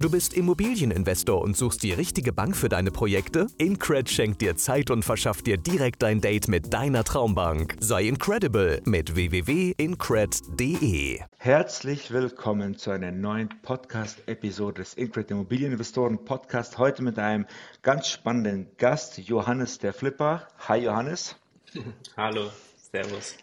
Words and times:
Du 0.00 0.08
bist 0.08 0.32
Immobilieninvestor 0.34 1.42
und 1.42 1.56
suchst 1.56 1.82
die 1.82 1.90
richtige 1.90 2.32
Bank 2.32 2.56
für 2.56 2.68
deine 2.68 2.92
Projekte? 2.92 3.48
Incred 3.58 4.08
schenkt 4.08 4.40
dir 4.40 4.54
Zeit 4.54 4.92
und 4.92 5.04
verschafft 5.04 5.48
dir 5.48 5.56
direkt 5.56 6.04
ein 6.04 6.20
Date 6.20 6.46
mit 6.46 6.72
deiner 6.72 7.02
Traumbank. 7.02 7.74
Sei 7.80 8.04
incredible 8.04 8.80
mit 8.84 9.16
www.incred.de. 9.16 11.18
Herzlich 11.38 12.12
willkommen 12.12 12.78
zu 12.78 12.92
einer 12.92 13.10
neuen 13.10 13.48
Podcast-Episode 13.62 14.82
des 14.82 14.94
Incred 14.94 15.32
Immobilieninvestoren 15.32 16.24
Podcast. 16.24 16.78
Heute 16.78 17.02
mit 17.02 17.18
einem 17.18 17.46
ganz 17.82 18.06
spannenden 18.06 18.68
Gast, 18.76 19.18
Johannes 19.18 19.80
der 19.80 19.92
Flipper. 19.92 20.46
Hi 20.68 20.78
Johannes. 20.78 21.34
Hallo, 22.16 22.52
Servus. 22.92 23.34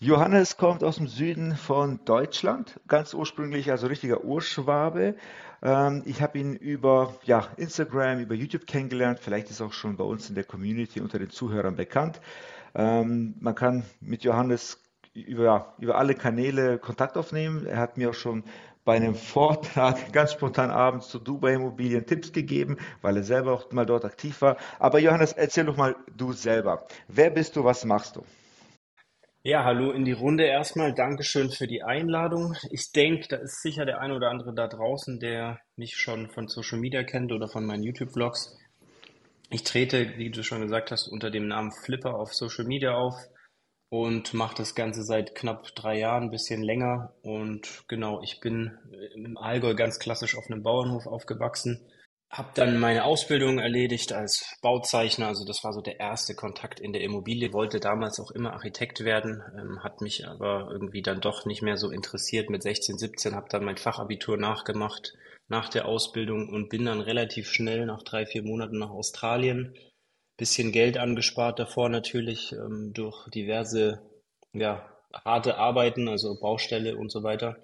Johannes 0.00 0.56
kommt 0.56 0.82
aus 0.82 0.96
dem 0.96 1.06
Süden 1.06 1.56
von 1.56 2.00
Deutschland, 2.04 2.80
ganz 2.88 3.14
ursprünglich 3.14 3.70
also 3.70 3.86
richtiger 3.86 4.24
Urschwabe. 4.24 5.14
Ähm, 5.62 6.02
ich 6.06 6.20
habe 6.20 6.38
ihn 6.38 6.54
über 6.54 7.14
ja, 7.24 7.48
Instagram, 7.56 8.20
über 8.20 8.34
YouTube 8.34 8.66
kennengelernt. 8.66 9.20
Vielleicht 9.20 9.50
ist 9.50 9.60
er 9.60 9.66
auch 9.66 9.72
schon 9.72 9.96
bei 9.96 10.04
uns 10.04 10.28
in 10.28 10.34
der 10.34 10.44
Community 10.44 11.00
unter 11.00 11.18
den 11.18 11.30
Zuhörern 11.30 11.76
bekannt. 11.76 12.20
Ähm, 12.74 13.34
man 13.40 13.54
kann 13.54 13.84
mit 14.00 14.24
Johannes 14.24 14.78
über, 15.14 15.74
über 15.78 15.98
alle 15.98 16.14
Kanäle 16.14 16.78
Kontakt 16.78 17.16
aufnehmen. 17.16 17.66
Er 17.66 17.78
hat 17.78 17.96
mir 17.96 18.10
auch 18.10 18.14
schon 18.14 18.44
bei 18.84 18.96
einem 18.96 19.14
Vortrag 19.14 20.12
ganz 20.12 20.32
spontan 20.32 20.70
abends 20.70 21.08
zu 21.08 21.18
Dubai 21.18 21.54
Immobilien 21.54 22.06
Tipps 22.06 22.32
gegeben, 22.32 22.78
weil 23.00 23.16
er 23.16 23.22
selber 23.22 23.52
auch 23.52 23.70
mal 23.70 23.86
dort 23.86 24.04
aktiv 24.04 24.40
war. 24.42 24.56
Aber 24.78 24.98
Johannes, 24.98 25.32
erzähl 25.32 25.66
doch 25.66 25.76
mal 25.76 25.94
du 26.16 26.32
selber. 26.32 26.86
Wer 27.08 27.30
bist 27.30 27.54
du, 27.56 27.64
was 27.64 27.84
machst 27.84 28.16
du? 28.16 28.24
Ja, 29.44 29.64
hallo 29.64 29.90
in 29.90 30.04
die 30.04 30.12
Runde 30.12 30.44
erstmal. 30.44 30.94
Dankeschön 30.94 31.50
für 31.50 31.66
die 31.66 31.82
Einladung. 31.82 32.54
Ich 32.70 32.92
denke, 32.92 33.26
da 33.26 33.38
ist 33.38 33.60
sicher 33.60 33.84
der 33.84 34.00
ein 34.00 34.12
oder 34.12 34.30
andere 34.30 34.54
da 34.54 34.68
draußen, 34.68 35.18
der 35.18 35.58
mich 35.74 35.96
schon 35.96 36.30
von 36.30 36.46
Social 36.46 36.78
Media 36.78 37.02
kennt 37.02 37.32
oder 37.32 37.48
von 37.48 37.66
meinen 37.66 37.82
YouTube-Vlogs. 37.82 38.56
Ich 39.50 39.64
trete, 39.64 40.16
wie 40.16 40.30
du 40.30 40.44
schon 40.44 40.60
gesagt 40.60 40.92
hast, 40.92 41.08
unter 41.08 41.28
dem 41.32 41.48
Namen 41.48 41.72
Flipper 41.72 42.14
auf 42.14 42.32
Social 42.32 42.66
Media 42.66 42.94
auf 42.94 43.16
und 43.90 44.32
mache 44.32 44.54
das 44.58 44.76
Ganze 44.76 45.02
seit 45.02 45.34
knapp 45.34 45.74
drei 45.74 45.98
Jahren, 45.98 46.24
ein 46.24 46.30
bisschen 46.30 46.62
länger. 46.62 47.12
Und 47.22 47.82
genau, 47.88 48.22
ich 48.22 48.38
bin 48.38 48.78
im 49.16 49.36
Allgäu 49.36 49.74
ganz 49.74 49.98
klassisch 49.98 50.36
auf 50.36 50.48
einem 50.48 50.62
Bauernhof 50.62 51.08
aufgewachsen 51.08 51.84
habe 52.32 52.48
dann 52.54 52.78
meine 52.78 53.04
Ausbildung 53.04 53.58
erledigt 53.58 54.14
als 54.14 54.56
Bauzeichner. 54.62 55.26
Also 55.26 55.44
das 55.44 55.62
war 55.64 55.74
so 55.74 55.82
der 55.82 56.00
erste 56.00 56.34
Kontakt 56.34 56.80
in 56.80 56.94
der 56.94 57.02
Immobilie. 57.02 57.52
Wollte 57.52 57.78
damals 57.78 58.18
auch 58.20 58.30
immer 58.30 58.54
Architekt 58.54 59.04
werden, 59.04 59.42
ähm, 59.58 59.84
hat 59.84 60.00
mich 60.00 60.26
aber 60.26 60.70
irgendwie 60.72 61.02
dann 61.02 61.20
doch 61.20 61.44
nicht 61.44 61.60
mehr 61.60 61.76
so 61.76 61.90
interessiert. 61.90 62.48
Mit 62.48 62.62
16, 62.62 62.96
17 62.96 63.34
habe 63.34 63.48
dann 63.50 63.64
mein 63.64 63.76
Fachabitur 63.76 64.38
nachgemacht 64.38 65.12
nach 65.48 65.68
der 65.68 65.86
Ausbildung 65.86 66.48
und 66.48 66.70
bin 66.70 66.86
dann 66.86 67.02
relativ 67.02 67.50
schnell 67.50 67.84
nach 67.84 68.02
drei, 68.02 68.24
vier 68.24 68.42
Monaten 68.42 68.78
nach 68.78 68.90
Australien. 68.90 69.76
Bisschen 70.38 70.72
Geld 70.72 70.96
angespart 70.96 71.58
davor 71.58 71.90
natürlich 71.90 72.52
ähm, 72.52 72.92
durch 72.94 73.28
diverse 73.28 74.00
ja, 74.54 74.88
harte 75.26 75.58
Arbeiten, 75.58 76.08
also 76.08 76.40
Baustelle 76.40 76.96
und 76.96 77.12
so 77.12 77.22
weiter 77.22 77.58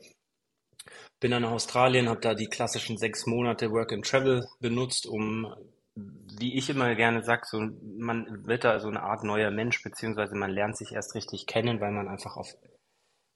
bin 1.20 1.30
dann 1.30 1.42
nach 1.42 1.50
Australien, 1.50 2.08
habe 2.08 2.20
da 2.20 2.34
die 2.34 2.47
klassischen 2.47 2.97
sechs 2.97 3.27
Monate 3.27 3.70
Work 3.70 3.92
and 3.92 4.06
Travel 4.06 4.47
benutzt, 4.61 5.06
um, 5.06 5.52
wie 5.94 6.56
ich 6.56 6.70
immer 6.70 6.94
gerne 6.94 7.24
sage, 7.24 7.42
so, 7.47 7.61
man 7.98 8.47
wird 8.47 8.64
da 8.64 8.78
so 8.78 8.88
eine 8.88 9.02
Art 9.02 9.24
neuer 9.24 9.50
Mensch, 9.50 9.83
beziehungsweise 9.83 10.36
man 10.36 10.50
lernt 10.50 10.77
sich 10.77 10.92
erst 10.92 11.14
richtig 11.14 11.46
kennen, 11.46 11.80
weil 11.80 11.92
man 11.92 12.08
einfach 12.08 12.36
auf 12.36 12.55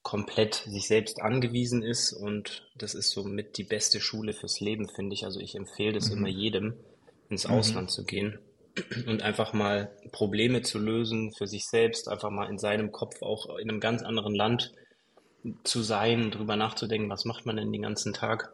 komplett 0.03 0.55
sich 0.67 0.89
selbst 0.89 1.21
angewiesen 1.23 1.83
ist 1.83 2.13
und 2.13 2.69
das 2.77 2.95
ist 2.95 3.11
so 3.11 3.23
mit 3.25 3.57
die 3.57 3.65
beste 3.65 4.01
Schule 4.01 4.33
fürs 4.33 4.61
Leben, 4.61 4.89
finde 4.89 5.15
ich. 5.15 5.25
Also 5.25 5.41
ich 5.41 5.55
empfehle 5.55 5.93
das 5.93 6.11
mhm. 6.11 6.19
immer 6.19 6.29
jedem, 6.29 6.75
ins 7.29 7.47
mhm. 7.47 7.55
Ausland 7.55 7.91
zu 7.91 8.05
gehen 8.05 8.39
und 9.07 9.23
einfach 9.23 9.53
mal 9.53 9.97
Probleme 10.11 10.63
zu 10.63 10.79
lösen 10.79 11.33
für 11.33 11.47
sich 11.47 11.67
selbst, 11.67 12.09
einfach 12.09 12.31
mal 12.31 12.51
in 12.51 12.59
seinem 12.59 12.91
Kopf 12.91 13.23
auch 13.23 13.59
in 13.59 13.71
einem 13.71 13.81
ganz 13.81 14.03
anderen 14.03 14.35
Land 14.35 14.73
zu 15.65 15.83
sein, 15.83 16.31
drüber 16.31 16.57
nachzudenken, 16.57 17.11
was 17.11 17.25
macht 17.25 17.47
man 17.47 17.57
denn 17.57 17.73
den 17.73 17.83
ganzen 17.83 18.13
Tag. 18.13 18.53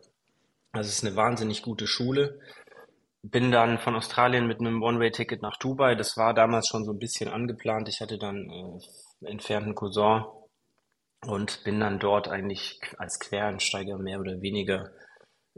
Also 0.73 0.89
es 0.89 0.99
ist 0.99 1.05
eine 1.05 1.17
wahnsinnig 1.17 1.63
gute 1.63 1.87
Schule. 1.87 2.41
Bin 3.23 3.51
dann 3.51 3.79
von 3.79 3.97
Australien 3.97 4.47
mit 4.47 4.61
einem 4.61 4.83
One-Way-Ticket 4.83 5.43
nach 5.43 5.57
Dubai. 5.57 5.95
Das 5.95 6.17
war 6.17 6.35
damals 6.35 6.69
schon 6.69 6.85
so 6.85 6.93
ein 6.93 6.99
bisschen 6.99 7.29
angeplant. 7.29 7.89
Ich 7.89 8.01
hatte 8.01 8.19
dann 8.19 8.49
äh, 8.49 9.27
entfernten 9.27 9.75
Cousin 9.75 10.25
und 11.27 11.65
bin 11.65 11.81
dann 11.81 11.99
dort 11.99 12.29
eigentlich 12.29 12.81
als 12.97 13.19
Quereinsteiger 13.19 13.99
mehr 13.99 14.21
oder 14.21 14.41
weniger 14.41 14.91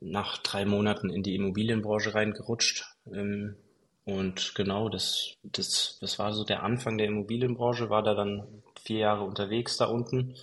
nach 0.00 0.38
drei 0.38 0.64
Monaten 0.64 1.10
in 1.10 1.22
die 1.22 1.34
Immobilienbranche 1.34 2.14
reingerutscht. 2.14 2.84
Ähm, 3.12 3.56
und 4.04 4.54
genau, 4.54 4.88
das, 4.88 5.34
das, 5.42 5.98
das 6.00 6.18
war 6.18 6.32
so 6.32 6.44
der 6.44 6.62
Anfang 6.62 6.96
der 6.96 7.06
Immobilienbranche, 7.08 7.90
war 7.90 8.02
da 8.02 8.14
dann 8.14 8.62
vier 8.82 9.00
Jahre 9.00 9.24
unterwegs 9.24 9.76
da 9.76 9.86
unten 9.86 10.34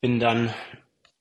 bin 0.00 0.20
dann 0.20 0.52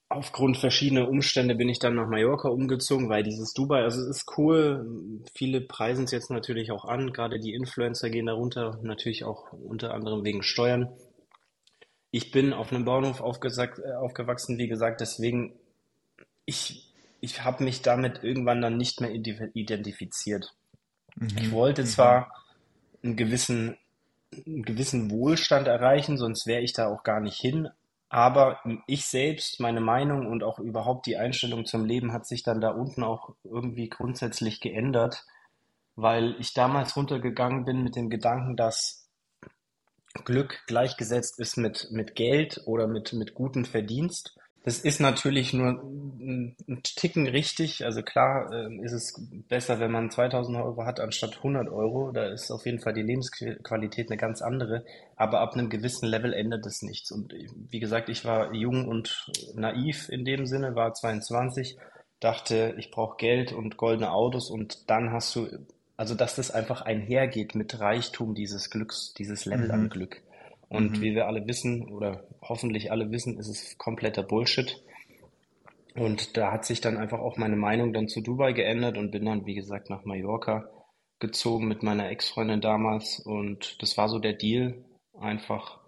aufgrund 0.09 0.57
verschiedener 0.57 1.09
Umstände 1.09 1.55
bin 1.55 1.69
ich 1.69 1.79
dann 1.79 1.95
nach 1.95 2.07
Mallorca 2.07 2.47
umgezogen, 2.49 3.09
weil 3.09 3.23
dieses 3.23 3.53
Dubai, 3.53 3.83
also 3.83 4.01
es 4.01 4.07
ist 4.07 4.37
cool. 4.37 5.21
Viele 5.35 5.61
preisen 5.61 6.05
es 6.05 6.11
jetzt 6.11 6.31
natürlich 6.31 6.71
auch 6.71 6.85
an. 6.85 7.11
Gerade 7.11 7.39
die 7.39 7.53
Influencer 7.53 8.09
gehen 8.09 8.27
darunter, 8.27 8.79
natürlich 8.83 9.25
auch 9.25 9.51
unter 9.51 9.93
anderem 9.93 10.23
wegen 10.23 10.43
Steuern. 10.43 10.89
Ich 12.11 12.31
bin 12.31 12.53
auf 12.53 12.71
einem 12.71 12.85
Bauernhof 12.85 13.19
äh, 13.19 13.93
aufgewachsen, 13.93 14.57
wie 14.57 14.67
gesagt, 14.67 15.01
deswegen 15.01 15.59
ich, 16.45 16.93
ich 17.19 17.43
habe 17.43 17.63
mich 17.63 17.81
damit 17.81 18.23
irgendwann 18.23 18.61
dann 18.61 18.77
nicht 18.77 19.01
mehr 19.01 19.11
identifiziert. 19.11 20.55
Mhm. 21.15 21.27
Ich 21.37 21.51
wollte 21.51 21.81
mhm. 21.81 21.87
zwar 21.87 22.31
einen 23.03 23.17
gewissen, 23.17 23.77
einen 24.33 24.63
gewissen 24.63 25.11
Wohlstand 25.11 25.67
erreichen, 25.67 26.17
sonst 26.17 26.47
wäre 26.47 26.61
ich 26.61 26.71
da 26.73 26.87
auch 26.87 27.03
gar 27.03 27.19
nicht 27.19 27.37
hin, 27.37 27.67
aber 28.09 28.61
ich 28.87 29.05
selbst, 29.05 29.59
meine 29.59 29.81
Meinung 29.81 30.27
und 30.27 30.43
auch 30.43 30.59
überhaupt 30.59 31.05
die 31.07 31.17
Einstellung 31.17 31.65
zum 31.65 31.85
Leben 31.85 32.13
hat 32.13 32.25
sich 32.25 32.43
dann 32.43 32.61
da 32.61 32.69
unten 32.69 33.03
auch 33.03 33.35
irgendwie 33.43 33.89
grundsätzlich 33.89 34.61
geändert, 34.61 35.25
weil 35.95 36.35
ich 36.39 36.53
damals 36.53 36.95
runtergegangen 36.95 37.65
bin 37.65 37.83
mit 37.83 37.95
dem 37.95 38.09
Gedanken, 38.09 38.55
dass 38.55 39.09
Glück 40.23 40.63
gleichgesetzt 40.67 41.39
ist 41.39 41.57
mit, 41.57 41.89
mit 41.91 42.15
Geld 42.15 42.61
oder 42.65 42.87
mit, 42.87 43.13
mit 43.13 43.33
gutem 43.33 43.65
Verdienst. 43.65 44.37
Das 44.67 44.79
ist 44.79 44.99
natürlich 44.99 45.53
nur 45.53 45.81
ein 45.81 46.57
Ticken 46.83 47.25
richtig. 47.25 47.85
Also 47.85 48.01
klar 48.01 48.51
äh, 48.51 48.83
ist 48.83 48.91
es 48.91 49.13
besser, 49.47 49.79
wenn 49.79 49.93
man 49.93 50.11
2000 50.11 50.57
Euro 50.57 50.83
hat 50.83 50.99
anstatt 50.99 51.37
100 51.37 51.69
Euro. 51.69 52.11
Da 52.11 52.25
ist 52.25 52.51
auf 52.51 52.65
jeden 52.65 52.81
Fall 52.81 52.91
die 52.91 53.01
Lebensqualität 53.01 54.09
eine 54.09 54.17
ganz 54.17 54.41
andere. 54.41 54.83
Aber 55.15 55.39
ab 55.39 55.53
einem 55.53 55.69
gewissen 55.69 56.09
Level 56.09 56.33
ändert 56.33 56.65
es 56.65 56.81
nichts. 56.81 57.13
Und 57.13 57.33
wie 57.69 57.79
gesagt, 57.79 58.09
ich 58.09 58.25
war 58.25 58.53
jung 58.53 58.89
und 58.89 59.31
naiv 59.55 60.09
in 60.09 60.25
dem 60.25 60.45
Sinne, 60.45 60.75
war 60.75 60.93
22, 60.93 61.77
dachte, 62.19 62.75
ich 62.77 62.91
brauche 62.91 63.15
Geld 63.15 63.53
und 63.53 63.77
goldene 63.77 64.11
Autos. 64.11 64.49
Und 64.49 64.89
dann 64.89 65.13
hast 65.13 65.33
du, 65.33 65.47
also 65.95 66.13
dass 66.13 66.35
das 66.35 66.51
einfach 66.51 66.81
einhergeht 66.81 67.55
mit 67.55 67.79
Reichtum 67.79 68.35
dieses 68.35 68.69
Glücks, 68.69 69.13
dieses 69.13 69.45
Level 69.45 69.67
mhm. 69.67 69.71
an 69.71 69.89
Glück. 69.89 70.21
Und 70.69 70.97
mhm. 70.97 71.01
wie 71.01 71.15
wir 71.15 71.27
alle 71.27 71.47
wissen, 71.47 71.89
oder 71.89 72.25
hoffentlich 72.41 72.91
alle 72.91 73.11
wissen, 73.11 73.37
ist 73.37 73.47
es 73.47 73.77
kompletter 73.77 74.23
Bullshit. 74.23 74.83
Und 75.95 76.37
da 76.37 76.51
hat 76.51 76.65
sich 76.65 76.81
dann 76.81 76.97
einfach 76.97 77.19
auch 77.19 77.37
meine 77.37 77.55
Meinung 77.55 77.93
dann 77.93 78.07
zu 78.07 78.21
Dubai 78.21 78.53
geändert 78.53 78.97
und 78.97 79.11
bin 79.11 79.25
dann, 79.25 79.45
wie 79.45 79.55
gesagt, 79.55 79.89
nach 79.89 80.05
Mallorca 80.05 80.69
gezogen 81.19 81.67
mit 81.67 81.83
meiner 81.83 82.09
Ex-Freundin 82.09 82.61
damals. 82.61 83.19
Und 83.19 83.81
das 83.81 83.97
war 83.97 84.07
so 84.09 84.19
der 84.19 84.33
Deal. 84.33 84.83
Einfach, 85.19 85.79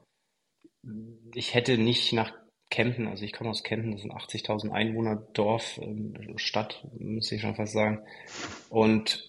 ich 1.36 1.54
hätte 1.54 1.78
nicht 1.78 2.14
nach 2.14 2.34
Kempten, 2.72 3.08
also 3.08 3.26
ich 3.26 3.34
komme 3.34 3.50
aus 3.50 3.64
Kempten, 3.64 3.92
das 3.92 4.02
sind 4.02 4.14
80.000 4.14 4.72
Einwohner, 4.72 5.16
Dorf, 5.34 5.80
ähm, 5.82 6.38
Stadt, 6.38 6.88
müsste 6.98 7.36
ich 7.36 7.42
schon 7.42 7.56
fast 7.56 7.74
sagen. 7.74 8.04
Und 8.70 9.29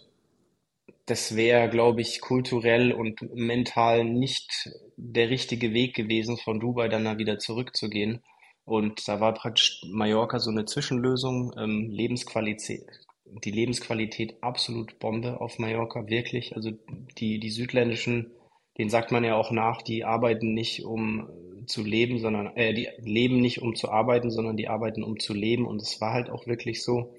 das 1.11 1.35
wäre, 1.35 1.69
glaube 1.69 2.03
ich, 2.03 2.21
kulturell 2.21 2.93
und 2.93 3.21
mental 3.35 4.05
nicht 4.05 4.71
der 4.97 5.29
richtige 5.29 5.75
Weg 5.75 5.95
gewesen, 5.95 6.37
von 6.37 6.61
Dubai 6.61 6.89
dann 6.89 7.05
da 7.05 7.19
wieder 7.19 7.39
zurückzugehen. 7.39 8.23
Und 8.65 9.09
da 9.09 9.21
war 9.21 9.35
praktisch 9.35 9.83
Mallorca 9.91 10.39
so 10.39 10.51
eine 10.51 10.67
Zwischenlösung, 10.67 11.53
ähm, 11.59 11.91
Lebensqualität, 11.91 12.87
die 13.25 13.51
Lebensqualität 13.51 14.37
absolut 14.41 15.01
Bombe 15.01 15.41
auf 15.41 15.59
Mallorca, 15.59 16.07
wirklich. 16.07 16.55
Also 16.55 16.71
die, 17.19 17.41
die 17.41 17.51
südländischen, 17.51 18.31
denen 18.79 18.91
sagt 18.91 19.11
man 19.11 19.25
ja 19.25 19.35
auch 19.35 19.51
nach, 19.51 19.83
die 19.83 20.05
arbeiten 20.05 20.55
nicht 20.55 20.85
um 20.85 21.29
zu 21.67 21.83
leben, 21.83 22.21
sondern, 22.21 22.55
äh, 22.57 22.73
die 22.73 22.89
leben 22.99 23.41
nicht 23.41 23.63
um 23.63 23.75
zu 23.75 23.91
arbeiten, 23.91 24.31
sondern 24.31 24.57
die 24.57 24.69
arbeiten 24.69 25.03
um 25.03 25.19
zu 25.19 25.35
leben. 25.35 25.67
Und 25.67 25.83
es 25.83 26.01
war 26.01 26.13
halt 26.13 26.31
auch 26.31 26.47
wirklich 26.47 26.85
so. 26.85 27.13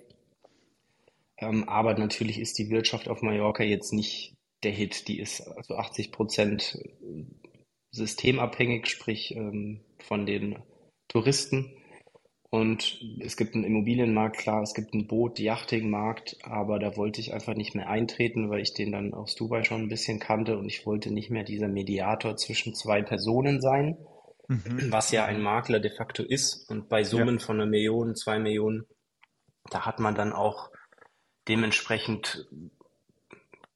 Ähm, 1.42 1.68
aber 1.68 1.96
natürlich 1.98 2.40
ist 2.40 2.58
die 2.60 2.70
Wirtschaft 2.70 3.10
auf 3.10 3.22
Mallorca 3.22 3.64
jetzt 3.64 3.92
nicht 3.92 4.36
der 4.64 4.72
Hit. 4.72 5.08
Die 5.08 5.20
ist 5.20 5.42
also 5.42 5.76
80 5.76 6.12
Prozent 6.12 6.78
systemabhängig, 7.92 8.88
sprich 8.88 9.36
ähm, 9.36 9.82
von 10.00 10.26
den 10.26 10.60
Touristen. 11.08 11.74
Und 12.54 13.00
es 13.22 13.38
gibt 13.38 13.56
einen 13.56 13.64
Immobilienmarkt, 13.64 14.38
klar, 14.38 14.62
es 14.62 14.74
gibt 14.74 14.94
einen 14.94 15.08
Boot-Yachting-Markt, 15.08 16.36
aber 16.44 16.80
da 16.80 16.98
wollte 16.98 17.22
ich 17.22 17.34
einfach 17.34 17.56
nicht 17.56 17.76
mehr 17.76 17.90
eintreten, 17.90 18.50
weil 18.50 18.60
ich 18.60 18.74
den 18.74 18.92
dann 18.92 19.14
aus 19.14 19.36
Dubai 19.36 19.64
schon 19.64 19.84
ein 19.84 19.88
bisschen 19.88 20.20
kannte 20.20 20.58
und 20.58 20.68
ich 20.68 20.86
wollte 20.86 21.14
nicht 21.14 21.30
mehr 21.30 21.46
dieser 21.46 21.70
Mediator 21.70 22.36
zwischen 22.36 22.76
zwei 22.76 23.02
Personen 23.04 23.62
sein, 23.62 23.98
mhm. 24.50 24.88
was 24.90 25.12
ja 25.12 25.24
ein 25.24 25.42
Makler 25.42 25.80
de 25.80 25.92
facto 25.96 26.24
ist. 26.24 26.70
Und 26.70 26.90
bei 26.90 27.06
Summen 27.06 27.38
ja. 27.38 27.46
von 27.46 27.62
einer 27.62 27.70
Million, 27.70 28.16
zwei 28.16 28.38
Millionen, 28.38 28.86
da 29.70 29.86
hat 29.86 30.02
man 30.02 30.16
dann 30.16 30.34
auch 30.34 30.72
dementsprechend 31.48 32.48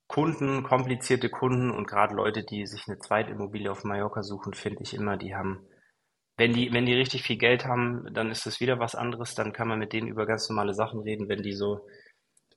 Kunden, 0.08 0.64
komplizierte 0.64 1.30
Kunden 1.30 1.72
und 1.72 1.88
gerade 1.88 2.16
Leute, 2.16 2.44
die 2.44 2.66
sich 2.68 2.88
eine 2.88 3.00
Zweitimmobilie 3.00 3.72
auf 3.72 3.84
Mallorca 3.84 4.24
suchen, 4.24 4.54
finde 4.54 4.84
ich 4.84 4.94
immer, 4.94 5.18
die 5.18 5.36
haben 5.36 5.68
wenn 6.38 6.54
die, 6.54 6.72
wenn 6.74 6.86
die 6.86 6.94
richtig 6.94 7.24
viel 7.24 7.38
Geld 7.38 7.66
haben, 7.66 8.14
dann 8.14 8.30
ist 8.30 8.46
das 8.46 8.60
wieder 8.60 8.80
was 8.80 8.96
anderes. 8.96 9.36
Dann 9.36 9.54
kann 9.54 9.68
man 9.68 9.80
mit 9.80 9.94
denen 9.94 10.08
über 10.08 10.26
ganz 10.26 10.50
normale 10.50 10.74
Sachen 10.74 11.00
reden. 11.00 11.30
Wenn 11.30 11.44
die 11.44 11.54
so 11.54 11.88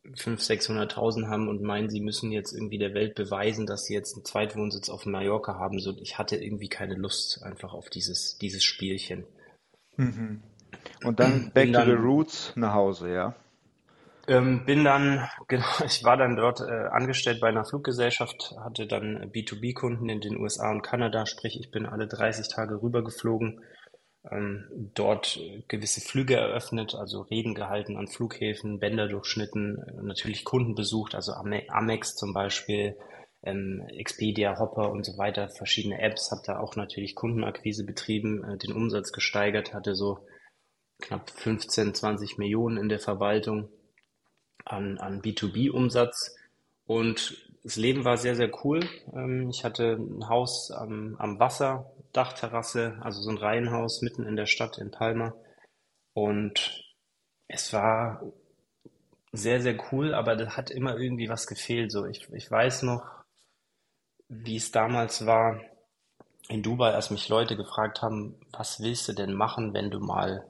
500.000, 0.04 0.94
600.000 0.94 1.28
haben 1.28 1.48
und 1.48 1.62
meinen, 1.62 1.88
sie 1.88 2.00
müssen 2.00 2.32
jetzt 2.32 2.52
irgendwie 2.52 2.78
der 2.78 2.94
Welt 2.94 3.14
beweisen, 3.14 3.66
dass 3.66 3.84
sie 3.84 3.94
jetzt 3.94 4.16
einen 4.16 4.24
Zweitwohnsitz 4.24 4.88
auf 4.88 5.06
Mallorca 5.06 5.54
haben. 5.54 5.78
So, 5.78 5.96
ich 6.00 6.18
hatte 6.18 6.36
irgendwie 6.36 6.68
keine 6.68 6.94
Lust 6.94 7.42
einfach 7.44 7.72
auf 7.72 7.88
dieses, 7.88 8.36
dieses 8.38 8.64
Spielchen. 8.64 9.26
Mhm. 9.96 10.42
Und 11.04 11.20
dann 11.20 11.50
back 11.54 11.72
dann, 11.72 11.86
to 11.86 11.90
the 11.92 11.96
roots 11.96 12.52
nach 12.56 12.74
Hause, 12.74 13.12
ja? 13.12 13.36
Ähm, 14.28 14.66
bin 14.66 14.84
dann, 14.84 15.26
genau, 15.48 15.66
ich 15.84 16.04
war 16.04 16.16
dann 16.16 16.36
dort 16.36 16.60
äh, 16.60 16.88
angestellt 16.90 17.40
bei 17.40 17.48
einer 17.48 17.64
Fluggesellschaft, 17.64 18.54
hatte 18.62 18.86
dann 18.86 19.32
B2B-Kunden 19.32 20.08
in 20.08 20.20
den 20.20 20.38
USA 20.38 20.70
und 20.70 20.82
Kanada, 20.82 21.24
sprich 21.26 21.58
ich 21.58 21.70
bin 21.70 21.86
alle 21.86 22.06
30 22.06 22.48
Tage 22.48 22.82
rübergeflogen, 22.82 23.62
ähm, 24.30 24.90
dort 24.94 25.40
gewisse 25.68 26.02
Flüge 26.02 26.36
eröffnet, 26.36 26.94
also 26.94 27.22
Reden 27.22 27.54
gehalten 27.54 27.96
an 27.96 28.06
Flughäfen, 28.06 28.80
Bänder 28.80 29.08
durchschnitten, 29.08 29.82
natürlich 30.02 30.44
Kunden 30.44 30.74
besucht, 30.74 31.14
also 31.14 31.32
Amex 31.32 32.14
zum 32.14 32.34
Beispiel, 32.34 32.96
ähm, 33.42 33.82
Expedia, 33.96 34.58
Hopper 34.58 34.90
und 34.90 35.06
so 35.06 35.16
weiter, 35.16 35.48
verschiedene 35.48 36.02
Apps, 36.02 36.30
habe 36.32 36.42
da 36.44 36.58
auch 36.58 36.76
natürlich 36.76 37.14
Kundenakquise 37.14 37.86
betrieben, 37.86 38.44
äh, 38.44 38.58
den 38.58 38.72
Umsatz 38.72 39.12
gesteigert, 39.12 39.72
hatte 39.72 39.94
so 39.94 40.26
knapp 41.00 41.30
15, 41.30 41.94
20 41.94 42.36
Millionen 42.36 42.76
in 42.76 42.90
der 42.90 42.98
Verwaltung 42.98 43.70
an, 44.64 44.98
an 44.98 45.22
B2B-Umsatz. 45.22 46.36
Und 46.86 47.48
das 47.64 47.76
Leben 47.76 48.04
war 48.04 48.16
sehr, 48.16 48.34
sehr 48.34 48.50
cool. 48.64 48.80
Ähm, 49.12 49.50
ich 49.50 49.64
hatte 49.64 49.98
ein 49.98 50.28
Haus 50.28 50.70
am, 50.70 51.16
am 51.18 51.38
Wasser, 51.38 51.90
Dachterrasse, 52.12 52.96
also 53.00 53.20
so 53.20 53.30
ein 53.30 53.38
Reihenhaus 53.38 54.02
mitten 54.02 54.24
in 54.24 54.36
der 54.36 54.46
Stadt 54.46 54.78
in 54.78 54.90
Palma. 54.90 55.34
Und 56.14 56.84
es 57.46 57.72
war 57.72 58.22
sehr, 59.32 59.60
sehr 59.60 59.76
cool, 59.92 60.14
aber 60.14 60.36
das 60.36 60.56
hat 60.56 60.70
immer 60.70 60.96
irgendwie 60.96 61.28
was 61.28 61.46
gefehlt. 61.46 61.92
So, 61.92 62.06
ich, 62.06 62.28
ich 62.32 62.50
weiß 62.50 62.82
noch, 62.82 63.04
wie 64.28 64.56
es 64.56 64.72
damals 64.72 65.26
war 65.26 65.60
in 66.48 66.62
Dubai, 66.62 66.92
als 66.92 67.10
mich 67.10 67.28
Leute 67.28 67.56
gefragt 67.56 68.02
haben, 68.02 68.34
was 68.52 68.80
willst 68.80 69.08
du 69.08 69.12
denn 69.12 69.34
machen, 69.34 69.74
wenn 69.74 69.90
du 69.90 70.00
mal 70.00 70.46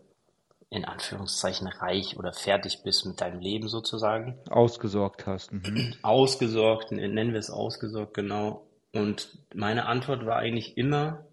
in 0.70 0.84
Anführungszeichen 0.84 1.66
reich 1.66 2.18
oder 2.18 2.32
fertig 2.32 2.82
bist 2.82 3.06
mit 3.06 3.20
deinem 3.20 3.40
Leben 3.40 3.68
sozusagen. 3.68 4.38
Ausgesorgt 4.50 5.26
hast. 5.26 5.52
Mhm. 5.52 5.94
Ausgesorgt, 6.02 6.92
nennen 6.92 7.32
wir 7.32 7.38
es 7.38 7.50
ausgesorgt, 7.50 8.14
genau. 8.14 8.68
Und 8.92 9.38
meine 9.54 9.86
Antwort 9.86 10.26
war 10.26 10.36
eigentlich 10.36 10.76
immer 10.76 11.26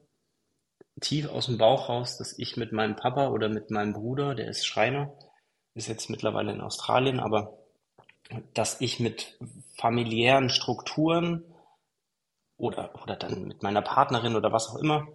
tief 1.02 1.28
aus 1.30 1.48
dem 1.48 1.58
Bauch 1.58 1.90
raus, 1.90 2.18
dass 2.18 2.38
ich 2.38 2.56
mit 2.56 2.72
meinem 2.72 2.96
Papa 2.96 3.30
oder 3.30 3.50
mit 3.50 3.72
meinem 3.72 3.94
Bruder, 3.94 4.36
der 4.36 4.48
ist 4.48 4.66
Schreiner, 4.66 5.14
ist 5.74 5.88
jetzt 5.88 6.10
mittlerweile 6.10 6.54
in 6.54 6.62
Australien, 6.62 7.20
aber 7.20 7.58
dass 8.54 8.80
ich 8.80 9.02
mit 9.02 9.38
familiären 9.78 10.50
Strukturen 10.50 11.44
oder, 12.58 12.94
oder 13.04 13.18
dann 13.18 13.44
mit 13.44 13.62
meiner 13.64 13.82
Partnerin 13.82 14.36
oder 14.36 14.54
was 14.54 14.70
auch 14.70 14.78
immer 14.78 15.08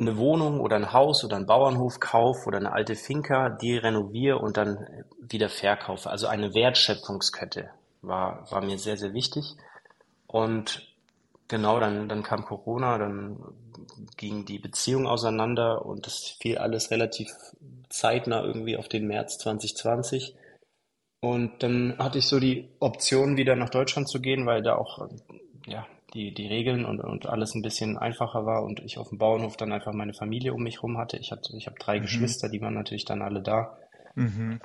eine 0.00 0.16
Wohnung 0.16 0.60
oder 0.60 0.76
ein 0.76 0.92
Haus 0.92 1.24
oder 1.24 1.36
einen 1.36 1.46
Bauernhof 1.46 2.00
kaufe 2.00 2.46
oder 2.46 2.58
eine 2.58 2.72
alte 2.72 2.96
Finca, 2.96 3.50
die 3.50 3.76
renoviere 3.76 4.38
und 4.38 4.56
dann 4.56 5.04
wieder 5.20 5.48
verkaufe. 5.48 6.10
Also 6.10 6.26
eine 6.26 6.54
Wertschöpfungskette 6.54 7.70
war, 8.02 8.50
war 8.50 8.64
mir 8.64 8.78
sehr, 8.78 8.96
sehr 8.96 9.12
wichtig. 9.12 9.56
Und 10.26 10.88
genau, 11.48 11.78
dann, 11.80 12.08
dann 12.08 12.22
kam 12.22 12.44
Corona, 12.44 12.96
dann 12.96 13.38
ging 14.16 14.46
die 14.46 14.58
Beziehung 14.58 15.06
auseinander 15.06 15.84
und 15.84 16.06
das 16.06 16.36
fiel 16.40 16.58
alles 16.58 16.90
relativ 16.90 17.28
zeitnah 17.90 18.42
irgendwie 18.42 18.76
auf 18.76 18.88
den 18.88 19.06
März 19.06 19.38
2020. 19.38 20.34
Und 21.20 21.62
dann 21.62 21.98
hatte 21.98 22.18
ich 22.18 22.26
so 22.26 22.40
die 22.40 22.70
Option, 22.80 23.36
wieder 23.36 23.54
nach 23.54 23.68
Deutschland 23.68 24.08
zu 24.08 24.20
gehen, 24.20 24.46
weil 24.46 24.62
da 24.62 24.76
auch 24.76 25.06
ja, 25.66 25.86
die, 26.14 26.34
die 26.34 26.46
Regeln 26.46 26.84
und, 26.84 27.00
und 27.00 27.26
alles 27.26 27.54
ein 27.54 27.62
bisschen 27.62 27.98
einfacher 27.98 28.46
war 28.46 28.62
und 28.64 28.80
ich 28.80 28.98
auf 28.98 29.08
dem 29.08 29.18
Bauernhof 29.18 29.56
dann 29.56 29.72
einfach 29.72 29.92
meine 29.92 30.14
Familie 30.14 30.54
um 30.54 30.62
mich 30.62 30.82
rum 30.82 30.98
hatte. 30.98 31.16
Ich 31.16 31.30
hatte, 31.30 31.56
ich 31.56 31.66
habe 31.66 31.78
drei 31.78 31.98
mhm. 31.98 32.02
Geschwister, 32.02 32.48
die 32.48 32.60
waren 32.60 32.74
natürlich 32.74 33.04
dann 33.04 33.22
alle 33.22 33.42
da. 33.42 33.76
Mhm. 34.14 34.60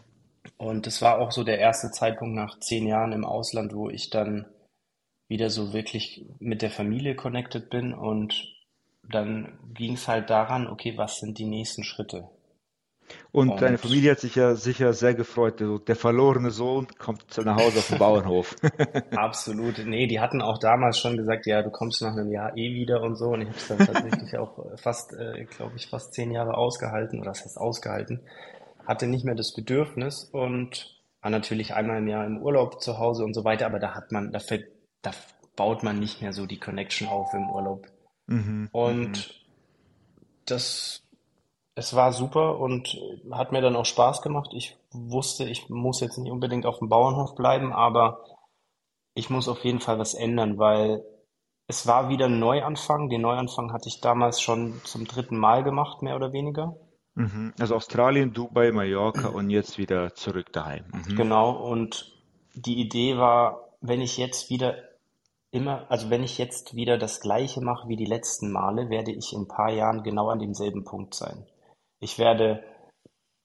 Und 0.57 0.87
es 0.87 1.01
war 1.01 1.19
auch 1.19 1.31
so 1.31 1.43
der 1.43 1.59
erste 1.59 1.91
Zeitpunkt 1.91 2.35
nach 2.35 2.59
zehn 2.59 2.87
Jahren 2.87 3.11
im 3.11 3.25
Ausland, 3.25 3.73
wo 3.73 3.89
ich 3.89 4.09
dann 4.09 4.45
wieder 5.27 5.49
so 5.49 5.73
wirklich 5.73 6.25
mit 6.39 6.61
der 6.61 6.69
Familie 6.69 7.15
connected 7.15 7.69
bin 7.69 7.93
und 7.93 8.53
dann 9.09 9.57
ging 9.73 9.93
es 9.93 10.07
halt 10.07 10.29
daran, 10.29 10.67
okay, 10.67 10.97
was 10.97 11.19
sind 11.19 11.37
die 11.37 11.45
nächsten 11.45 11.83
Schritte? 11.83 12.29
Und, 13.31 13.49
und 13.49 13.61
deine 13.61 13.77
Familie 13.77 14.11
hat 14.11 14.19
sich 14.19 14.35
ja 14.35 14.55
sicher 14.55 14.93
sehr 14.93 15.13
gefreut. 15.13 15.61
Der 15.87 15.95
verlorene 15.95 16.51
Sohn 16.51 16.87
kommt 16.97 17.25
nach 17.43 17.57
Hause 17.57 17.79
auf 17.79 17.87
den 17.89 17.99
Bauernhof. 17.99 18.55
Absolut. 19.11 19.85
Nee, 19.85 20.07
die 20.07 20.19
hatten 20.19 20.41
auch 20.41 20.57
damals 20.57 20.99
schon 20.99 21.17
gesagt, 21.17 21.45
ja, 21.45 21.61
du 21.61 21.69
kommst 21.69 22.01
nach 22.01 22.13
einem 22.13 22.31
Jahr 22.31 22.55
eh 22.57 22.73
wieder 22.73 23.01
und 23.01 23.15
so. 23.15 23.31
Und 23.31 23.41
ich 23.41 23.49
habe 23.49 23.57
es 23.57 23.67
dann 23.67 23.77
tatsächlich 23.85 24.37
auch 24.37 24.57
fast, 24.77 25.13
äh, 25.13 25.45
glaube 25.45 25.73
ich, 25.75 25.87
fast 25.87 26.13
zehn 26.13 26.31
Jahre 26.31 26.55
ausgehalten. 26.55 27.19
Oder 27.19 27.31
das 27.31 27.43
heißt 27.43 27.57
ausgehalten. 27.57 28.21
Hatte 28.85 29.07
nicht 29.07 29.25
mehr 29.25 29.35
das 29.35 29.53
Bedürfnis 29.53 30.23
und 30.31 30.95
war 31.21 31.31
natürlich 31.31 31.73
einmal 31.73 31.97
im 31.97 32.07
Jahr 32.07 32.25
im 32.25 32.41
Urlaub 32.41 32.81
zu 32.81 32.99
Hause 32.99 33.25
und 33.25 33.33
so 33.33 33.43
weiter. 33.43 33.65
Aber 33.65 33.79
da 33.79 33.95
hat 33.95 34.11
man, 34.11 34.31
da, 34.31 34.39
da 35.01 35.11
baut 35.55 35.83
man 35.83 35.99
nicht 35.99 36.21
mehr 36.21 36.33
so 36.33 36.45
die 36.45 36.59
Connection 36.59 37.07
auf 37.07 37.33
im 37.33 37.49
Urlaub. 37.49 37.87
Mhm. 38.27 38.69
Und 38.71 39.09
mhm. 39.09 39.31
das 40.45 41.04
es 41.75 41.93
war 41.93 42.13
super 42.13 42.57
und 42.59 42.97
hat 43.31 43.51
mir 43.51 43.61
dann 43.61 43.75
auch 43.75 43.85
Spaß 43.85 44.21
gemacht. 44.21 44.51
Ich 44.53 44.77
wusste, 44.91 45.43
ich 45.43 45.69
muss 45.69 45.99
jetzt 45.99 46.17
nicht 46.17 46.31
unbedingt 46.31 46.65
auf 46.65 46.79
dem 46.79 46.89
Bauernhof 46.89 47.35
bleiben, 47.35 47.73
aber 47.73 48.23
ich 49.13 49.29
muss 49.29 49.49
auf 49.49 49.63
jeden 49.63 49.81
Fall 49.81 49.99
was 49.99 50.13
ändern, 50.13 50.57
weil 50.57 51.03
es 51.67 51.85
war 51.85 52.09
wieder 52.09 52.25
ein 52.25 52.39
Neuanfang. 52.39 53.09
Den 53.09 53.21
Neuanfang 53.21 53.73
hatte 53.73 53.89
ich 53.89 53.99
damals 53.99 54.41
schon 54.41 54.81
zum 54.85 55.05
dritten 55.05 55.37
Mal 55.37 55.63
gemacht, 55.63 56.01
mehr 56.01 56.15
oder 56.15 56.31
weniger. 56.31 56.77
Mhm. 57.15 57.53
Also 57.59 57.75
Australien, 57.75 58.33
Dubai, 58.33 58.71
Mallorca 58.71 59.27
und 59.29 59.49
jetzt 59.49 59.77
wieder 59.77 60.15
zurück 60.15 60.53
daheim. 60.53 60.85
Mhm. 60.91 61.15
Genau, 61.15 61.51
und 61.51 62.13
die 62.53 62.79
Idee 62.79 63.17
war, 63.17 63.69
wenn 63.81 63.99
ich 63.99 64.17
jetzt 64.17 64.49
wieder 64.49 64.75
immer, 65.51 65.85
also 65.89 66.09
wenn 66.09 66.23
ich 66.23 66.37
jetzt 66.37 66.75
wieder 66.75 66.97
das 66.97 67.19
Gleiche 67.19 67.61
mache 67.61 67.87
wie 67.89 67.95
die 67.95 68.05
letzten 68.05 68.51
Male, 68.51 68.89
werde 68.89 69.11
ich 69.11 69.33
in 69.33 69.41
ein 69.41 69.47
paar 69.47 69.71
Jahren 69.71 70.03
genau 70.03 70.29
an 70.29 70.39
demselben 70.39 70.83
Punkt 70.83 71.13
sein. 71.13 71.45
Ich 71.99 72.19
werde, 72.19 72.63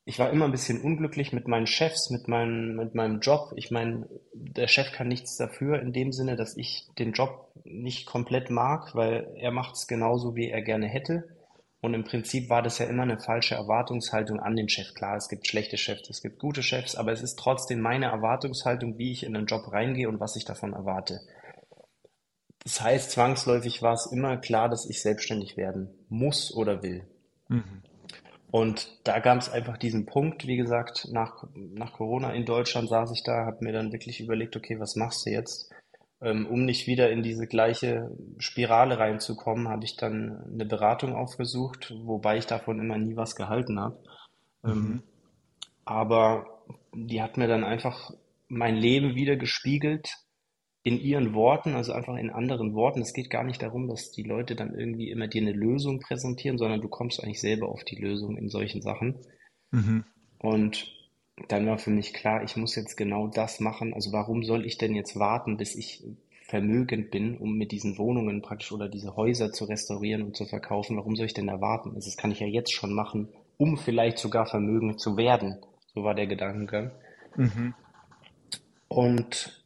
ich 0.04 0.18
war 0.18 0.30
immer 0.30 0.44
ein 0.44 0.52
bisschen 0.52 0.80
unglücklich 0.80 1.32
mit 1.32 1.48
meinen 1.48 1.66
Chefs, 1.66 2.10
mit 2.10 2.28
meinem, 2.28 2.76
mit 2.76 2.94
meinem 2.94 3.20
Job. 3.20 3.52
Ich 3.56 3.70
meine, 3.70 4.08
der 4.32 4.66
Chef 4.66 4.92
kann 4.92 5.08
nichts 5.08 5.36
dafür 5.36 5.80
in 5.80 5.92
dem 5.92 6.12
Sinne, 6.12 6.36
dass 6.36 6.56
ich 6.56 6.88
den 6.98 7.12
Job 7.12 7.52
nicht 7.64 8.06
komplett 8.06 8.50
mag, 8.50 8.94
weil 8.94 9.32
er 9.36 9.52
macht 9.52 9.76
es 9.76 9.86
genauso, 9.86 10.34
wie 10.34 10.50
er 10.50 10.62
gerne 10.62 10.88
hätte. 10.88 11.36
Und 11.82 11.94
im 11.94 12.04
Prinzip 12.04 12.50
war 12.50 12.60
das 12.60 12.78
ja 12.78 12.86
immer 12.86 13.04
eine 13.04 13.18
falsche 13.18 13.54
Erwartungshaltung 13.54 14.38
an 14.38 14.54
den 14.54 14.68
Chef. 14.68 14.92
Klar, 14.94 15.16
es 15.16 15.28
gibt 15.28 15.46
schlechte 15.46 15.78
Chefs, 15.78 16.10
es 16.10 16.20
gibt 16.20 16.38
gute 16.38 16.62
Chefs, 16.62 16.94
aber 16.94 17.12
es 17.12 17.22
ist 17.22 17.38
trotzdem 17.38 17.80
meine 17.80 18.06
Erwartungshaltung, 18.06 18.98
wie 18.98 19.12
ich 19.12 19.24
in 19.24 19.32
den 19.32 19.46
Job 19.46 19.72
reingehe 19.72 20.08
und 20.08 20.20
was 20.20 20.36
ich 20.36 20.44
davon 20.44 20.74
erwarte. 20.74 21.20
Das 22.62 22.82
heißt, 22.82 23.12
zwangsläufig 23.12 23.80
war 23.80 23.94
es 23.94 24.06
immer 24.12 24.36
klar, 24.36 24.68
dass 24.68 24.88
ich 24.88 25.00
selbstständig 25.00 25.56
werden 25.56 25.88
muss 26.10 26.54
oder 26.54 26.82
will. 26.82 27.08
Mhm. 27.48 27.82
Und 28.50 28.98
da 29.04 29.20
gab 29.20 29.38
es 29.38 29.48
einfach 29.48 29.76
diesen 29.76 30.06
Punkt, 30.06 30.46
wie 30.46 30.56
gesagt, 30.56 31.08
nach, 31.12 31.44
nach 31.54 31.92
Corona 31.92 32.32
in 32.32 32.44
Deutschland 32.44 32.88
saß 32.88 33.12
ich 33.12 33.22
da, 33.22 33.46
habe 33.46 33.64
mir 33.64 33.72
dann 33.72 33.92
wirklich 33.92 34.20
überlegt, 34.20 34.56
okay, 34.56 34.80
was 34.80 34.96
machst 34.96 35.26
du 35.26 35.30
jetzt? 35.30 35.72
Ähm, 36.20 36.46
um 36.46 36.64
nicht 36.64 36.86
wieder 36.86 37.10
in 37.10 37.22
diese 37.22 37.46
gleiche 37.46 38.10
Spirale 38.38 38.98
reinzukommen, 38.98 39.68
habe 39.68 39.84
ich 39.84 39.96
dann 39.96 40.44
eine 40.52 40.66
Beratung 40.66 41.14
aufgesucht, 41.14 41.94
wobei 42.02 42.38
ich 42.38 42.46
davon 42.46 42.80
immer 42.80 42.98
nie 42.98 43.16
was 43.16 43.36
gehalten 43.36 43.78
habe. 43.78 43.98
Ähm, 44.62 44.72
mhm. 44.72 45.02
aber 45.86 46.60
die 46.92 47.22
hat 47.22 47.38
mir 47.38 47.48
dann 47.48 47.64
einfach 47.64 48.10
mein 48.48 48.76
Leben 48.76 49.14
wieder 49.14 49.36
gespiegelt 49.36 50.18
in 50.82 50.98
ihren 50.98 51.34
Worten, 51.34 51.74
also 51.74 51.92
einfach 51.92 52.16
in 52.16 52.30
anderen 52.30 52.74
Worten. 52.74 53.02
Es 53.02 53.12
geht 53.12 53.28
gar 53.28 53.44
nicht 53.44 53.62
darum, 53.62 53.88
dass 53.88 54.10
die 54.10 54.22
Leute 54.22 54.56
dann 54.56 54.74
irgendwie 54.74 55.10
immer 55.10 55.28
dir 55.28 55.42
eine 55.42 55.52
Lösung 55.52 56.00
präsentieren, 56.00 56.56
sondern 56.56 56.80
du 56.80 56.88
kommst 56.88 57.22
eigentlich 57.22 57.40
selber 57.40 57.68
auf 57.68 57.84
die 57.84 57.96
Lösung 57.96 58.36
in 58.36 58.48
solchen 58.48 58.80
Sachen. 58.80 59.16
Mhm. 59.70 60.04
Und 60.38 60.90
dann 61.48 61.66
war 61.66 61.78
für 61.78 61.90
mich 61.90 62.14
klar, 62.14 62.42
ich 62.42 62.56
muss 62.56 62.76
jetzt 62.76 62.96
genau 62.96 63.28
das 63.28 63.60
machen. 63.60 63.92
Also 63.92 64.12
warum 64.12 64.42
soll 64.42 64.64
ich 64.64 64.78
denn 64.78 64.94
jetzt 64.94 65.18
warten, 65.18 65.58
bis 65.58 65.74
ich 65.74 66.02
vermögend 66.46 67.10
bin, 67.10 67.36
um 67.36 67.56
mit 67.56 67.72
diesen 67.72 67.98
Wohnungen 67.98 68.42
praktisch 68.42 68.72
oder 68.72 68.88
diese 68.88 69.16
Häuser 69.16 69.52
zu 69.52 69.66
restaurieren 69.66 70.22
und 70.22 70.36
zu 70.36 70.46
verkaufen? 70.46 70.96
Warum 70.96 71.14
soll 71.14 71.26
ich 71.26 71.34
denn 71.34 71.46
da 71.46 71.60
warten? 71.60 71.94
Also 71.94 72.08
das 72.08 72.16
kann 72.16 72.32
ich 72.32 72.40
ja 72.40 72.46
jetzt 72.46 72.72
schon 72.72 72.94
machen, 72.94 73.28
um 73.58 73.76
vielleicht 73.76 74.18
sogar 74.18 74.46
vermögend 74.46 74.98
zu 74.98 75.16
werden. 75.18 75.58
So 75.94 76.04
war 76.04 76.14
der 76.14 76.26
Gedankengang. 76.26 76.90
Mhm. 77.36 77.74
Und 78.88 79.59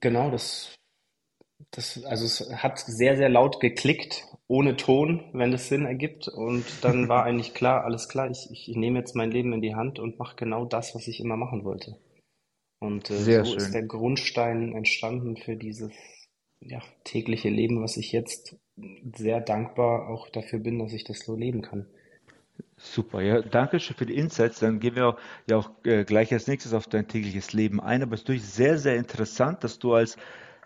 genau, 0.00 0.30
das, 0.30 0.74
das, 1.70 2.04
also 2.04 2.24
es 2.24 2.62
hat 2.62 2.78
sehr, 2.78 3.16
sehr 3.16 3.28
laut 3.28 3.60
geklickt, 3.60 4.24
ohne 4.46 4.76
Ton, 4.76 5.30
wenn 5.32 5.50
das 5.50 5.68
Sinn 5.68 5.84
ergibt. 5.84 6.28
Und 6.28 6.64
dann 6.82 7.08
war 7.08 7.24
eigentlich 7.24 7.54
klar, 7.54 7.84
alles 7.84 8.08
klar, 8.08 8.30
ich, 8.30 8.48
ich 8.50 8.76
nehme 8.76 8.98
jetzt 8.98 9.14
mein 9.14 9.30
Leben 9.30 9.52
in 9.52 9.62
die 9.62 9.74
Hand 9.74 9.98
und 9.98 10.18
mache 10.18 10.36
genau 10.36 10.64
das, 10.64 10.94
was 10.94 11.08
ich 11.08 11.20
immer 11.20 11.36
machen 11.36 11.64
wollte. 11.64 11.98
Und 12.80 13.10
äh, 13.10 13.18
so 13.18 13.44
schön. 13.44 13.56
ist 13.56 13.74
der 13.74 13.82
Grundstein 13.82 14.72
entstanden 14.72 15.36
für 15.36 15.56
dieses 15.56 15.92
ja, 16.60 16.80
tägliche 17.04 17.48
Leben, 17.48 17.82
was 17.82 17.96
ich 17.96 18.12
jetzt 18.12 18.56
sehr 19.16 19.40
dankbar 19.40 20.08
auch 20.08 20.28
dafür 20.28 20.58
bin, 20.58 20.78
dass 20.78 20.92
ich 20.92 21.04
das 21.04 21.20
so 21.20 21.36
leben 21.36 21.62
kann. 21.62 21.88
Super, 22.76 23.20
ja, 23.22 23.42
danke 23.42 23.80
schön 23.80 23.96
für 23.96 24.06
die 24.06 24.16
Insights. 24.16 24.60
Dann 24.60 24.78
gehen 24.80 24.94
wir 24.94 25.16
ja 25.48 25.56
auch 25.56 25.70
äh, 25.84 26.04
gleich 26.04 26.32
als 26.32 26.46
nächstes 26.46 26.72
auf 26.74 26.86
dein 26.86 27.08
tägliches 27.08 27.52
Leben 27.52 27.80
ein. 27.80 28.02
Aber 28.02 28.14
es 28.14 28.20
ist 28.20 28.24
natürlich 28.28 28.46
sehr, 28.48 28.78
sehr 28.78 28.96
interessant, 28.96 29.64
dass 29.64 29.78
du 29.78 29.94
als 29.94 30.16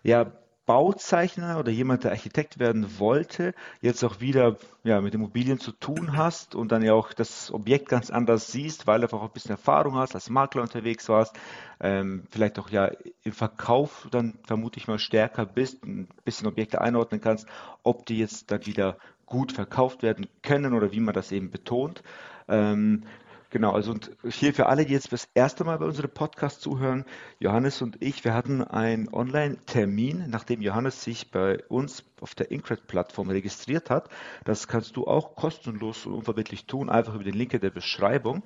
ja, 0.02 0.32
Bauzeichner 0.64 1.59
oder 1.59 1.73
jemand, 1.73 2.04
der 2.04 2.12
Architekt 2.12 2.59
werden 2.59 2.99
wollte, 2.99 3.52
jetzt 3.81 4.04
auch 4.04 4.21
wieder 4.21 4.57
ja, 4.85 5.00
mit 5.00 5.14
Immobilien 5.14 5.59
zu 5.59 5.73
tun 5.73 6.16
hast 6.16 6.54
und 6.54 6.71
dann 6.71 6.83
ja 6.83 6.95
auch 6.95 7.12
das 7.12 7.52
Objekt 7.52 7.88
ganz 7.88 8.11
anders 8.11 8.52
siehst, 8.52 8.87
weil 8.87 9.00
du 9.00 9.07
einfach 9.07 9.21
auch 9.21 9.26
ein 9.26 9.33
bisschen 9.33 9.50
Erfahrung 9.52 9.97
hast, 9.97 10.14
als 10.14 10.31
Makler 10.31 10.62
unterwegs 10.62 11.09
warst, 11.09 11.37
ähm, 11.81 12.25
vielleicht 12.31 12.59
auch 12.61 12.71
ja 12.71 12.92
im 13.25 13.33
Verkauf 13.33 14.07
dann 14.12 14.38
vermute 14.45 14.78
ich 14.78 14.87
mal 14.87 15.00
stärker 15.00 15.47
bist, 15.47 15.85
ein 15.85 16.09
bisschen 16.25 16.47
Objekte 16.47 16.81
einordnen 16.81 17.21
kannst, 17.21 17.47
ob 17.83 18.07
die 18.07 18.19
jetzt 18.19 18.50
dann 18.52 18.64
wieder 18.64 18.99
gut 19.26 19.52
verkauft 19.52 20.02
werden 20.02 20.26
können 20.42 20.75
oder 20.75 20.92
wie 20.92 21.00
man 21.00 21.14
das 21.14 21.33
eben 21.33 21.50
betont. 21.50 22.02
Ähm, 22.49 23.04
Genau, 23.52 23.73
also 23.73 23.90
und 23.90 24.11
hier 24.30 24.54
für 24.54 24.64
alle, 24.64 24.87
die 24.87 24.94
jetzt 24.94 25.12
das 25.12 25.28
erste 25.35 25.62
Mal 25.64 25.76
bei 25.76 25.85
unserem 25.85 26.09
Podcast 26.09 26.62
zuhören, 26.62 27.04
Johannes 27.38 27.82
und 27.82 28.00
ich, 28.00 28.25
wir 28.25 28.32
hatten 28.32 28.62
einen 28.62 29.12
Online-Termin, 29.12 30.25
nachdem 30.30 30.62
Johannes 30.62 31.04
sich 31.04 31.30
bei 31.30 31.62
uns 31.68 32.02
auf 32.23 32.35
der 32.35 32.50
Incred-Plattform 32.50 33.31
registriert 33.31 33.91
hat. 33.91 34.09
Das 34.45 34.69
kannst 34.69 34.97
du 34.97 35.07
auch 35.07 35.35
kostenlos 35.35 36.07
und 36.07 36.14
unverbindlich 36.14 36.67
tun, 36.67 36.88
einfach 36.88 37.14
über 37.14 37.25
den 37.25 37.35
Link 37.35 37.52
in 37.52 37.61
der 37.61 37.71
Beschreibung. 37.71 38.43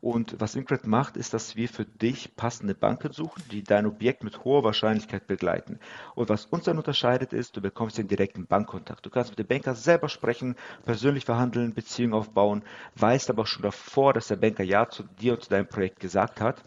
Und 0.00 0.40
was 0.40 0.54
Incred 0.54 0.86
macht, 0.86 1.16
ist, 1.16 1.32
dass 1.32 1.56
wir 1.56 1.68
für 1.68 1.84
dich 1.84 2.36
passende 2.36 2.74
Banken 2.74 3.12
suchen, 3.12 3.42
die 3.50 3.62
dein 3.62 3.86
Objekt 3.86 4.24
mit 4.24 4.44
hoher 4.44 4.64
Wahrscheinlichkeit 4.64 5.26
begleiten. 5.26 5.78
Und 6.14 6.28
was 6.28 6.46
uns 6.46 6.64
dann 6.64 6.78
unterscheidet, 6.78 7.32
ist, 7.32 7.56
du 7.56 7.60
bekommst 7.60 7.98
den 7.98 8.08
direkten 8.08 8.46
Bankkontakt. 8.46 9.06
Du 9.06 9.10
kannst 9.10 9.30
mit 9.30 9.38
dem 9.38 9.46
Banker 9.46 9.74
selber 9.74 10.08
sprechen, 10.08 10.56
persönlich 10.84 11.24
verhandeln, 11.24 11.74
Beziehungen 11.74 12.14
aufbauen, 12.14 12.64
weißt 12.96 13.30
aber 13.30 13.46
schon 13.46 13.62
davor, 13.62 14.12
dass 14.12 14.28
der 14.28 14.36
Banker 14.36 14.64
Ja 14.64 14.88
zu 14.88 15.04
dir 15.20 15.34
und 15.34 15.42
zu 15.44 15.50
deinem 15.50 15.68
Projekt 15.68 16.00
gesagt 16.00 16.40
hat. 16.40 16.64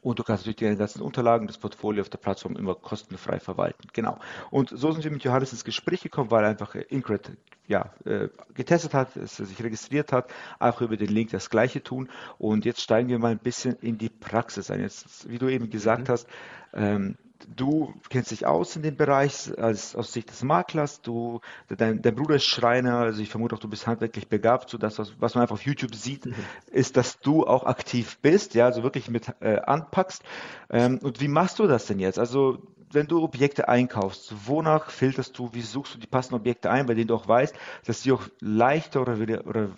Und 0.00 0.18
du 0.18 0.22
kannst 0.22 0.46
natürlich 0.46 0.72
die 0.72 0.76
ganzen 0.76 1.02
Unterlagen, 1.02 1.46
das 1.46 1.58
Portfolio 1.58 2.02
auf 2.02 2.08
der 2.08 2.18
Plattform 2.18 2.56
immer 2.56 2.74
kostenfrei 2.74 3.38
verwalten. 3.38 3.88
Genau. 3.92 4.18
Und 4.50 4.70
so 4.70 4.92
sind 4.92 5.04
wir 5.04 5.10
mit 5.10 5.24
Johannes 5.24 5.52
ins 5.52 5.64
Gespräch 5.64 6.02
gekommen, 6.02 6.30
weil 6.30 6.44
er 6.44 6.50
einfach 6.50 6.74
Incred 6.74 7.32
ja, 7.66 7.92
äh, 8.04 8.28
getestet 8.54 8.92
hat, 8.94 9.16
dass 9.16 9.40
er 9.40 9.46
sich 9.46 9.62
registriert 9.62 10.12
hat, 10.12 10.30
auch 10.58 10.80
über 10.80 10.96
den 10.96 11.08
Link 11.08 11.30
das 11.30 11.50
Gleiche 11.50 11.82
tun. 11.82 12.10
Und 12.38 12.64
jetzt 12.64 12.80
steigen 12.80 13.08
wir 13.08 13.18
mal 13.18 13.32
ein 13.32 13.38
bisschen 13.38 13.76
in 13.80 13.98
die 13.98 14.10
Praxis 14.10 14.70
ein. 14.70 14.80
Jetzt, 14.80 15.28
wie 15.28 15.38
du 15.38 15.48
eben 15.48 15.70
gesagt 15.70 16.08
mhm. 16.08 16.12
hast, 16.12 16.28
ähm, 16.74 17.16
du 17.56 17.94
kennst 18.08 18.30
dich 18.30 18.46
aus 18.46 18.76
in 18.76 18.82
dem 18.82 18.96
Bereich 18.96 19.52
als, 19.58 19.94
aus 19.94 20.12
Sicht 20.12 20.30
des 20.30 20.42
Maklers, 20.42 21.02
du, 21.02 21.40
dein, 21.68 22.02
dein 22.02 22.14
Bruder 22.14 22.36
ist 22.36 22.44
Schreiner, 22.44 22.98
also 22.98 23.20
ich 23.20 23.28
vermute 23.28 23.54
auch, 23.54 23.60
du 23.60 23.68
bist 23.68 23.86
handwerklich 23.86 24.28
begabt, 24.28 24.70
so 24.70 24.78
das, 24.78 24.98
was, 24.98 25.12
was 25.20 25.34
man 25.34 25.42
einfach 25.42 25.54
auf 25.54 25.66
YouTube 25.66 25.94
sieht, 25.94 26.26
mhm. 26.26 26.34
ist, 26.70 26.96
dass 26.96 27.20
du 27.20 27.46
auch 27.46 27.64
aktiv 27.64 28.18
bist, 28.22 28.54
ja, 28.54 28.66
also 28.66 28.82
wirklich 28.82 29.08
mit 29.10 29.32
äh, 29.40 29.56
anpackst. 29.58 30.22
Ähm, 30.70 30.98
und 31.02 31.20
wie 31.20 31.28
machst 31.28 31.58
du 31.58 31.66
das 31.66 31.86
denn 31.86 31.98
jetzt? 31.98 32.18
Also 32.18 32.58
wenn 32.90 33.06
du 33.06 33.22
Objekte 33.22 33.68
einkaufst, 33.68 34.32
wonach 34.46 34.90
filterst 34.90 35.38
du, 35.38 35.50
wie 35.52 35.62
suchst 35.62 35.94
du 35.94 35.98
die 35.98 36.06
passenden 36.06 36.36
Objekte 36.36 36.70
ein, 36.70 36.86
bei 36.86 36.94
denen 36.94 37.08
du 37.08 37.14
auch 37.14 37.26
weißt, 37.26 37.54
dass 37.86 38.02
sie 38.02 38.12
auch 38.12 38.22
leichter 38.40 39.02
oder, 39.02 39.46
oder 39.46 39.70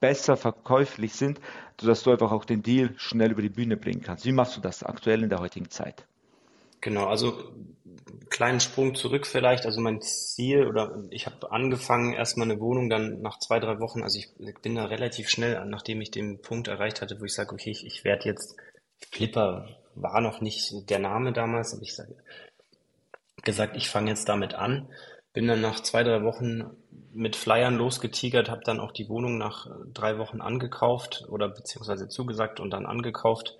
besser 0.00 0.36
verkäuflich 0.36 1.14
sind, 1.14 1.40
sodass 1.80 2.02
du 2.02 2.10
einfach 2.10 2.32
auch 2.32 2.44
den 2.44 2.62
Deal 2.62 2.90
schnell 2.96 3.30
über 3.30 3.42
die 3.42 3.50
Bühne 3.50 3.76
bringen 3.76 4.02
kannst. 4.02 4.24
Wie 4.24 4.32
machst 4.32 4.56
du 4.56 4.60
das 4.60 4.82
aktuell 4.82 5.22
in 5.22 5.28
der 5.28 5.38
heutigen 5.38 5.70
Zeit? 5.70 6.06
Genau, 6.82 7.06
also 7.06 7.54
kleinen 8.28 8.60
Sprung 8.60 8.94
zurück 8.94 9.26
vielleicht. 9.26 9.66
Also 9.66 9.80
mein 9.80 10.02
Ziel 10.02 10.66
oder 10.66 11.04
ich 11.10 11.26
habe 11.26 11.52
angefangen 11.52 12.12
erstmal 12.12 12.50
eine 12.50 12.60
Wohnung, 12.60 12.90
dann 12.90 13.22
nach 13.22 13.38
zwei, 13.38 13.60
drei 13.60 13.78
Wochen, 13.78 14.02
also 14.02 14.18
ich 14.18 14.28
bin 14.62 14.74
da 14.74 14.86
relativ 14.86 15.30
schnell, 15.30 15.64
nachdem 15.66 16.00
ich 16.00 16.10
den 16.10 16.42
Punkt 16.42 16.68
erreicht 16.68 17.00
hatte, 17.00 17.20
wo 17.20 17.24
ich 17.24 17.34
sage, 17.34 17.52
okay, 17.54 17.70
ich, 17.70 17.86
ich 17.86 18.04
werde 18.04 18.24
jetzt, 18.24 18.56
Flipper 19.12 19.68
war 19.94 20.20
noch 20.20 20.40
nicht 20.40 20.90
der 20.90 20.98
Name 20.98 21.32
damals, 21.32 21.72
aber 21.72 21.82
ich 21.82 21.94
sage, 21.94 22.16
gesagt, 23.44 23.76
ich 23.76 23.88
fange 23.88 24.10
jetzt 24.10 24.28
damit 24.28 24.54
an. 24.54 24.88
Bin 25.32 25.46
dann 25.46 25.60
nach 25.60 25.80
zwei, 25.80 26.02
drei 26.02 26.24
Wochen 26.24 26.64
mit 27.12 27.36
Flyern 27.36 27.76
losgetigert, 27.76 28.50
habe 28.50 28.62
dann 28.64 28.80
auch 28.80 28.92
die 28.92 29.08
Wohnung 29.08 29.38
nach 29.38 29.66
drei 29.92 30.18
Wochen 30.18 30.40
angekauft 30.40 31.24
oder 31.28 31.48
beziehungsweise 31.48 32.08
zugesagt 32.08 32.58
und 32.58 32.70
dann 32.70 32.86
angekauft 32.86 33.56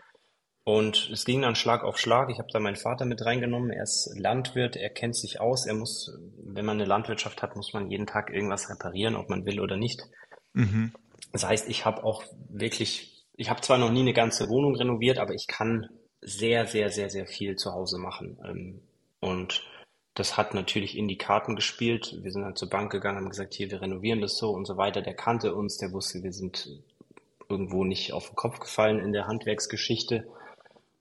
und 0.65 1.11
es 1.13 1.25
ging 1.25 1.43
dann 1.43 1.57
Schlag 1.57 1.83
auf 1.83 1.99
Schlag. 1.99 2.31
Ich 2.31 2.39
habe 2.39 2.49
da 2.53 2.61
meinen 2.61 2.77
Vater 2.77 3.05
mit 3.05 3.25
reingenommen. 3.25 3.71
Er 3.71 3.83
ist 3.83 4.15
Landwirt, 4.17 4.77
er 4.77 4.91
kennt 4.91 5.17
sich 5.17 5.41
aus. 5.41 5.67
Er 5.67 5.75
muss, 5.75 6.17
wenn 6.37 6.65
man 6.65 6.77
eine 6.77 6.89
Landwirtschaft 6.89 7.43
hat, 7.43 7.57
muss 7.57 7.73
man 7.73 7.91
jeden 7.91 8.07
Tag 8.07 8.31
irgendwas 8.31 8.71
reparieren, 8.71 9.17
ob 9.17 9.29
man 9.29 9.45
will 9.45 9.61
oder 9.61 9.77
nicht. 9.77 10.03
Mhm. 10.53 10.93
Das 11.33 11.45
heißt, 11.45 11.69
ich 11.69 11.85
habe 11.85 12.05
auch 12.05 12.23
wirklich, 12.49 13.25
ich 13.37 13.51
habe 13.51 13.61
zwar 13.61 13.79
noch 13.79 13.91
nie 13.91 14.03
eine 14.03 14.13
ganze 14.13 14.49
Wohnung 14.49 14.77
renoviert, 14.77 15.19
aber 15.19 15.35
ich 15.35 15.49
kann 15.49 15.89
sehr, 16.21 16.67
sehr, 16.67 16.91
sehr, 16.91 17.11
sehr 17.11 17.27
viel 17.27 17.57
zu 17.57 17.73
Hause 17.73 17.99
machen. 17.99 18.39
Ähm, 18.45 18.83
und 19.19 19.65
das 20.15 20.37
hat 20.37 20.55
natürlich 20.55 20.97
in 20.97 21.09
die 21.09 21.19
Karten 21.19 21.57
gespielt. 21.57 22.19
Wir 22.23 22.31
sind 22.31 22.43
dann 22.43 22.55
zur 22.55 22.71
Bank 22.71 22.93
gegangen, 22.93 23.19
haben 23.19 23.31
gesagt, 23.31 23.55
hier, 23.55 23.69
wir 23.73 23.81
renovieren 23.81 24.21
das 24.21 24.37
so 24.37 24.51
und 24.51 24.67
so 24.67 24.77
weiter. 24.77 25.03
Der 25.03 25.15
kannte 25.15 25.57
uns, 25.57 25.79
der 25.79 25.91
wusste, 25.91 26.23
wir 26.23 26.33
sind 26.33 26.69
irgendwo 27.49 27.83
nicht 27.83 28.13
auf 28.13 28.29
den 28.29 28.37
Kopf 28.37 28.61
gefallen 28.61 29.01
in 29.01 29.13
der 29.13 29.27
Handwerksgeschichte 29.27 30.29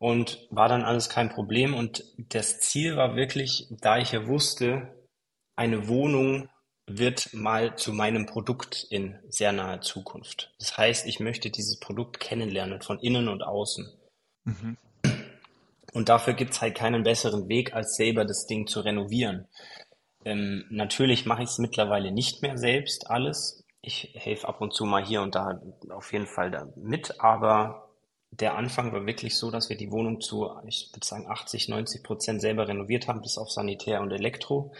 und 0.01 0.47
war 0.49 0.67
dann 0.67 0.81
alles 0.81 1.09
kein 1.09 1.29
Problem. 1.29 1.75
Und 1.75 2.03
das 2.17 2.59
Ziel 2.59 2.97
war 2.97 3.15
wirklich, 3.15 3.67
da 3.69 3.99
ich 3.99 4.13
ja 4.13 4.25
wusste, 4.25 4.91
eine 5.55 5.87
Wohnung 5.87 6.49
wird 6.87 7.31
mal 7.33 7.75
zu 7.75 7.93
meinem 7.93 8.25
Produkt 8.25 8.87
in 8.89 9.19
sehr 9.29 9.51
naher 9.51 9.81
Zukunft. 9.81 10.55
Das 10.57 10.75
heißt, 10.75 11.05
ich 11.05 11.19
möchte 11.19 11.51
dieses 11.51 11.79
Produkt 11.79 12.19
kennenlernen 12.19 12.81
von 12.81 12.97
innen 12.97 13.27
und 13.27 13.43
außen. 13.43 13.93
Mhm. 14.45 14.77
Und 15.93 16.09
dafür 16.09 16.33
gibt's 16.33 16.61
halt 16.61 16.73
keinen 16.73 17.03
besseren 17.03 17.47
Weg, 17.47 17.75
als 17.75 17.95
selber 17.95 18.25
das 18.25 18.47
Ding 18.47 18.65
zu 18.65 18.79
renovieren. 18.79 19.47
Ähm, 20.25 20.65
natürlich 20.71 21.27
mache 21.27 21.43
ich 21.43 21.49
es 21.49 21.59
mittlerweile 21.59 22.11
nicht 22.11 22.41
mehr 22.41 22.57
selbst 22.57 23.07
alles. 23.11 23.63
Ich 23.83 24.15
helfe 24.15 24.47
ab 24.47 24.61
und 24.61 24.73
zu 24.73 24.85
mal 24.85 25.05
hier 25.05 25.21
und 25.21 25.35
da 25.35 25.61
auf 25.91 26.11
jeden 26.11 26.27
Fall 26.27 26.49
da 26.49 26.67
mit, 26.75 27.21
aber 27.21 27.90
der 28.31 28.55
Anfang 28.55 28.93
war 28.93 29.05
wirklich 29.05 29.37
so, 29.37 29.51
dass 29.51 29.69
wir 29.69 29.77
die 29.77 29.91
Wohnung 29.91 30.21
zu, 30.21 30.49
ich 30.65 30.89
würde 30.93 31.05
sagen, 31.05 31.27
80, 31.27 31.67
90 31.67 32.03
Prozent 32.03 32.41
selber 32.41 32.67
renoviert 32.67 33.07
haben, 33.07 33.21
bis 33.21 33.37
auf 33.37 33.51
Sanitär 33.51 34.01
und 34.01 34.11
Elektro, 34.11 34.73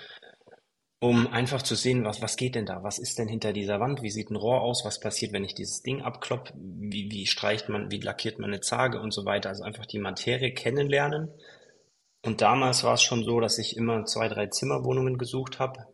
um 1.00 1.28
einfach 1.28 1.62
zu 1.62 1.76
sehen, 1.76 2.06
was, 2.06 2.22
was 2.22 2.38
geht 2.38 2.56
denn 2.56 2.66
da? 2.66 2.84
Was 2.84 3.00
ist 3.00 3.18
denn 3.20 3.28
hinter 3.28 3.54
dieser 3.54 3.80
Wand? 3.80 4.04
Wie 4.04 4.12
sieht 4.12 4.30
ein 4.30 4.36
Rohr 4.36 4.62
aus? 4.62 4.86
Was 4.86 5.00
passiert, 5.00 5.34
wenn 5.34 5.44
ich 5.44 5.56
dieses 5.56 5.82
Ding 5.82 6.02
abkloppe? 6.02 6.54
Wie, 6.56 7.12
wie 7.12 7.26
streicht 7.26 7.70
man, 7.70 7.92
wie 7.92 8.00
lackiert 8.00 8.40
man 8.40 8.52
eine 8.52 8.62
Zage 8.62 9.02
und 9.02 9.12
so 9.12 9.26
weiter? 9.26 9.50
Also 9.50 9.64
einfach 9.64 9.86
die 9.86 10.00
Materie 10.00 10.54
kennenlernen. 10.54 11.30
Und 12.24 12.42
damals 12.42 12.84
war 12.84 12.94
es 12.94 13.02
schon 13.02 13.24
so, 13.24 13.40
dass 13.40 13.58
ich 13.58 13.76
immer 13.76 14.06
zwei, 14.06 14.28
drei 14.28 14.48
Zimmerwohnungen 14.48 15.18
gesucht 15.18 15.60
habe, 15.60 15.88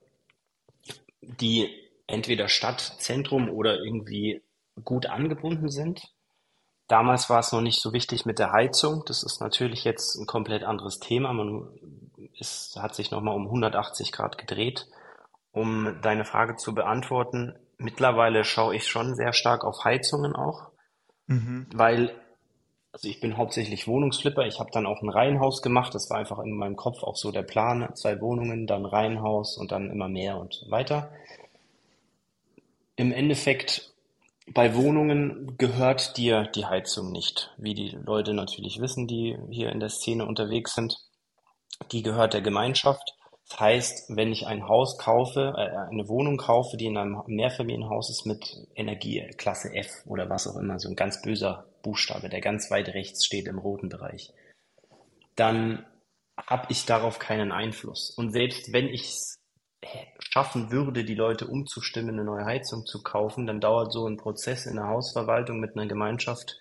die 1.21 1.69
entweder 2.05 2.49
Stadtzentrum 2.49 3.49
oder 3.49 3.79
irgendwie 3.81 4.41
gut 4.83 5.05
angebunden 5.05 5.69
sind 5.69 6.13
Damals 6.87 7.29
war 7.29 7.39
es 7.39 7.51
noch 7.51 7.61
nicht 7.61 7.81
so 7.81 7.91
wichtig 7.91 8.25
mit 8.25 8.39
der 8.39 8.53
Heizung. 8.53 9.03
Das 9.05 9.23
ist 9.23 9.41
natürlich 9.41 9.83
jetzt 9.83 10.15
ein 10.15 10.25
komplett 10.25 10.63
anderes 10.63 10.99
Thema. 10.99 11.33
Man 11.33 11.67
ist, 12.39 12.77
hat 12.81 12.95
sich 12.95 13.11
nochmal 13.11 13.35
um 13.35 13.45
180 13.45 14.11
Grad 14.11 14.37
gedreht. 14.37 14.87
Um 15.51 15.99
deine 16.01 16.23
Frage 16.23 16.55
zu 16.55 16.73
beantworten, 16.73 17.55
mittlerweile 17.77 18.43
schaue 18.43 18.75
ich 18.75 18.87
schon 18.87 19.15
sehr 19.15 19.33
stark 19.33 19.65
auf 19.65 19.83
Heizungen 19.83 20.35
auch, 20.35 20.69
mhm. 21.25 21.67
weil 21.73 22.13
also 22.93 23.09
ich 23.09 23.19
bin 23.19 23.37
hauptsächlich 23.37 23.87
Wohnungsflipper. 23.87 24.47
Ich 24.47 24.59
habe 24.59 24.71
dann 24.71 24.87
auch 24.87 25.03
ein 25.03 25.09
Reihenhaus 25.09 25.61
gemacht. 25.61 25.93
Das 25.93 26.09
war 26.09 26.17
einfach 26.17 26.39
in 26.39 26.57
meinem 26.57 26.75
Kopf 26.75 27.03
auch 27.03 27.15
so 27.15 27.31
der 27.31 27.43
Plan. 27.43 27.87
Zwei 27.93 28.19
Wohnungen, 28.21 28.65
dann 28.65 28.85
Reihenhaus 28.85 29.57
und 29.57 29.71
dann 29.71 29.91
immer 29.91 30.07
mehr 30.07 30.37
und 30.37 30.65
weiter. 30.69 31.11
Im 32.95 33.11
Endeffekt 33.11 33.93
bei 34.53 34.75
Wohnungen 34.75 35.57
gehört 35.57 36.17
dir 36.17 36.43
die 36.55 36.65
Heizung 36.65 37.11
nicht, 37.11 37.53
wie 37.57 37.73
die 37.73 37.89
Leute 37.89 38.33
natürlich 38.33 38.79
wissen, 38.79 39.07
die 39.07 39.37
hier 39.49 39.71
in 39.71 39.79
der 39.79 39.89
Szene 39.89 40.25
unterwegs 40.25 40.73
sind. 40.73 40.97
Die 41.91 42.01
gehört 42.01 42.33
der 42.33 42.41
Gemeinschaft. 42.41 43.13
Das 43.49 43.59
heißt, 43.59 44.15
wenn 44.15 44.31
ich 44.31 44.47
ein 44.47 44.67
Haus 44.67 44.97
kaufe, 44.97 45.53
äh, 45.55 45.91
eine 45.91 46.07
Wohnung 46.07 46.37
kaufe, 46.37 46.75
die 46.75 46.87
in 46.87 46.97
einem 46.97 47.21
Mehrfamilienhaus 47.27 48.09
ist 48.09 48.25
mit 48.25 48.67
Energieklasse 48.75 49.73
F 49.73 50.03
oder 50.05 50.29
was 50.29 50.47
auch 50.47 50.57
immer, 50.57 50.79
so 50.79 50.89
ein 50.89 50.95
ganz 50.95 51.21
böser 51.21 51.65
Buchstabe, 51.81 52.29
der 52.29 52.41
ganz 52.41 52.71
weit 52.71 52.89
rechts 52.89 53.25
steht 53.25 53.47
im 53.47 53.59
roten 53.59 53.89
Bereich, 53.89 54.33
dann 55.35 55.85
habe 56.37 56.67
ich 56.69 56.85
darauf 56.85 57.19
keinen 57.19 57.51
Einfluss. 57.51 58.13
Und 58.17 58.31
selbst 58.31 58.73
wenn 58.73 58.87
ich 58.87 59.03
es 59.09 59.37
schaffen 60.19 60.71
würde, 60.71 61.03
die 61.03 61.15
Leute 61.15 61.47
umzustimmen, 61.47 62.11
eine 62.11 62.23
neue 62.23 62.45
Heizung 62.45 62.85
zu 62.85 63.01
kaufen, 63.01 63.47
dann 63.47 63.59
dauert 63.59 63.91
so 63.91 64.07
ein 64.07 64.17
Prozess 64.17 64.65
in 64.65 64.75
der 64.75 64.87
Hausverwaltung 64.87 65.59
mit 65.59 65.75
einer 65.75 65.87
Gemeinschaft, 65.87 66.57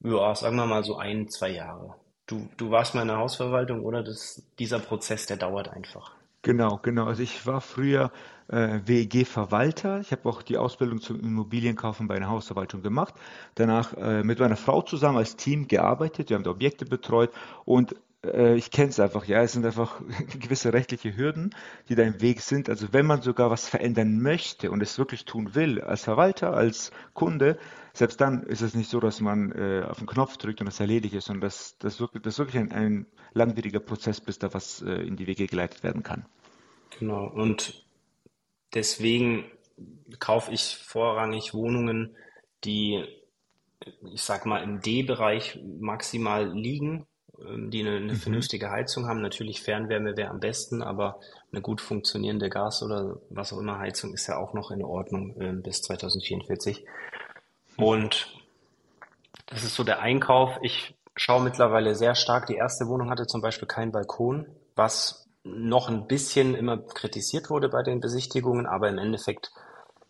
ja, 0.00 0.34
sagen 0.34 0.56
wir 0.56 0.66
mal 0.66 0.84
so 0.84 0.96
ein, 0.96 1.28
zwei 1.28 1.50
Jahre. 1.50 1.94
Du, 2.26 2.48
du 2.56 2.70
warst 2.70 2.94
mal 2.94 3.02
in 3.02 3.08
der 3.08 3.18
Hausverwaltung, 3.18 3.84
oder? 3.84 4.02
Das, 4.02 4.42
dieser 4.58 4.78
Prozess, 4.78 5.26
der 5.26 5.36
dauert 5.36 5.68
einfach. 5.68 6.12
Genau, 6.42 6.78
genau. 6.82 7.04
Also 7.04 7.22
ich 7.22 7.46
war 7.46 7.60
früher 7.60 8.10
äh, 8.48 8.80
WEG-Verwalter. 8.84 10.00
Ich 10.00 10.10
habe 10.10 10.26
auch 10.28 10.42
die 10.42 10.56
Ausbildung 10.56 11.00
zum 11.00 11.20
Immobilienkaufen 11.20 12.08
bei 12.08 12.16
einer 12.16 12.30
Hausverwaltung 12.30 12.82
gemacht. 12.82 13.14
Danach 13.56 13.94
äh, 13.94 14.22
mit 14.22 14.38
meiner 14.38 14.56
Frau 14.56 14.80
zusammen 14.80 15.18
als 15.18 15.36
Team 15.36 15.68
gearbeitet. 15.68 16.30
Wir 16.30 16.36
haben 16.36 16.46
Objekte 16.46 16.86
betreut 16.86 17.30
und 17.66 17.94
äh, 18.24 18.54
ich 18.56 18.70
kenne 18.70 18.90
es 18.90 19.00
einfach, 19.00 19.24
ja, 19.26 19.42
es 19.42 19.52
sind 19.52 19.64
einfach 19.64 20.00
gewisse 20.38 20.72
rechtliche 20.72 21.16
Hürden, 21.16 21.54
die 21.88 21.94
da 21.94 22.02
im 22.02 22.20
Weg 22.20 22.40
sind. 22.40 22.68
Also 22.68 22.92
wenn 22.92 23.06
man 23.06 23.22
sogar 23.22 23.50
was 23.50 23.68
verändern 23.68 24.20
möchte 24.20 24.70
und 24.70 24.82
es 24.82 24.98
wirklich 24.98 25.24
tun 25.24 25.54
will, 25.54 25.80
als 25.80 26.04
Verwalter, 26.04 26.54
als 26.54 26.90
Kunde, 27.14 27.58
selbst 27.92 28.20
dann 28.20 28.44
ist 28.44 28.62
es 28.62 28.74
nicht 28.74 28.90
so, 28.90 29.00
dass 29.00 29.20
man 29.20 29.52
äh, 29.52 29.84
auf 29.88 29.98
den 29.98 30.06
Knopf 30.06 30.36
drückt 30.36 30.60
und 30.60 30.66
das 30.66 30.80
erledigt 30.80 31.14
ist, 31.14 31.26
sondern 31.26 31.42
das, 31.42 31.76
das, 31.78 32.00
wirklich, 32.00 32.22
das 32.22 32.34
ist 32.34 32.38
wirklich 32.38 32.60
ein, 32.60 32.72
ein 32.72 33.06
langwieriger 33.32 33.80
Prozess, 33.80 34.20
bis 34.20 34.38
da 34.38 34.52
was 34.54 34.82
äh, 34.82 34.92
in 34.92 35.16
die 35.16 35.26
Wege 35.26 35.46
geleitet 35.46 35.82
werden 35.82 36.02
kann. 36.02 36.26
Genau, 36.98 37.26
und 37.26 37.84
deswegen 38.74 39.44
kaufe 40.18 40.52
ich 40.52 40.76
vorrangig 40.76 41.54
Wohnungen, 41.54 42.16
die, 42.64 43.04
ich 44.12 44.22
sag 44.22 44.44
mal, 44.44 44.62
im 44.62 44.80
D-Bereich 44.80 45.58
maximal 45.78 46.52
liegen, 46.52 47.06
die 47.68 47.80
eine, 47.80 47.96
eine 47.96 48.12
mhm. 48.12 48.16
vernünftige 48.16 48.70
Heizung 48.70 49.06
haben. 49.06 49.20
Natürlich 49.20 49.62
Fernwärme 49.62 50.16
wäre 50.16 50.30
am 50.30 50.40
besten, 50.40 50.82
aber 50.82 51.20
eine 51.52 51.62
gut 51.62 51.80
funktionierende 51.80 52.48
Gas- 52.48 52.82
oder 52.82 53.18
was 53.30 53.52
auch 53.52 53.58
immer 53.58 53.78
Heizung 53.78 54.12
ist 54.12 54.26
ja 54.26 54.36
auch 54.36 54.54
noch 54.54 54.70
in 54.70 54.82
Ordnung 54.82 55.40
äh, 55.40 55.52
bis 55.52 55.82
2044. 55.82 56.84
Mhm. 57.76 57.84
Und 57.84 58.28
das 59.46 59.64
ist 59.64 59.74
so 59.74 59.84
der 59.84 60.00
Einkauf. 60.00 60.58
Ich 60.62 60.94
schaue 61.16 61.42
mittlerweile 61.42 61.94
sehr 61.94 62.14
stark. 62.14 62.46
Die 62.46 62.54
erste 62.54 62.86
Wohnung 62.86 63.10
hatte 63.10 63.26
zum 63.26 63.40
Beispiel 63.40 63.68
keinen 63.68 63.92
Balkon, 63.92 64.46
was 64.76 65.28
noch 65.42 65.88
ein 65.88 66.06
bisschen 66.06 66.54
immer 66.54 66.78
kritisiert 66.78 67.50
wurde 67.50 67.68
bei 67.68 67.82
den 67.82 68.00
Besichtigungen, 68.00 68.66
aber 68.66 68.88
im 68.88 68.98
Endeffekt 68.98 69.50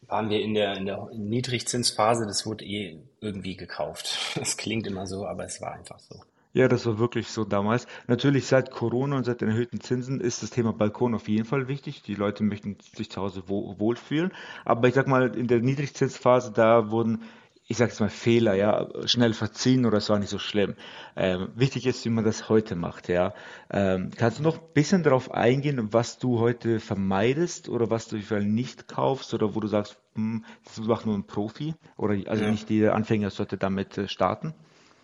waren 0.02 0.28
wir 0.28 0.40
in 0.40 0.54
der, 0.54 0.76
in 0.76 0.86
der 0.86 1.08
Niedrigzinsphase, 1.12 2.26
das 2.26 2.44
wurde 2.46 2.64
eh 2.64 3.00
irgendwie 3.20 3.56
gekauft. 3.56 4.18
Das 4.34 4.56
klingt 4.56 4.86
immer 4.86 5.06
so, 5.06 5.26
aber 5.26 5.44
es 5.44 5.60
war 5.60 5.72
einfach 5.72 5.98
so. 6.00 6.16
Ja, 6.52 6.66
das 6.66 6.84
war 6.86 6.98
wirklich 6.98 7.28
so 7.28 7.44
damals. 7.44 7.86
Natürlich 8.08 8.46
seit 8.46 8.72
Corona 8.72 9.16
und 9.16 9.24
seit 9.24 9.40
den 9.40 9.50
erhöhten 9.50 9.80
Zinsen 9.80 10.20
ist 10.20 10.42
das 10.42 10.50
Thema 10.50 10.72
Balkon 10.72 11.14
auf 11.14 11.28
jeden 11.28 11.44
Fall 11.44 11.68
wichtig. 11.68 12.02
Die 12.02 12.16
Leute 12.16 12.42
möchten 12.42 12.76
sich 12.96 13.10
zu 13.10 13.20
Hause 13.20 13.44
wohlfühlen. 13.46 14.32
Aber 14.64 14.88
ich 14.88 14.94
sag 14.94 15.06
mal, 15.06 15.36
in 15.36 15.46
der 15.46 15.60
Niedrigzinsphase, 15.60 16.50
da 16.52 16.90
wurden, 16.90 17.22
ich 17.68 17.76
sag 17.76 17.90
jetzt 17.90 18.00
mal 18.00 18.10
Fehler, 18.10 18.54
ja, 18.54 18.88
schnell 19.04 19.32
verziehen 19.32 19.86
oder 19.86 19.98
es 19.98 20.10
war 20.10 20.18
nicht 20.18 20.28
so 20.28 20.40
schlimm. 20.40 20.74
Ähm, 21.14 21.50
wichtig 21.54 21.86
ist, 21.86 22.04
wie 22.04 22.10
man 22.10 22.24
das 22.24 22.48
heute 22.48 22.74
macht, 22.74 23.08
ja. 23.08 23.32
Ähm, 23.70 24.10
kannst 24.16 24.40
du 24.40 24.42
noch 24.42 24.58
ein 24.58 24.72
bisschen 24.74 25.04
darauf 25.04 25.30
eingehen, 25.30 25.92
was 25.92 26.18
du 26.18 26.40
heute 26.40 26.80
vermeidest 26.80 27.68
oder 27.68 27.90
was 27.90 28.08
du 28.08 28.16
nicht 28.40 28.88
kaufst 28.88 29.34
oder 29.34 29.54
wo 29.54 29.60
du 29.60 29.68
sagst, 29.68 30.00
hm, 30.16 30.44
das 30.64 30.84
macht 30.84 31.06
nur 31.06 31.14
ein 31.14 31.28
Profi 31.28 31.76
oder 31.96 32.14
also 32.28 32.42
ja. 32.42 32.50
nicht 32.50 32.68
jeder 32.70 32.96
Anfänger 32.96 33.30
sollte 33.30 33.56
damit 33.56 33.96
äh, 33.98 34.08
starten? 34.08 34.52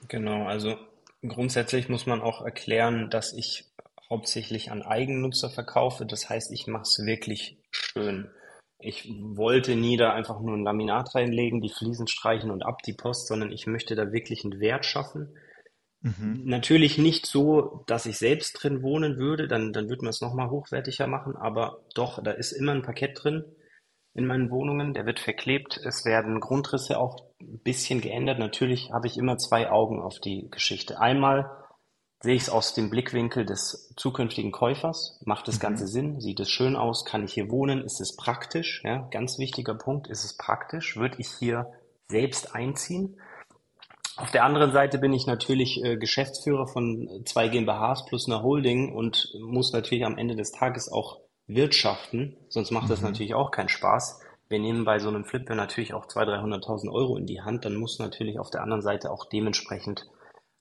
Genau, 0.09 0.45
also 0.45 0.77
Grundsätzlich 1.29 1.89
muss 1.89 2.07
man 2.07 2.21
auch 2.21 2.43
erklären, 2.43 3.11
dass 3.11 3.33
ich 3.33 3.65
hauptsächlich 4.11 4.71
an 4.71 4.83
Eigennutzer 4.83 5.51
verkaufe. 5.51 6.07
Das 6.07 6.29
heißt, 6.29 6.53
ich 6.53 6.67
mache 6.67 6.83
es 6.83 7.05
wirklich 7.05 7.59
schön. 7.71 8.31
Ich 8.79 9.09
wollte 9.09 9.75
nie 9.75 9.97
da 9.97 10.13
einfach 10.13 10.41
nur 10.41 10.55
ein 10.55 10.65
Laminat 10.65 11.15
reinlegen, 11.15 11.61
die 11.61 11.73
Fliesen 11.73 12.07
streichen 12.07 12.51
und 12.51 12.63
ab 12.63 12.83
die 12.83 12.93
Post, 12.93 13.27
sondern 13.27 13.51
ich 13.51 13.67
möchte 13.67 13.95
da 13.95 14.13
wirklich 14.13 14.45
einen 14.45 14.61
Wert 14.61 14.85
schaffen. 14.85 15.35
Mhm. 16.03 16.43
Natürlich 16.45 16.99
nicht 16.99 17.27
so, 17.27 17.85
dass 17.87 18.07
ich 18.07 18.19
selbst 18.19 18.63
drin 18.63 18.83
wohnen 18.83 19.17
würde, 19.17 19.49
dann, 19.49 19.73
dann 19.73 19.89
würde 19.89 20.03
man 20.03 20.11
es 20.11 20.21
nochmal 20.21 20.51
hochwertiger 20.51 21.07
machen, 21.07 21.35
aber 21.37 21.81
doch, 21.95 22.23
da 22.23 22.33
ist 22.33 22.53
immer 22.53 22.73
ein 22.73 22.83
Parkett 22.83 23.19
drin 23.23 23.45
in 24.15 24.27
meinen 24.27 24.51
Wohnungen, 24.51 24.95
der 24.95 25.07
wird 25.07 25.21
verklebt. 25.21 25.81
Es 25.85 26.05
werden 26.05 26.41
Grundrisse 26.41 26.99
auch 26.99 27.26
ein 27.41 27.61
bisschen 27.61 28.01
geändert. 28.01 28.39
Natürlich 28.39 28.91
habe 28.93 29.07
ich 29.07 29.17
immer 29.17 29.39
zwei 29.39 29.71
Augen 29.71 30.01
auf 30.01 30.19
die 30.21 30.49
Geschichte. 30.51 31.01
Einmal 31.01 31.51
sehe 32.21 32.35
ich 32.35 32.43
es 32.43 32.51
aus 32.51 32.75
dem 32.75 32.91
Blickwinkel 32.91 33.45
des 33.45 33.93
zukünftigen 33.97 34.53
Käufers. 34.53 35.21
Macht 35.25 35.49
das 35.49 35.61
Ganze 35.61 35.85
mhm. 35.85 35.89
Sinn? 35.89 36.21
Sieht 36.21 36.41
es 36.41 36.51
schön 36.51 36.77
aus? 36.77 37.05
Kann 37.05 37.25
ich 37.25 37.35
hier 37.35 37.51
wohnen? 37.51 37.83
Ist 37.83 38.01
es 38.01 38.17
praktisch? 38.17 38.83
Ja, 38.85 39.09
ganz 39.11 39.39
wichtiger 39.39 39.75
Punkt. 39.75 40.09
Ist 40.09 40.25
es 40.25 40.37
praktisch? 40.37 40.97
Würde 40.97 41.17
ich 41.19 41.29
hier 41.39 41.73
selbst 42.09 42.55
einziehen? 42.55 43.21
Auf 44.17 44.31
der 44.31 44.45
anderen 44.45 44.73
Seite 44.73 44.99
bin 44.99 45.13
ich 45.13 45.27
natürlich 45.27 45.85
äh, 45.85 45.99
Geschäftsführer 45.99 46.67
von 46.67 47.23
zwei 47.27 47.49
GmbHs 47.49 48.07
plus 48.07 48.27
einer 48.27 48.43
Holding 48.43 48.95
und 48.95 49.29
muss 49.39 49.73
natürlich 49.73 50.07
am 50.07 50.17
Ende 50.17 50.37
des 50.37 50.53
Tages 50.53 50.91
auch 50.91 51.21
wirtschaften, 51.47 52.37
sonst 52.49 52.71
macht 52.71 52.91
das 52.91 53.01
mhm. 53.01 53.09
natürlich 53.09 53.35
auch 53.35 53.51
keinen 53.51 53.69
Spaß. 53.69 54.21
Wir 54.49 54.59
nehmen 54.59 54.85
bei 54.85 54.99
so 54.99 55.09
einem 55.09 55.25
Flipper 55.25 55.55
natürlich 55.55 55.93
auch 55.95 56.07
200.000, 56.07 56.65
300.000 56.65 56.93
Euro 56.93 57.17
in 57.17 57.27
die 57.27 57.41
Hand, 57.41 57.65
dann 57.65 57.77
muss 57.77 57.99
natürlich 57.99 58.39
auf 58.39 58.51
der 58.51 58.63
anderen 58.63 58.83
Seite 58.83 59.11
auch 59.11 59.25
dementsprechend 59.25 60.09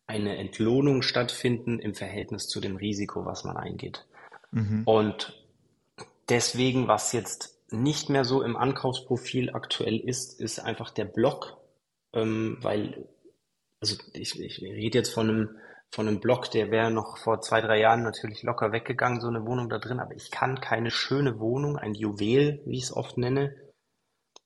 eine 0.07 0.37
Entlohnung 0.37 1.01
stattfinden 1.01 1.79
im 1.79 1.93
Verhältnis 1.93 2.47
zu 2.47 2.59
dem 2.59 2.75
Risiko, 2.75 3.25
was 3.25 3.43
man 3.43 3.57
eingeht. 3.57 4.05
Mhm. 4.51 4.83
Und 4.85 5.41
deswegen, 6.29 6.87
was 6.87 7.11
jetzt 7.11 7.59
nicht 7.71 8.09
mehr 8.09 8.23
so 8.23 8.41
im 8.41 8.55
Ankaufsprofil 8.55 9.51
aktuell 9.51 9.97
ist, 9.97 10.39
ist 10.39 10.59
einfach 10.59 10.91
der 10.91 11.05
Block, 11.05 11.57
ähm, 12.13 12.57
weil, 12.61 13.07
also 13.81 13.97
ich, 14.13 14.39
ich 14.39 14.61
rede 14.61 14.99
jetzt 14.99 15.13
von 15.13 15.29
einem 15.29 15.49
von 15.91 16.07
einem 16.09 16.19
Block, 16.19 16.51
der 16.51 16.71
wäre 16.71 16.91
noch 16.91 17.17
vor 17.17 17.39
zwei, 17.39 17.61
drei 17.61 17.79
Jahren 17.79 18.03
natürlich 18.03 18.43
locker 18.43 18.73
weggegangen, 18.73 19.21
so 19.21 19.27
eine 19.27 19.45
Wohnung 19.45 19.69
da 19.69 19.77
drin. 19.77 20.01
Aber 20.01 20.13
ich 20.13 20.29
kann 20.29 20.59
keine 20.59 20.91
schöne 20.91 21.39
Wohnung, 21.39 21.77
ein 21.77 21.93
Juwel, 21.93 22.61
wie 22.65 22.77
ich 22.77 22.85
es 22.85 22.93
oft 22.93 23.17
nenne, 23.17 23.55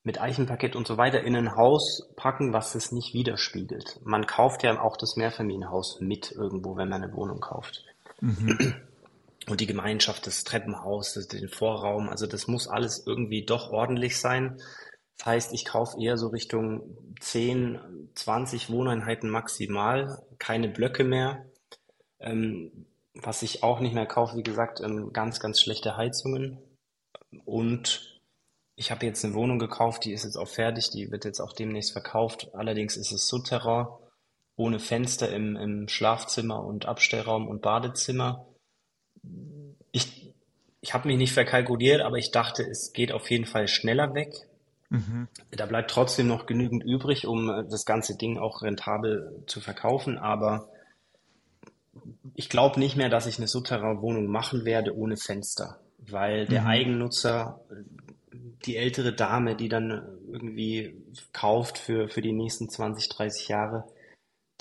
mit 0.04 0.22
Eichenparkett 0.22 0.76
und 0.76 0.88
so 0.88 0.98
weiter 0.98 1.22
in 1.22 1.36
ein 1.36 1.56
Haus 1.56 2.10
packen, 2.16 2.54
was 2.54 2.76
es 2.76 2.92
nicht 2.92 3.14
widerspiegelt. 3.14 4.00
Man 4.04 4.26
kauft 4.26 4.64
ja 4.64 4.82
auch 4.82 4.98
das 4.98 5.16
Mehrfamilienhaus 5.18 6.00
mit 6.00 6.32
irgendwo, 6.32 6.78
wenn 6.78 6.90
man 6.90 7.04
eine 7.04 7.14
Wohnung 7.14 7.40
kauft. 7.40 7.84
Mhm. 8.22 8.76
Und 9.48 9.62
die 9.62 9.68
Gemeinschaft, 9.68 10.28
das 10.28 10.44
Treppenhaus, 10.44 11.14
den 11.14 11.50
Vorraum, 11.50 12.10
also 12.10 12.28
das 12.28 12.48
muss 12.48 12.68
alles 12.68 13.06
irgendwie 13.06 13.46
doch 13.46 13.72
ordentlich 13.72 14.20
sein. 14.20 14.62
Das 15.18 15.26
heißt, 15.26 15.54
ich 15.54 15.66
kaufe 15.66 16.00
eher 16.00 16.18
so 16.18 16.28
Richtung 16.28 16.98
10, 17.20 18.12
20 18.16 18.70
Wohneinheiten 18.70 19.30
maximal, 19.30 20.24
keine 20.38 20.70
Blöcke 20.70 21.04
mehr. 21.04 21.46
Ähm, 22.20 22.86
was 23.16 23.42
ich 23.42 23.64
auch 23.64 23.80
nicht 23.80 23.94
mehr 23.94 24.06
kaufe, 24.06 24.38
wie 24.38 24.44
gesagt, 24.44 24.82
ähm, 24.82 25.12
ganz, 25.12 25.40
ganz 25.40 25.60
schlechte 25.60 25.98
Heizungen. 25.98 26.60
Und 27.46 28.19
ich 28.80 28.92
habe 28.92 29.06
jetzt 29.06 29.26
eine 29.26 29.34
Wohnung 29.34 29.60
gekauft, 29.60 30.06
die 30.06 30.14
ist 30.14 30.24
jetzt 30.24 30.38
auch 30.38 30.48
fertig, 30.48 30.90
die 30.90 31.12
wird 31.12 31.26
jetzt 31.26 31.42
auch 31.42 31.52
demnächst 31.52 31.92
verkauft. 31.92 32.50
Allerdings 32.54 32.96
ist 32.96 33.12
es 33.12 33.28
Souterrain, 33.28 33.88
ohne 34.56 34.80
Fenster 34.80 35.30
im, 35.34 35.58
im 35.58 35.90
Schlafzimmer 35.90 36.64
und 36.64 36.86
Abstellraum 36.86 37.50
und 37.50 37.62
Badezimmer. 37.62 38.46
Ich, 39.92 40.34
ich 40.80 40.94
habe 40.94 41.10
mich 41.10 41.18
nicht 41.18 41.34
verkalkuliert, 41.34 42.00
aber 42.00 42.16
ich 42.16 42.32
dachte, 42.32 42.64
es 42.64 42.94
geht 42.94 43.12
auf 43.12 43.30
jeden 43.30 43.46
Fall 43.46 43.68
schneller 43.68 44.14
weg. 44.14 44.34
Mhm. 44.88 45.28
Da 45.52 45.66
bleibt 45.66 45.92
trotzdem 45.92 46.28
noch 46.28 46.46
genügend 46.46 46.82
übrig, 46.82 47.28
um 47.28 47.50
äh, 47.50 47.66
das 47.70 47.84
ganze 47.86 48.16
Ding 48.16 48.38
auch 48.38 48.62
rentabel 48.62 49.44
zu 49.46 49.60
verkaufen, 49.60 50.18
aber 50.18 50.70
ich 52.34 52.48
glaube 52.48 52.80
nicht 52.80 52.96
mehr, 52.96 53.10
dass 53.10 53.28
ich 53.28 53.40
eine 53.40 53.50
Souterrain-Wohnung 53.50 54.28
machen 54.28 54.64
werde 54.64 54.96
ohne 54.96 55.18
Fenster, 55.18 55.82
weil 55.98 56.48
der 56.48 56.62
mhm. 56.62 56.68
Eigennutzer, 56.68 57.60
die 58.66 58.78
ältere 58.78 59.14
Dame, 59.14 59.56
die 59.56 59.70
dann 59.70 60.20
irgendwie 60.32 61.02
kauft 61.34 61.78
für, 61.78 62.10
für 62.10 62.22
die 62.22 62.34
nächsten 62.34 62.70
20, 62.70 63.10
30 63.10 63.48
Jahre, 63.48 63.86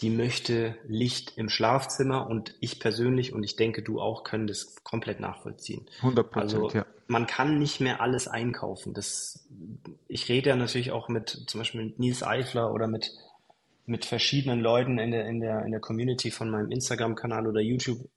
die 0.01 0.11
möchte 0.11 0.77
Licht 0.87 1.37
im 1.37 1.49
Schlafzimmer 1.49 2.29
und 2.29 2.55
ich 2.61 2.79
persönlich 2.79 3.33
und 3.33 3.43
ich 3.43 3.57
denke 3.57 3.83
du 3.83 4.01
auch 4.01 4.23
können 4.23 4.47
das 4.47 4.77
komplett 4.85 5.19
nachvollziehen. 5.19 5.87
100 5.99 6.31
Prozent, 6.31 6.55
also, 6.55 6.71
ja 6.71 6.87
man 7.09 7.27
kann 7.27 7.59
nicht 7.59 7.81
mehr 7.81 8.01
alles 8.01 8.29
einkaufen. 8.29 8.93
Das, 8.93 9.49
ich 10.07 10.29
rede 10.29 10.51
ja 10.51 10.57
natürlich 10.57 10.93
auch 10.93 11.09
mit 11.09 11.45
zum 11.47 11.61
Beispiel 11.61 11.85
mit 11.85 11.99
Nils 11.99 12.23
Eifler 12.23 12.73
oder 12.73 12.87
mit, 12.87 13.11
mit 13.87 14.05
verschiedenen 14.05 14.61
Leuten 14.61 14.99
in 14.99 15.11
der, 15.11 15.27
in 15.27 15.41
der, 15.41 15.65
in 15.65 15.73
der 15.73 15.81
Community 15.81 16.31
von 16.31 16.51
meinem 16.51 16.71
Instagram-Kanal 16.71 17.47
oder 17.47 17.61
YouTube. 17.61 18.09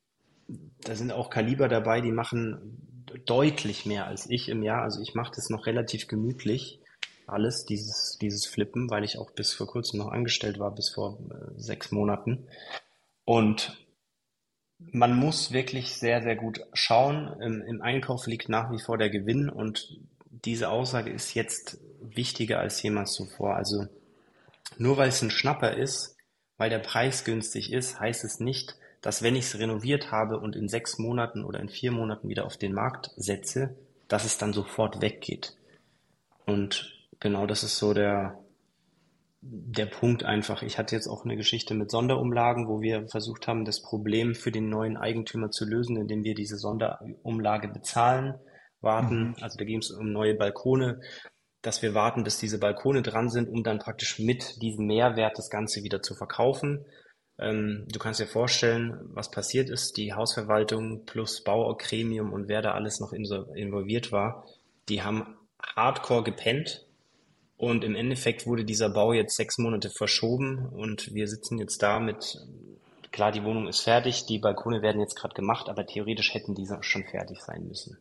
Da 0.82 0.96
sind 0.96 1.13
auch 1.13 1.30
Kaliber 1.30 1.70
dabei, 1.70 2.02
die 2.02 2.12
machen 2.12 2.86
deutlich 3.26 3.86
mehr 3.86 4.08
als 4.08 4.30
ich 4.30 4.50
im 4.50 4.63
Jahr. 4.63 4.82
Also 4.84 5.02
ich 5.02 5.15
mache 5.15 5.34
das 5.36 5.50
noch 5.50 5.65
relativ 5.65 6.08
gemütlich, 6.08 6.80
alles, 7.28 7.65
dieses, 7.65 8.17
dieses 8.19 8.45
Flippen, 8.45 8.89
weil 8.89 9.04
ich 9.04 9.17
auch 9.17 9.32
bis 9.32 9.54
vor 9.54 9.67
kurzem 9.67 10.00
noch 10.00 10.12
angestellt 10.12 10.60
war, 10.60 10.74
bis 10.74 10.89
vor 10.89 11.17
äh, 11.30 11.60
sechs 11.60 11.91
Monaten. 11.91 12.47
Und 13.26 13.78
man 14.80 15.15
muss 15.15 15.52
wirklich 15.52 15.95
sehr, 15.95 16.21
sehr 16.21 16.36
gut 16.36 16.62
schauen. 16.74 17.39
Im, 17.39 17.62
Im, 17.62 17.82
Einkauf 17.82 18.28
liegt 18.28 18.50
nach 18.50 18.71
wie 18.71 18.80
vor 18.80 18.97
der 18.97 19.10
Gewinn 19.10 19.50
und 19.50 20.00
diese 20.30 20.69
Aussage 20.69 21.12
ist 21.12 21.34
jetzt 21.34 21.80
wichtiger 22.02 22.60
als 22.60 22.82
jemals 22.82 23.13
zuvor. 23.13 23.56
Also 23.56 23.88
nur 24.78 24.97
weil 24.97 25.10
es 25.10 25.21
ein 25.21 25.32
Schnapper 25.32 25.76
ist, 25.76 26.17
weil 26.58 26.69
der 26.69 26.80
Preis 26.80 27.24
günstig 27.24 27.71
ist, 27.71 28.00
heißt 28.00 28.24
es 28.24 28.39
nicht, 28.39 28.76
dass 29.02 29.24
wenn 29.24 29.36
ich 29.36 29.46
es 29.46 29.60
renoviert 29.60 30.12
habe 30.12 30.40
und 30.40 30.56
in 30.56 30.68
sechs 30.68 30.98
Monaten 31.00 31.44
oder 31.44 31.60
in 31.60 31.70
vier 31.70 31.92
Monaten 31.92 32.30
wieder 32.30 32.46
auf 32.46 32.58
den 32.58 32.74
Markt 32.74 33.12
setze, 33.18 33.76
dass 34.08 34.26
es 34.26 34.38
dann 34.38 34.54
sofort 34.54 35.02
weggeht. 35.02 35.56
Und 36.46 36.94
genau 37.20 37.48
das 37.48 37.64
ist 37.64 37.78
so 37.78 37.94
der, 37.94 38.40
der 39.42 39.88
Punkt 39.88 40.24
einfach, 40.24 40.62
ich 40.62 40.78
hatte 40.78 40.96
jetzt 40.96 41.08
auch 41.08 41.26
eine 41.26 41.36
Geschichte 41.36 41.74
mit 41.74 41.90
Sonderumlagen, 41.90 42.68
wo 42.68 42.82
wir 42.82 43.08
versucht 43.08 43.48
haben, 43.48 43.66
das 43.66 43.82
Problem 43.82 44.36
für 44.36 44.52
den 44.52 44.70
neuen 44.70 44.98
Eigentümer 44.98 45.50
zu 45.50 45.66
lösen, 45.66 45.98
indem 45.98 46.24
wir 46.24 46.36
diese 46.36 46.58
Sonderumlage 46.58 47.70
bezahlen, 47.70 48.36
warten. 48.82 49.30
Mhm. 49.30 49.36
Also 49.42 49.58
da 49.58 49.66
ging 49.66 49.80
es 49.80 49.90
um 49.90 50.12
neue 50.12 50.36
Balkone, 50.36 51.02
dass 51.62 51.82
wir 51.82 51.94
warten, 51.94 52.24
bis 52.24 52.38
diese 52.38 52.60
Balkone 52.60 53.02
dran 53.02 53.30
sind, 53.30 53.50
um 53.50 53.64
dann 53.64 53.80
praktisch 53.80 54.20
mit 54.20 54.62
diesem 54.62 54.88
Mehrwert 54.88 55.38
das 55.38 55.50
Ganze 55.50 55.84
wieder 55.84 56.02
zu 56.02 56.16
verkaufen. 56.16 56.86
Ähm, 57.41 57.86
du 57.91 57.99
kannst 57.99 58.19
dir 58.19 58.27
vorstellen, 58.27 58.99
was 59.13 59.32
passiert 59.32 59.69
ist. 59.69 59.97
Die 59.97 60.13
Hausverwaltung 60.13 61.06
plus 61.06 61.43
Baugremium 61.43 62.32
und 62.34 62.47
wer 62.47 62.62
da 62.62 62.73
alles 62.73 62.99
noch 62.99 63.13
involviert 63.13 64.12
war, 64.12 64.45
die 64.88 65.01
haben 65.01 65.36
hardcore 65.75 66.23
gepennt 66.23 66.86
und 67.58 67.84
im 67.84 67.95
Endeffekt 67.95 68.45
wurde 68.45 68.63
dieser 68.63 68.89
Bau 68.89 69.13
jetzt 69.13 69.36
sechs 69.36 69.58
Monate 69.58 69.89
verschoben 69.89 70.67
und 70.69 71.13
wir 71.13 71.27
sitzen 71.27 71.58
jetzt 71.58 71.82
da 71.82 71.99
mit, 71.99 72.39
klar, 73.12 73.32
die 73.32 73.43
Wohnung 73.43 73.67
ist 73.67 73.82
fertig, 73.82 74.25
die 74.25 74.39
Balkone 74.39 74.82
werden 74.82 75.01
jetzt 75.01 75.15
gerade 75.15 75.34
gemacht, 75.34 75.67
aber 75.69 75.86
theoretisch 75.86 76.34
hätten 76.34 76.54
diese 76.56 76.77
schon 76.82 77.04
fertig 77.04 77.41
sein 77.41 77.67
müssen. 77.67 77.97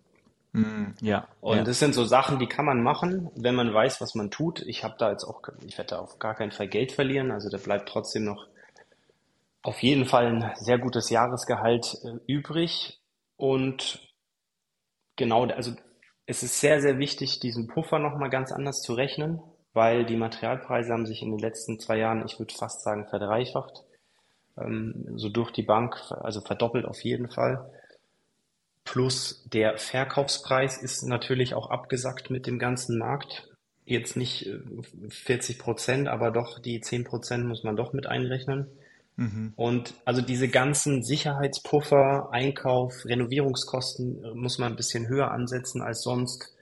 Mm, 0.53 0.93
ja. 1.01 1.29
Und 1.41 1.59
ja. 1.59 1.65
das 1.65 1.79
sind 1.79 1.95
so 1.95 2.05
Sachen, 2.05 2.39
die 2.39 2.47
kann 2.47 2.65
man 2.65 2.83
machen, 2.83 3.31
wenn 3.37 3.55
man 3.55 3.73
weiß, 3.73 4.01
was 4.01 4.15
man 4.15 4.31
tut. 4.31 4.63
Ich 4.63 4.83
habe 4.83 4.97
da 4.99 5.11
jetzt 5.11 5.25
auch, 5.25 5.43
ich 5.67 5.79
werde 5.79 5.91
da 5.91 5.99
auf 6.01 6.19
gar 6.19 6.35
keinen 6.35 6.53
Fall 6.53 6.69
Geld 6.69 6.93
verlieren, 6.93 7.31
also 7.31 7.49
da 7.49 7.59
bleibt 7.59 7.89
trotzdem 7.89 8.25
noch 8.25 8.47
auf 9.63 9.83
jeden 9.83 10.07
Fall 10.07 10.27
ein 10.27 10.53
sehr 10.57 10.79
gutes 10.79 11.11
Jahresgehalt 11.11 11.97
äh, 12.05 12.33
übrig. 12.33 13.01
Und 13.37 14.01
genau, 15.17 15.47
also 15.47 15.73
es 16.27 16.43
ist 16.43 16.61
sehr, 16.61 16.81
sehr 16.81 16.99
wichtig, 16.99 17.41
diesen 17.41 17.67
Puffer 17.69 17.99
nochmal 17.99 18.31
ganz 18.31 18.53
anders 18.53 18.83
zu 18.83 18.95
rechnen 18.95 19.41
weil 19.73 20.05
die 20.05 20.17
Materialpreise 20.17 20.93
haben 20.93 21.07
sich 21.07 21.23
in 21.23 21.31
den 21.31 21.39
letzten 21.39 21.79
zwei 21.79 21.99
Jahren, 21.99 22.25
ich 22.27 22.39
würde 22.39 22.55
fast 22.55 22.83
sagen, 22.83 23.07
verdreifacht. 23.09 23.85
Ähm, 24.59 25.07
so 25.17 25.29
durch 25.29 25.53
die 25.53 25.63
Bank, 25.63 25.97
also 26.11 26.41
verdoppelt 26.41 26.87
auf 26.87 27.03
jeden 27.03 27.31
Fall. 27.31 27.71
Plus 28.85 29.45
der 29.53 29.79
Verkaufspreis 29.79 30.83
ist 30.83 31.05
natürlich 31.05 31.55
auch 31.55 31.71
abgesackt 31.71 32.31
mit 32.31 32.47
dem 32.47 32.59
ganzen 32.59 32.99
Markt. 32.99 33.49
Jetzt 33.85 34.17
nicht 34.17 34.49
40 35.09 35.57
äh, 35.57 35.63
Prozent, 35.63 36.09
aber 36.09 36.31
doch 36.31 36.59
die 36.59 36.81
10 36.81 37.05
Prozent 37.05 37.47
muss 37.47 37.63
man 37.63 37.77
doch 37.77 37.93
mit 37.93 38.07
einrechnen. 38.07 38.67
Mhm. 39.21 39.53
Und 39.55 39.93
also 40.07 40.23
diese 40.23 40.49
ganzen 40.49 41.03
Sicherheitspuffer, 41.03 42.31
Einkauf, 42.33 43.05
Renovierungskosten 43.05 44.25
äh, 44.25 44.35
muss 44.35 44.57
man 44.57 44.73
ein 44.73 44.77
bisschen 44.77 45.09
höher 45.09 45.31
ansetzen 45.31 45.83
als 45.83 46.03
sonst 46.03 46.57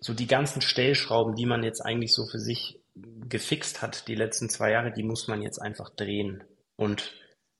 so 0.00 0.14
die 0.14 0.26
ganzen 0.26 0.62
Stellschrauben, 0.62 1.34
die 1.34 1.44
man 1.44 1.62
jetzt 1.62 1.82
eigentlich 1.82 2.14
so 2.14 2.26
für 2.26 2.38
sich 2.38 2.80
gefixt 3.28 3.82
hat, 3.82 4.08
die 4.08 4.14
letzten 4.14 4.48
zwei 4.48 4.70
Jahre, 4.70 4.92
die 4.92 5.02
muss 5.02 5.28
man 5.28 5.42
jetzt 5.42 5.58
einfach 5.58 5.90
drehen 5.90 6.42
und 6.76 7.12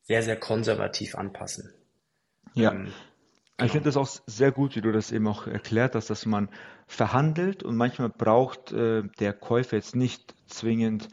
sehr, 0.04 0.22
sehr 0.22 0.40
konservativ 0.40 1.14
anpassen. 1.14 1.74
Ja. 2.54 2.72
Ähm, 2.72 2.84
genau. 2.84 3.66
Ich 3.66 3.72
finde 3.72 3.90
das 3.90 3.98
auch 3.98 4.08
sehr 4.26 4.52
gut, 4.52 4.74
wie 4.74 4.80
du 4.80 4.90
das 4.90 5.12
eben 5.12 5.28
auch 5.28 5.46
erklärt 5.46 5.94
hast, 5.94 6.08
dass 6.08 6.24
man 6.24 6.48
verhandelt 6.86 7.62
und 7.62 7.76
manchmal 7.76 8.08
braucht 8.08 8.72
äh, 8.72 9.02
der 9.18 9.34
Käufer 9.34 9.76
jetzt 9.76 9.94
nicht 9.94 10.34
zwingend 10.46 11.10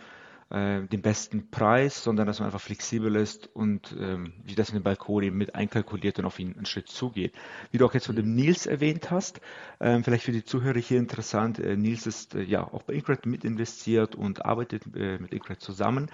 äh, 0.55 0.87
den 0.87 1.01
besten 1.01 1.49
Preis, 1.51 2.01
sondern 2.01 2.27
dass 2.27 2.39
man 2.39 2.45
einfach 2.45 2.61
flexibel 2.61 3.15
ist 3.17 3.53
und 3.53 3.93
ähm, 3.99 4.31
wie 4.43 4.55
das 4.55 4.69
in 4.69 4.75
den 4.75 4.83
Balkon 4.83 5.35
mit 5.35 5.53
einkalkuliert 5.53 6.17
und 6.17 6.25
auf 6.25 6.39
ihn 6.39 6.55
einen 6.55 6.65
Schritt 6.65 6.87
zugeht. 6.87 7.33
Wie 7.71 7.77
du 7.77 7.85
auch 7.85 7.93
jetzt 7.93 8.05
von 8.05 8.15
dem 8.15 8.35
Nils 8.35 8.65
erwähnt 8.65 9.11
hast, 9.11 9.41
ähm, 9.81 10.05
vielleicht 10.05 10.23
für 10.23 10.31
die 10.31 10.45
Zuhörer 10.45 10.79
hier 10.79 10.97
interessant, 10.97 11.59
äh, 11.59 11.75
Nils 11.75 12.07
ist 12.07 12.35
äh, 12.35 12.43
ja 12.43 12.63
auch 12.63 12.83
bei 12.83 12.93
Incred 12.93 13.25
mit 13.25 13.43
investiert 13.43 14.15
und 14.15 14.45
arbeitet 14.45 14.83
äh, 14.95 15.17
mit 15.17 15.33
Incred 15.33 15.59
zusammen. 15.59 16.09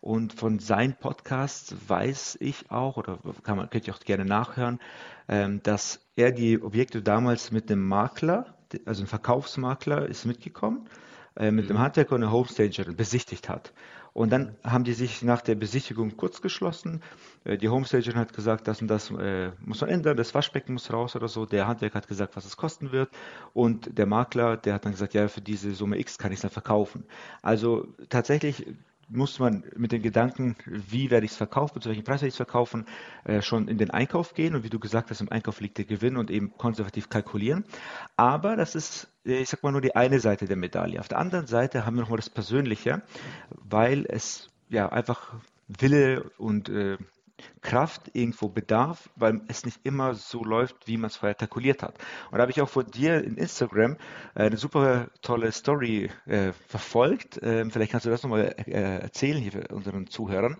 Und 0.00 0.32
von 0.32 0.58
seinem 0.58 0.94
Podcast 0.94 1.76
weiß 1.88 2.38
ich 2.40 2.72
auch, 2.72 2.96
oder 2.96 3.20
kann 3.44 3.56
man, 3.56 3.70
könnt 3.70 3.86
ihr 3.86 3.94
auch 3.94 4.00
gerne 4.00 4.24
nachhören, 4.24 4.80
ähm, 5.28 5.62
dass 5.62 6.00
er 6.16 6.32
die 6.32 6.60
Objekte 6.60 7.00
damals 7.00 7.52
mit 7.52 7.70
einem 7.70 7.86
Makler, 7.86 8.56
also 8.86 9.04
ein 9.04 9.06
Verkaufsmakler, 9.06 10.08
ist 10.08 10.24
mitgekommen 10.24 10.88
äh, 11.36 11.50
mit 11.50 11.68
dem 11.68 11.76
mhm. 11.76 11.82
Handwerker 11.82 12.14
und 12.14 12.20
der 12.20 12.32
Homestagerin 12.32 12.96
besichtigt 12.96 13.48
hat. 13.48 13.72
Und 14.12 14.30
dann 14.30 14.56
haben 14.62 14.84
die 14.84 14.92
sich 14.92 15.22
nach 15.22 15.42
der 15.42 15.56
Besichtigung 15.56 16.16
kurz 16.16 16.40
geschlossen. 16.40 17.02
Äh, 17.42 17.58
die 17.58 17.68
Homestagerin 17.68 18.18
hat 18.18 18.32
gesagt, 18.32 18.68
das 18.68 18.80
und 18.80 18.88
das 18.88 19.10
äh, 19.10 19.50
muss 19.58 19.80
man 19.80 19.90
ändern, 19.90 20.16
das 20.16 20.34
Waschbecken 20.34 20.74
muss 20.74 20.92
raus 20.92 21.16
oder 21.16 21.26
so. 21.26 21.46
Der 21.46 21.66
Handwerker 21.66 21.96
hat 21.96 22.06
gesagt, 22.06 22.36
was 22.36 22.44
es 22.44 22.56
kosten 22.56 22.92
wird. 22.92 23.10
Und 23.52 23.98
der 23.98 24.06
Makler, 24.06 24.56
der 24.56 24.74
hat 24.74 24.84
dann 24.84 24.92
gesagt, 24.92 25.14
ja, 25.14 25.26
für 25.26 25.40
diese 25.40 25.74
Summe 25.74 25.98
X 25.98 26.18
kann 26.18 26.30
ich 26.30 26.36
es 26.36 26.42
dann 26.42 26.52
verkaufen. 26.52 27.04
Also 27.42 27.88
tatsächlich 28.08 28.66
muss 29.08 29.38
man 29.38 29.64
mit 29.76 29.92
den 29.92 30.02
Gedanken, 30.02 30.56
wie 30.66 31.10
werde 31.10 31.26
ich 31.26 31.32
es 31.32 31.36
verkaufen, 31.36 31.80
zu 31.80 31.88
welchem 31.88 32.04
Preis 32.04 32.20
werde 32.20 32.28
ich 32.28 32.34
es 32.34 32.36
verkaufen, 32.36 32.86
äh, 33.24 33.42
schon 33.42 33.68
in 33.68 33.78
den 33.78 33.90
Einkauf 33.90 34.34
gehen. 34.34 34.54
Und 34.54 34.64
wie 34.64 34.70
du 34.70 34.78
gesagt 34.78 35.10
hast, 35.10 35.20
im 35.20 35.30
Einkauf 35.30 35.60
liegt 35.60 35.78
der 35.78 35.84
Gewinn 35.84 36.16
und 36.16 36.30
eben 36.30 36.56
konservativ 36.56 37.08
kalkulieren. 37.08 37.64
Aber 38.16 38.56
das 38.56 38.74
ist, 38.74 39.08
äh, 39.24 39.42
ich 39.42 39.48
sag 39.48 39.62
mal, 39.62 39.72
nur 39.72 39.80
die 39.80 39.96
eine 39.96 40.20
Seite 40.20 40.46
der 40.46 40.56
Medaille. 40.56 41.00
Auf 41.00 41.08
der 41.08 41.18
anderen 41.18 41.46
Seite 41.46 41.86
haben 41.86 41.96
wir 41.96 42.02
nochmal 42.02 42.18
das 42.18 42.30
Persönliche, 42.30 43.02
weil 43.50 44.06
es 44.08 44.50
ja 44.68 44.88
einfach 44.90 45.34
Wille 45.68 46.30
und 46.38 46.68
äh, 46.68 46.98
Kraft 47.60 48.10
irgendwo 48.12 48.48
bedarf, 48.48 49.10
weil 49.16 49.40
es 49.48 49.64
nicht 49.64 49.80
immer 49.84 50.14
so 50.14 50.44
läuft, 50.44 50.86
wie 50.86 50.96
man 50.96 51.08
es 51.08 51.16
vorher 51.16 51.34
kalkuliert 51.34 51.82
hat. 51.82 51.98
Und 52.30 52.38
da 52.38 52.42
habe 52.42 52.52
ich 52.52 52.60
auch 52.60 52.68
von 52.68 52.86
dir 52.86 53.24
in 53.24 53.36
Instagram 53.36 53.96
äh, 54.34 54.44
eine 54.44 54.56
super 54.56 55.08
tolle 55.22 55.50
Story 55.50 56.10
äh, 56.26 56.52
verfolgt. 56.68 57.40
Ähm, 57.42 57.70
vielleicht 57.70 57.92
kannst 57.92 58.06
du 58.06 58.10
das 58.10 58.22
nochmal 58.22 58.54
äh, 58.66 59.00
erzählen 59.00 59.38
hier 59.38 59.52
für 59.52 59.68
unseren 59.74 60.06
Zuhörern, 60.06 60.58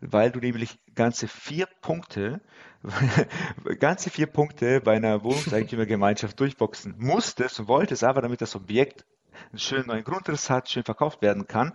weil 0.00 0.30
du 0.30 0.40
nämlich 0.40 0.78
ganze 0.94 1.28
vier 1.28 1.66
Punkte, 1.80 2.40
ganze 3.78 4.10
vier 4.10 4.26
Punkte 4.26 4.80
bei 4.80 4.96
einer 4.96 5.22
Wohnungseigentümergemeinschaft 5.22 6.38
durchboxen 6.38 6.94
musstest 6.98 7.60
und 7.60 7.68
wolltest, 7.68 8.04
aber 8.04 8.22
damit 8.22 8.40
das 8.40 8.56
Objekt 8.56 9.04
einen 9.50 9.58
schönen 9.58 9.86
neuen 9.86 10.04
Grundriss 10.04 10.50
hat, 10.50 10.68
schön 10.68 10.84
verkauft 10.84 11.22
werden 11.22 11.46
kann. 11.46 11.72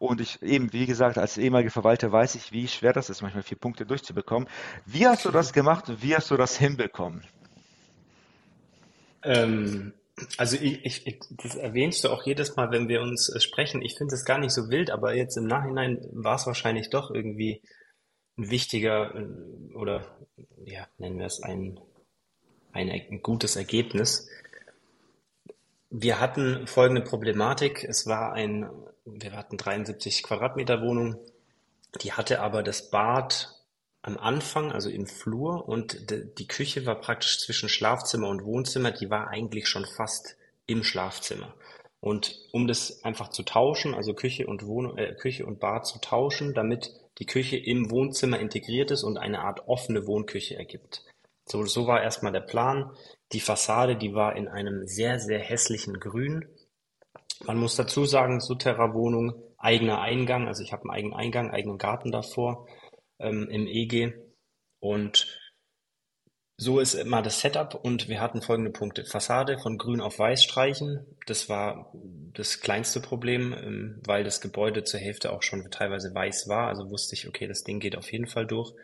Und 0.00 0.22
ich 0.22 0.40
eben, 0.40 0.72
wie 0.72 0.86
gesagt, 0.86 1.18
als 1.18 1.36
ehemaliger 1.36 1.70
Verwalter 1.70 2.10
weiß 2.10 2.34
ich, 2.34 2.52
wie 2.52 2.66
schwer 2.68 2.94
das 2.94 3.10
ist, 3.10 3.20
manchmal 3.20 3.42
vier 3.42 3.58
Punkte 3.58 3.84
durchzubekommen. 3.84 4.48
Wie 4.86 5.06
hast 5.06 5.26
du 5.26 5.30
das 5.30 5.52
gemacht 5.52 5.90
und 5.90 6.02
wie 6.02 6.16
hast 6.16 6.30
du 6.30 6.38
das 6.38 6.56
hinbekommen? 6.56 7.22
Ähm, 9.22 9.92
also 10.38 10.56
ich, 10.56 11.04
ich, 11.04 11.20
das 11.42 11.54
erwähnst 11.54 12.02
du 12.02 12.08
auch 12.08 12.24
jedes 12.24 12.56
Mal, 12.56 12.70
wenn 12.70 12.88
wir 12.88 13.02
uns 13.02 13.28
äh, 13.28 13.40
sprechen. 13.40 13.82
Ich 13.82 13.98
finde 13.98 14.14
es 14.14 14.24
gar 14.24 14.38
nicht 14.38 14.52
so 14.52 14.70
wild, 14.70 14.90
aber 14.90 15.14
jetzt 15.14 15.36
im 15.36 15.44
Nachhinein 15.44 15.98
war 16.12 16.36
es 16.36 16.46
wahrscheinlich 16.46 16.88
doch 16.88 17.10
irgendwie 17.10 17.60
ein 18.38 18.48
wichtiger 18.48 19.14
äh, 19.14 19.74
oder 19.74 20.16
ja, 20.64 20.88
nennen 20.96 21.18
wir 21.18 21.26
es 21.26 21.42
ein, 21.42 21.78
ein, 22.72 22.88
ein 22.88 23.20
gutes 23.20 23.56
Ergebnis. 23.56 24.30
Wir 25.90 26.20
hatten 26.20 26.66
folgende 26.66 27.02
Problematik. 27.02 27.84
Es 27.84 28.06
war 28.06 28.32
ein 28.32 28.70
wir 29.04 29.32
hatten 29.32 29.56
73 29.56 30.22
Quadratmeter 30.22 30.82
Wohnung. 30.82 31.16
Die 32.02 32.12
hatte 32.12 32.40
aber 32.40 32.62
das 32.62 32.90
Bad 32.90 33.48
am 34.02 34.16
Anfang, 34.16 34.72
also 34.72 34.88
im 34.88 35.06
Flur 35.06 35.68
und 35.68 36.10
die 36.38 36.46
Küche 36.46 36.86
war 36.86 37.00
praktisch 37.00 37.38
zwischen 37.40 37.68
Schlafzimmer 37.68 38.28
und 38.28 38.44
Wohnzimmer. 38.44 38.92
Die 38.92 39.10
war 39.10 39.28
eigentlich 39.28 39.68
schon 39.68 39.84
fast 39.84 40.36
im 40.66 40.84
Schlafzimmer. 40.84 41.54
Und 42.00 42.38
um 42.52 42.66
das 42.66 43.04
einfach 43.04 43.28
zu 43.28 43.42
tauschen, 43.42 43.94
also 43.94 44.14
Küche 44.14 44.46
und 44.46 44.66
Wohn 44.66 44.96
äh, 44.96 45.14
Küche 45.16 45.44
und 45.44 45.60
Bad 45.60 45.86
zu 45.86 45.98
tauschen, 45.98 46.54
damit 46.54 46.94
die 47.18 47.26
Küche 47.26 47.58
im 47.58 47.90
Wohnzimmer 47.90 48.38
integriert 48.38 48.90
ist 48.90 49.02
und 49.02 49.18
eine 49.18 49.40
Art 49.40 49.68
offene 49.68 50.06
Wohnküche 50.06 50.56
ergibt. 50.56 51.04
So, 51.44 51.66
so 51.66 51.86
war 51.86 52.02
erstmal 52.02 52.32
der 52.32 52.40
Plan. 52.40 52.90
Die 53.32 53.40
Fassade, 53.40 53.96
die 53.96 54.14
war 54.14 54.36
in 54.36 54.48
einem 54.48 54.86
sehr, 54.86 55.18
sehr 55.18 55.38
hässlichen 55.38 56.00
Grün. 56.00 56.46
Man 57.44 57.58
muss 57.58 57.76
dazu 57.76 58.04
sagen, 58.04 58.40
Souterra-Wohnung, 58.40 59.34
eigener 59.56 60.00
Eingang, 60.00 60.48
also 60.48 60.62
ich 60.62 60.72
habe 60.72 60.82
einen 60.82 60.92
eigenen 60.92 61.14
Eingang, 61.14 61.50
eigenen 61.50 61.78
Garten 61.78 62.10
davor 62.10 62.66
ähm, 63.18 63.48
im 63.50 63.66
EG 63.66 64.14
und 64.80 65.26
so 66.62 66.78
ist 66.78 66.92
immer 66.92 67.22
das 67.22 67.40
Setup 67.40 67.74
und 67.74 68.08
wir 68.08 68.20
hatten 68.20 68.42
folgende 68.42 68.70
Punkte. 68.70 69.06
Fassade 69.06 69.58
von 69.58 69.78
grün 69.78 70.02
auf 70.02 70.18
weiß 70.18 70.44
streichen. 70.44 71.06
Das 71.26 71.48
war 71.48 71.90
das 72.34 72.60
kleinste 72.60 73.00
Problem, 73.00 73.54
ähm, 73.54 74.02
weil 74.04 74.24
das 74.24 74.42
Gebäude 74.42 74.84
zur 74.84 75.00
Hälfte 75.00 75.32
auch 75.32 75.42
schon 75.42 75.70
teilweise 75.70 76.14
weiß 76.14 76.48
war. 76.48 76.68
Also 76.68 76.90
wusste 76.90 77.14
ich, 77.14 77.26
okay, 77.26 77.46
das 77.46 77.64
Ding 77.64 77.80
geht 77.80 77.96
auf 77.96 78.12
jeden 78.12 78.26
Fall 78.26 78.46
durch. 78.46 78.74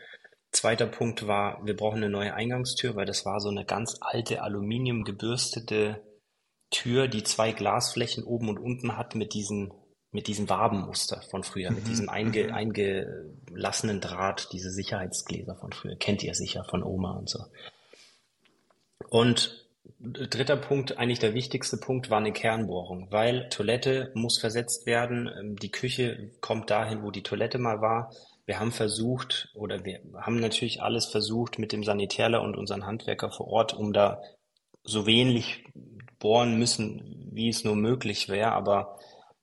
Zweiter 0.52 0.86
Punkt 0.86 1.26
war, 1.26 1.60
wir 1.64 1.76
brauchen 1.76 1.98
eine 1.98 2.08
neue 2.08 2.34
Eingangstür, 2.34 2.96
weil 2.96 3.06
das 3.06 3.26
war 3.26 3.40
so 3.40 3.48
eine 3.48 3.64
ganz 3.64 3.98
alte 4.00 4.42
Aluminium 4.42 5.04
gebürstete 5.04 6.02
Tür, 6.70 7.08
die 7.08 7.22
zwei 7.22 7.52
Glasflächen 7.52 8.24
oben 8.24 8.48
und 8.48 8.58
unten 8.58 8.96
hat 8.96 9.14
mit 9.14 9.34
diesen 9.34 9.72
mit 10.16 10.28
diesem 10.28 10.48
Wabenmuster 10.48 11.20
von 11.30 11.42
früher, 11.42 11.70
mit 11.70 11.84
mhm, 11.84 11.88
diesem 11.88 12.08
einge, 12.08 12.44
mhm. 12.44 12.54
eingelassenen 12.54 14.00
Draht, 14.00 14.48
diese 14.52 14.70
Sicherheitsgläser 14.70 15.56
von 15.56 15.72
früher. 15.72 15.96
Kennt 15.96 16.22
ihr 16.22 16.34
sicher 16.34 16.64
von 16.64 16.82
Oma 16.82 17.18
und 17.18 17.28
so. 17.28 17.44
Und 19.10 19.66
dritter 20.00 20.56
Punkt, 20.56 20.98
eigentlich 20.98 21.18
der 21.18 21.34
wichtigste 21.34 21.76
Punkt, 21.76 22.10
war 22.10 22.18
eine 22.18 22.32
Kernbohrung, 22.32 23.08
weil 23.10 23.48
Toilette 23.50 24.10
muss 24.14 24.38
versetzt 24.38 24.86
werden. 24.86 25.30
Ähm, 25.38 25.56
die 25.56 25.70
Küche 25.70 26.32
kommt 26.40 26.70
dahin, 26.70 27.02
wo 27.02 27.10
die 27.10 27.22
Toilette 27.22 27.58
mal 27.58 27.80
war. 27.80 28.10
Wir 28.46 28.60
haben 28.60 28.72
versucht, 28.72 29.50
oder 29.54 29.84
wir 29.84 30.00
haben 30.20 30.38
natürlich 30.38 30.80
alles 30.80 31.06
versucht 31.06 31.58
mit 31.58 31.72
dem 31.72 31.82
Sanitärler 31.82 32.42
und 32.42 32.56
unseren 32.56 32.86
Handwerker 32.86 33.30
vor 33.30 33.48
Ort, 33.48 33.74
um 33.74 33.92
da 33.92 34.22
so 34.84 35.04
wenig 35.04 35.64
bohren 36.20 36.56
müssen, 36.56 37.28
wie 37.32 37.48
es 37.48 37.64
nur 37.64 37.74
möglich 37.74 38.28
wäre. 38.28 38.52
Aber 38.52 38.98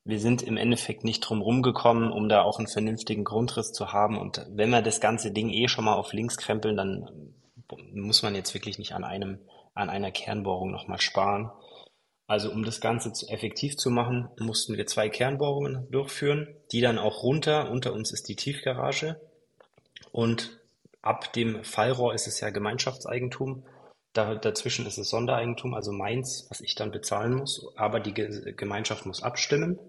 wir 0.06 0.20
sind 0.20 0.42
im 0.42 0.58
Endeffekt 0.58 1.04
nicht 1.04 1.20
drum 1.20 1.42
rumgekommen, 1.42 2.12
um 2.12 2.30
da 2.30 2.42
auch 2.42 2.60
einen 2.60 2.68
vernünftigen 2.68 3.26
Grundriss 3.26 3.74
zu 3.74 3.92
haben. 3.92 4.18
Und 4.18 4.46
wenn 4.50 4.70
wir 4.70 4.82
das 4.82 5.02
ganze 5.02 5.32
Ding 5.32 5.50
eh 5.50 5.68
schon 5.68 5.86
mal 5.86 5.96
auf 5.96 6.14
links 6.14 6.38
krempeln, 6.38 6.78
dann 6.78 7.34
muss 7.94 8.24
man 8.24 8.36
jetzt 8.36 8.54
wirklich 8.54 8.80
nicht 8.80 8.94
an 8.94 9.04
einem, 9.04 9.40
an 9.74 9.90
einer 9.90 10.12
Kernbohrung 10.12 10.72
nochmal 10.72 11.02
sparen. 11.02 11.52
Also 12.26 12.52
um 12.52 12.64
das 12.64 12.80
Ganze 12.80 13.12
zu, 13.12 13.28
effektiv 13.28 13.76
zu 13.76 13.90
machen, 13.90 14.30
mussten 14.40 14.78
wir 14.78 14.88
zwei 14.88 15.10
Kernbohrungen 15.10 15.90
durchführen, 15.92 16.48
die 16.72 16.82
dann 16.82 16.98
auch 16.98 17.24
runter, 17.24 17.70
unter 17.70 17.94
uns 17.94 18.12
ist 18.12 18.28
die 18.30 18.36
Tiefgarage 18.36 19.20
und 20.12 20.60
ab 21.02 21.34
dem 21.34 21.64
Fallrohr 21.64 22.14
ist 22.14 22.28
es 22.28 22.40
ja 22.40 22.50
Gemeinschaftseigentum. 22.50 23.66
Da, 24.14 24.36
dazwischen 24.36 24.86
ist 24.86 24.98
es 24.98 25.10
Sondereigentum, 25.10 25.74
also 25.74 25.92
meins, 25.92 26.48
was 26.50 26.62
ich 26.62 26.76
dann 26.76 26.92
bezahlen 26.92 27.34
muss, 27.34 27.68
aber 27.76 28.00
die 28.00 28.14
Gemeinschaft 28.14 29.06
muss 29.06 29.24
abstimmen. 29.24 29.80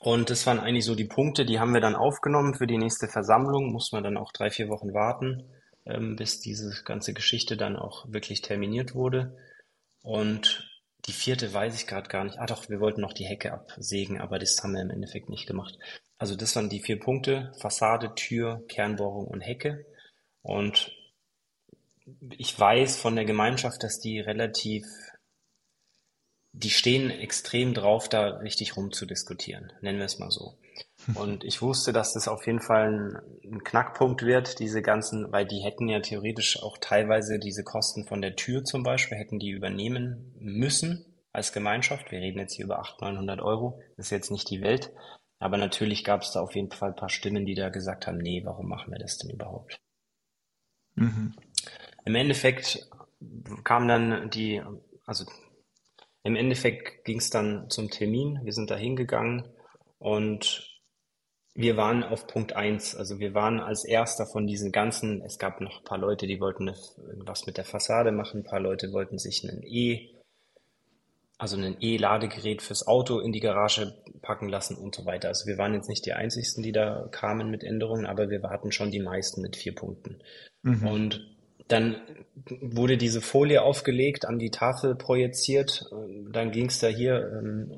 Und 0.00 0.30
das 0.30 0.46
waren 0.46 0.60
eigentlich 0.60 0.84
so 0.84 0.94
die 0.94 1.04
Punkte, 1.04 1.44
die 1.44 1.58
haben 1.58 1.74
wir 1.74 1.80
dann 1.80 1.96
aufgenommen 1.96 2.54
für 2.54 2.66
die 2.66 2.78
nächste 2.78 3.08
Versammlung. 3.08 3.72
Muss 3.72 3.92
man 3.92 4.04
dann 4.04 4.16
auch 4.16 4.32
drei, 4.32 4.50
vier 4.50 4.68
Wochen 4.68 4.94
warten, 4.94 5.44
ähm, 5.88 6.16
bis 6.16 6.40
diese 6.40 6.82
ganze 6.84 7.12
Geschichte 7.14 7.56
dann 7.56 7.76
auch 7.76 8.10
wirklich 8.12 8.42
terminiert 8.42 8.94
wurde. 8.94 9.36
Und 10.02 10.68
die 11.06 11.12
vierte 11.12 11.52
weiß 11.52 11.74
ich 11.74 11.86
gerade 11.86 12.08
gar 12.08 12.24
nicht. 12.24 12.38
Ah 12.38 12.46
doch, 12.46 12.68
wir 12.68 12.80
wollten 12.80 13.00
noch 13.00 13.12
die 13.12 13.26
Hecke 13.26 13.52
absägen, 13.52 14.20
aber 14.20 14.38
das 14.38 14.62
haben 14.62 14.74
wir 14.74 14.82
im 14.82 14.90
Endeffekt 14.90 15.28
nicht 15.28 15.46
gemacht. 15.46 15.78
Also 16.18 16.36
das 16.36 16.54
waren 16.56 16.68
die 16.68 16.80
vier 16.80 16.98
Punkte. 16.98 17.52
Fassade, 17.58 18.14
Tür, 18.14 18.64
Kernbohrung 18.68 19.26
und 19.26 19.40
Hecke. 19.40 19.86
Und 20.42 20.92
ich 22.36 22.58
weiß 22.58 22.96
von 23.00 23.16
der 23.16 23.24
Gemeinschaft, 23.24 23.82
dass 23.82 24.00
die 24.00 24.20
relativ 24.20 24.84
die 26.52 26.70
stehen 26.70 27.10
extrem 27.10 27.74
drauf, 27.74 28.08
da 28.08 28.38
richtig 28.38 28.76
rumzudiskutieren, 28.76 29.72
nennen 29.80 29.98
wir 29.98 30.06
es 30.06 30.18
mal 30.18 30.30
so. 30.30 30.58
Und 31.14 31.44
ich 31.44 31.62
wusste, 31.62 31.92
dass 31.92 32.12
das 32.12 32.28
auf 32.28 32.46
jeden 32.46 32.60
Fall 32.60 33.22
ein, 33.42 33.64
Knackpunkt 33.64 34.22
wird, 34.22 34.58
diese 34.58 34.82
ganzen, 34.82 35.32
weil 35.32 35.46
die 35.46 35.60
hätten 35.60 35.88
ja 35.88 36.00
theoretisch 36.00 36.62
auch 36.62 36.76
teilweise 36.78 37.38
diese 37.38 37.64
Kosten 37.64 38.04
von 38.04 38.20
der 38.20 38.36
Tür 38.36 38.62
zum 38.64 38.82
Beispiel, 38.82 39.16
hätten 39.16 39.38
die 39.38 39.50
übernehmen 39.50 40.34
müssen 40.38 41.06
als 41.32 41.52
Gemeinschaft. 41.52 42.10
Wir 42.10 42.20
reden 42.20 42.38
jetzt 42.38 42.54
hier 42.54 42.66
über 42.66 42.78
800, 42.80 43.14
900 43.14 43.40
Euro, 43.40 43.80
das 43.96 44.06
ist 44.06 44.10
jetzt 44.10 44.30
nicht 44.30 44.50
die 44.50 44.60
Welt. 44.60 44.92
Aber 45.38 45.56
natürlich 45.56 46.04
gab 46.04 46.22
es 46.22 46.32
da 46.32 46.40
auf 46.40 46.54
jeden 46.54 46.70
Fall 46.70 46.90
ein 46.90 46.96
paar 46.96 47.08
Stimmen, 47.08 47.46
die 47.46 47.54
da 47.54 47.68
gesagt 47.68 48.06
haben, 48.06 48.18
nee, 48.18 48.42
warum 48.44 48.68
machen 48.68 48.92
wir 48.92 48.98
das 48.98 49.18
denn 49.18 49.30
überhaupt? 49.30 49.80
Mhm. 50.96 51.34
Im 52.04 52.14
Endeffekt 52.14 52.88
kam 53.64 53.88
dann 53.88 54.30
die, 54.30 54.62
also 55.06 55.24
im 56.22 56.36
Endeffekt 56.36 57.04
ging 57.04 57.18
es 57.18 57.30
dann 57.30 57.70
zum 57.70 57.88
Termin. 57.88 58.40
Wir 58.42 58.52
sind 58.52 58.70
da 58.70 58.76
hingegangen 58.76 59.48
und 59.98 60.67
wir 61.58 61.76
waren 61.76 62.04
auf 62.04 62.28
Punkt 62.28 62.54
eins. 62.54 62.94
Also 62.94 63.18
wir 63.18 63.34
waren 63.34 63.58
als 63.58 63.84
erster 63.84 64.26
von 64.26 64.46
diesen 64.46 64.70
ganzen, 64.70 65.22
es 65.22 65.40
gab 65.40 65.60
noch 65.60 65.80
ein 65.80 65.84
paar 65.84 65.98
Leute, 65.98 66.28
die 66.28 66.40
wollten 66.40 66.70
was 67.26 67.46
mit 67.46 67.56
der 67.56 67.64
Fassade 67.64 68.12
machen, 68.12 68.40
ein 68.40 68.44
paar 68.44 68.60
Leute 68.60 68.92
wollten 68.92 69.18
sich 69.18 69.42
einen 69.42 69.64
E, 69.64 70.08
also 71.36 71.56
ein 71.56 71.76
E-Ladegerät 71.80 72.62
fürs 72.62 72.86
Auto 72.86 73.18
in 73.18 73.32
die 73.32 73.40
Garage 73.40 73.92
packen 74.22 74.48
lassen 74.48 74.76
und 74.76 74.94
so 74.94 75.04
weiter. 75.04 75.26
Also 75.26 75.46
wir 75.46 75.58
waren 75.58 75.74
jetzt 75.74 75.88
nicht 75.88 76.06
die 76.06 76.12
einzigsten, 76.12 76.62
die 76.62 76.70
da 76.70 77.08
kamen 77.10 77.50
mit 77.50 77.64
Änderungen, 77.64 78.06
aber 78.06 78.30
wir 78.30 78.40
hatten 78.42 78.70
schon 78.70 78.92
die 78.92 79.02
meisten 79.02 79.40
mit 79.40 79.56
vier 79.56 79.74
Punkten. 79.74 80.18
Mhm. 80.62 80.86
Und 80.86 81.36
dann 81.66 81.96
wurde 82.60 82.96
diese 82.96 83.20
Folie 83.20 83.62
aufgelegt, 83.62 84.26
an 84.26 84.38
die 84.38 84.50
Tafel 84.50 84.94
projiziert. 84.94 85.86
Dann 86.30 86.52
ging 86.52 86.66
es 86.66 86.78
da 86.78 86.86
hier 86.86 87.32
ähm, 87.36 87.72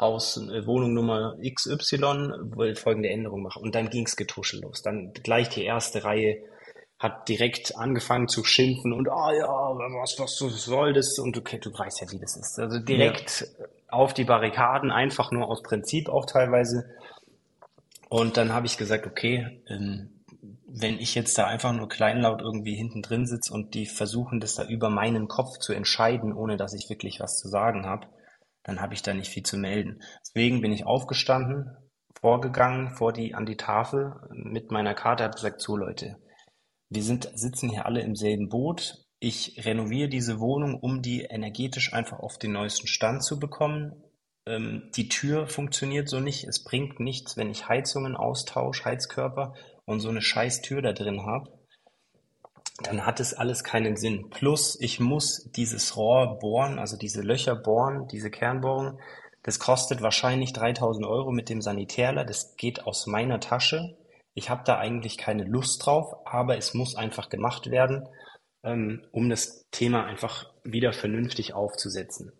Haus, 0.00 0.36
äh, 0.36 0.66
Wohnung 0.66 0.94
Nummer 0.94 1.36
XY, 1.42 2.52
will 2.56 2.76
folgende 2.76 3.08
Änderung 3.08 3.42
machen. 3.42 3.62
Und 3.62 3.74
dann 3.74 3.90
ging 3.90 4.06
es 4.06 4.16
getuschel 4.16 4.60
los. 4.60 4.82
Dann 4.82 5.12
gleich 5.12 5.48
die 5.48 5.64
erste 5.64 6.04
Reihe 6.04 6.38
hat 6.98 7.28
direkt 7.28 7.76
angefangen 7.76 8.26
zu 8.26 8.42
schimpfen 8.42 8.94
und 8.94 9.08
ah 9.08 9.28
oh 9.28 9.32
ja, 9.32 9.46
was, 9.46 10.18
was 10.18 10.36
soll 10.38 10.94
das? 10.94 11.18
Und 11.18 11.36
du, 11.36 11.40
du 11.42 11.78
weißt 11.78 12.00
ja, 12.00 12.10
wie 12.10 12.18
das 12.18 12.36
ist. 12.36 12.58
Also 12.58 12.78
direkt 12.78 13.52
ja. 13.58 13.66
auf 13.88 14.14
die 14.14 14.24
Barrikaden, 14.24 14.90
einfach 14.90 15.30
nur 15.30 15.46
aus 15.48 15.62
Prinzip 15.62 16.08
auch 16.08 16.24
teilweise. 16.24 16.88
Und 18.08 18.38
dann 18.38 18.54
habe 18.54 18.66
ich 18.66 18.78
gesagt, 18.78 19.06
okay, 19.06 19.60
ähm, 19.68 20.10
wenn 20.68 20.98
ich 20.98 21.14
jetzt 21.14 21.36
da 21.38 21.46
einfach 21.46 21.72
nur 21.72 21.88
kleinlaut 21.88 22.40
irgendwie 22.40 22.74
hinten 22.74 23.02
drin 23.02 23.26
sitze 23.26 23.52
und 23.52 23.74
die 23.74 23.86
versuchen, 23.86 24.40
das 24.40 24.54
da 24.54 24.64
über 24.64 24.88
meinen 24.88 25.28
Kopf 25.28 25.58
zu 25.58 25.72
entscheiden, 25.72 26.32
ohne 26.32 26.56
dass 26.56 26.72
ich 26.72 26.88
wirklich 26.88 27.20
was 27.20 27.38
zu 27.38 27.48
sagen 27.48 27.86
habe, 27.86 28.06
dann 28.66 28.80
habe 28.80 28.94
ich 28.94 29.02
da 29.02 29.14
nicht 29.14 29.30
viel 29.30 29.44
zu 29.44 29.56
melden. 29.56 30.02
Deswegen 30.20 30.60
bin 30.60 30.72
ich 30.72 30.84
aufgestanden, 30.84 31.70
vorgegangen 32.20 32.90
vor 32.90 33.12
die, 33.12 33.32
an 33.34 33.46
die 33.46 33.56
Tafel 33.56 34.14
mit 34.30 34.72
meiner 34.72 34.94
Karte, 34.94 35.22
habe 35.22 35.34
gesagt, 35.34 35.60
so 35.62 35.76
Leute, 35.76 36.16
wir 36.90 37.02
sind, 37.02 37.30
sitzen 37.34 37.68
hier 37.68 37.86
alle 37.86 38.00
im 38.00 38.16
selben 38.16 38.48
Boot. 38.48 39.06
Ich 39.20 39.64
renoviere 39.64 40.08
diese 40.08 40.40
Wohnung, 40.40 40.74
um 40.80 41.00
die 41.00 41.22
energetisch 41.22 41.92
einfach 41.92 42.18
auf 42.18 42.38
den 42.38 42.52
neuesten 42.52 42.88
Stand 42.88 43.22
zu 43.22 43.38
bekommen. 43.38 43.92
Ähm, 44.46 44.90
die 44.96 45.08
Tür 45.08 45.46
funktioniert 45.46 46.08
so 46.08 46.18
nicht. 46.18 46.44
Es 46.44 46.64
bringt 46.64 46.98
nichts, 46.98 47.36
wenn 47.36 47.50
ich 47.50 47.68
Heizungen 47.68 48.16
austausche, 48.16 48.84
Heizkörper 48.84 49.54
und 49.84 50.00
so 50.00 50.08
eine 50.08 50.22
scheiß 50.22 50.62
Tür 50.62 50.82
da 50.82 50.92
drin 50.92 51.22
habe, 51.24 51.55
dann 52.82 53.06
hat 53.06 53.20
es 53.20 53.34
alles 53.34 53.64
keinen 53.64 53.96
Sinn. 53.96 54.28
Plus, 54.30 54.78
ich 54.80 55.00
muss 55.00 55.50
dieses 55.52 55.96
Rohr 55.96 56.38
bohren, 56.38 56.78
also 56.78 56.96
diese 56.96 57.22
Löcher 57.22 57.54
bohren, 57.54 58.06
diese 58.08 58.30
Kernbohrung. 58.30 58.98
Das 59.42 59.58
kostet 59.58 60.02
wahrscheinlich 60.02 60.52
3000 60.52 61.06
Euro 61.06 61.32
mit 61.32 61.48
dem 61.48 61.62
Sanitärler. 61.62 62.24
Das 62.24 62.56
geht 62.56 62.86
aus 62.86 63.06
meiner 63.06 63.40
Tasche. 63.40 63.96
Ich 64.34 64.50
habe 64.50 64.62
da 64.64 64.78
eigentlich 64.78 65.16
keine 65.16 65.44
Lust 65.44 65.86
drauf, 65.86 66.14
aber 66.26 66.58
es 66.58 66.74
muss 66.74 66.96
einfach 66.96 67.30
gemacht 67.30 67.70
werden, 67.70 68.06
ähm, 68.62 69.02
um 69.12 69.30
das 69.30 69.66
Thema 69.70 70.04
einfach 70.04 70.50
wieder 70.62 70.92
vernünftig 70.92 71.54
aufzusetzen. 71.54 72.32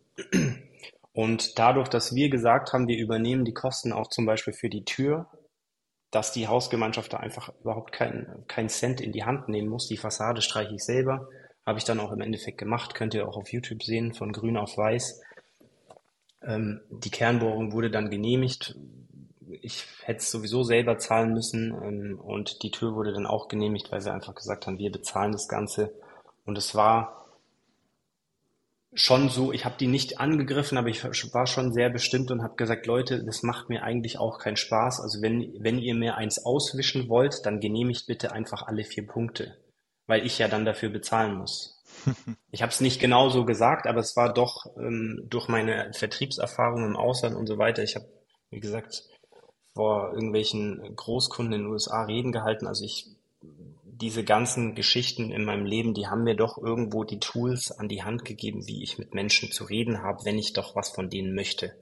Und 1.12 1.58
dadurch, 1.58 1.88
dass 1.88 2.14
wir 2.14 2.28
gesagt 2.28 2.74
haben, 2.74 2.88
wir 2.88 2.98
übernehmen 2.98 3.46
die 3.46 3.54
Kosten 3.54 3.92
auch 3.92 4.08
zum 4.08 4.26
Beispiel 4.26 4.52
für 4.52 4.68
die 4.68 4.84
Tür, 4.84 5.30
dass 6.10 6.32
die 6.32 6.48
Hausgemeinschaft 6.48 7.12
da 7.12 7.18
einfach 7.18 7.52
überhaupt 7.60 7.92
keinen 7.92 8.44
kein 8.46 8.68
Cent 8.68 9.00
in 9.00 9.12
die 9.12 9.24
Hand 9.24 9.48
nehmen 9.48 9.68
muss. 9.68 9.88
Die 9.88 9.96
Fassade 9.96 10.40
streiche 10.40 10.74
ich 10.74 10.84
selber. 10.84 11.28
Habe 11.64 11.78
ich 11.78 11.84
dann 11.84 12.00
auch 12.00 12.12
im 12.12 12.20
Endeffekt 12.20 12.58
gemacht. 12.58 12.94
Könnt 12.94 13.14
ihr 13.14 13.28
auch 13.28 13.36
auf 13.36 13.52
YouTube 13.52 13.82
sehen, 13.82 14.14
von 14.14 14.32
grün 14.32 14.56
auf 14.56 14.76
weiß. 14.76 15.20
Ähm, 16.42 16.80
die 16.90 17.10
Kernbohrung 17.10 17.72
wurde 17.72 17.90
dann 17.90 18.08
genehmigt. 18.10 18.76
Ich 19.62 19.84
hätte 20.04 20.20
es 20.20 20.30
sowieso 20.30 20.62
selber 20.62 20.98
zahlen 20.98 21.34
müssen. 21.34 21.74
Ähm, 21.82 22.20
und 22.20 22.62
die 22.62 22.70
Tür 22.70 22.94
wurde 22.94 23.12
dann 23.12 23.26
auch 23.26 23.48
genehmigt, 23.48 23.90
weil 23.90 24.00
sie 24.00 24.12
einfach 24.12 24.34
gesagt 24.34 24.66
haben, 24.66 24.78
wir 24.78 24.92
bezahlen 24.92 25.32
das 25.32 25.48
Ganze. 25.48 25.92
Und 26.44 26.56
es 26.56 26.74
war 26.76 27.25
schon 28.96 29.28
so, 29.28 29.52
ich 29.52 29.64
habe 29.64 29.76
die 29.78 29.86
nicht 29.86 30.20
angegriffen, 30.20 30.78
aber 30.78 30.88
ich 30.88 31.04
war 31.04 31.46
schon 31.46 31.72
sehr 31.72 31.90
bestimmt 31.90 32.30
und 32.30 32.42
habe 32.42 32.56
gesagt, 32.56 32.86
Leute, 32.86 33.22
das 33.24 33.42
macht 33.42 33.68
mir 33.68 33.82
eigentlich 33.82 34.18
auch 34.18 34.38
keinen 34.38 34.56
Spaß. 34.56 35.00
Also 35.00 35.20
wenn, 35.20 35.54
wenn 35.60 35.78
ihr 35.78 35.94
mir 35.94 36.16
eins 36.16 36.44
auswischen 36.44 37.08
wollt, 37.08 37.44
dann 37.44 37.60
genehmigt 37.60 38.06
bitte 38.06 38.32
einfach 38.32 38.66
alle 38.66 38.84
vier 38.84 39.06
Punkte, 39.06 39.56
weil 40.06 40.24
ich 40.24 40.38
ja 40.38 40.48
dann 40.48 40.64
dafür 40.64 40.88
bezahlen 40.88 41.36
muss. 41.36 41.74
Ich 42.50 42.62
habe 42.62 42.72
es 42.72 42.80
nicht 42.80 43.00
genau 43.00 43.28
so 43.28 43.44
gesagt, 43.44 43.86
aber 43.86 44.00
es 44.00 44.16
war 44.16 44.32
doch 44.32 44.64
ähm, 44.78 45.26
durch 45.28 45.46
meine 45.48 45.92
Vertriebserfahrung 45.92 46.86
im 46.86 46.96
Ausland 46.96 47.36
und 47.36 47.46
so 47.46 47.58
weiter. 47.58 47.82
Ich 47.82 47.96
habe, 47.96 48.06
wie 48.48 48.60
gesagt, 48.60 49.04
vor 49.74 50.14
irgendwelchen 50.14 50.96
Großkunden 50.96 51.52
in 51.52 51.60
den 51.62 51.70
USA 51.70 52.04
Reden 52.04 52.32
gehalten. 52.32 52.66
Also 52.66 52.84
ich 52.86 53.15
diese 54.00 54.24
ganzen 54.24 54.74
Geschichten 54.74 55.30
in 55.30 55.44
meinem 55.44 55.64
Leben, 55.64 55.94
die 55.94 56.06
haben 56.06 56.24
mir 56.24 56.36
doch 56.36 56.58
irgendwo 56.58 57.04
die 57.04 57.18
Tools 57.18 57.70
an 57.70 57.88
die 57.88 58.02
Hand 58.02 58.24
gegeben, 58.24 58.66
wie 58.66 58.82
ich 58.82 58.98
mit 58.98 59.14
Menschen 59.14 59.50
zu 59.50 59.64
reden 59.64 60.02
habe, 60.02 60.24
wenn 60.24 60.38
ich 60.38 60.52
doch 60.52 60.76
was 60.76 60.90
von 60.90 61.08
denen 61.08 61.34
möchte. 61.34 61.74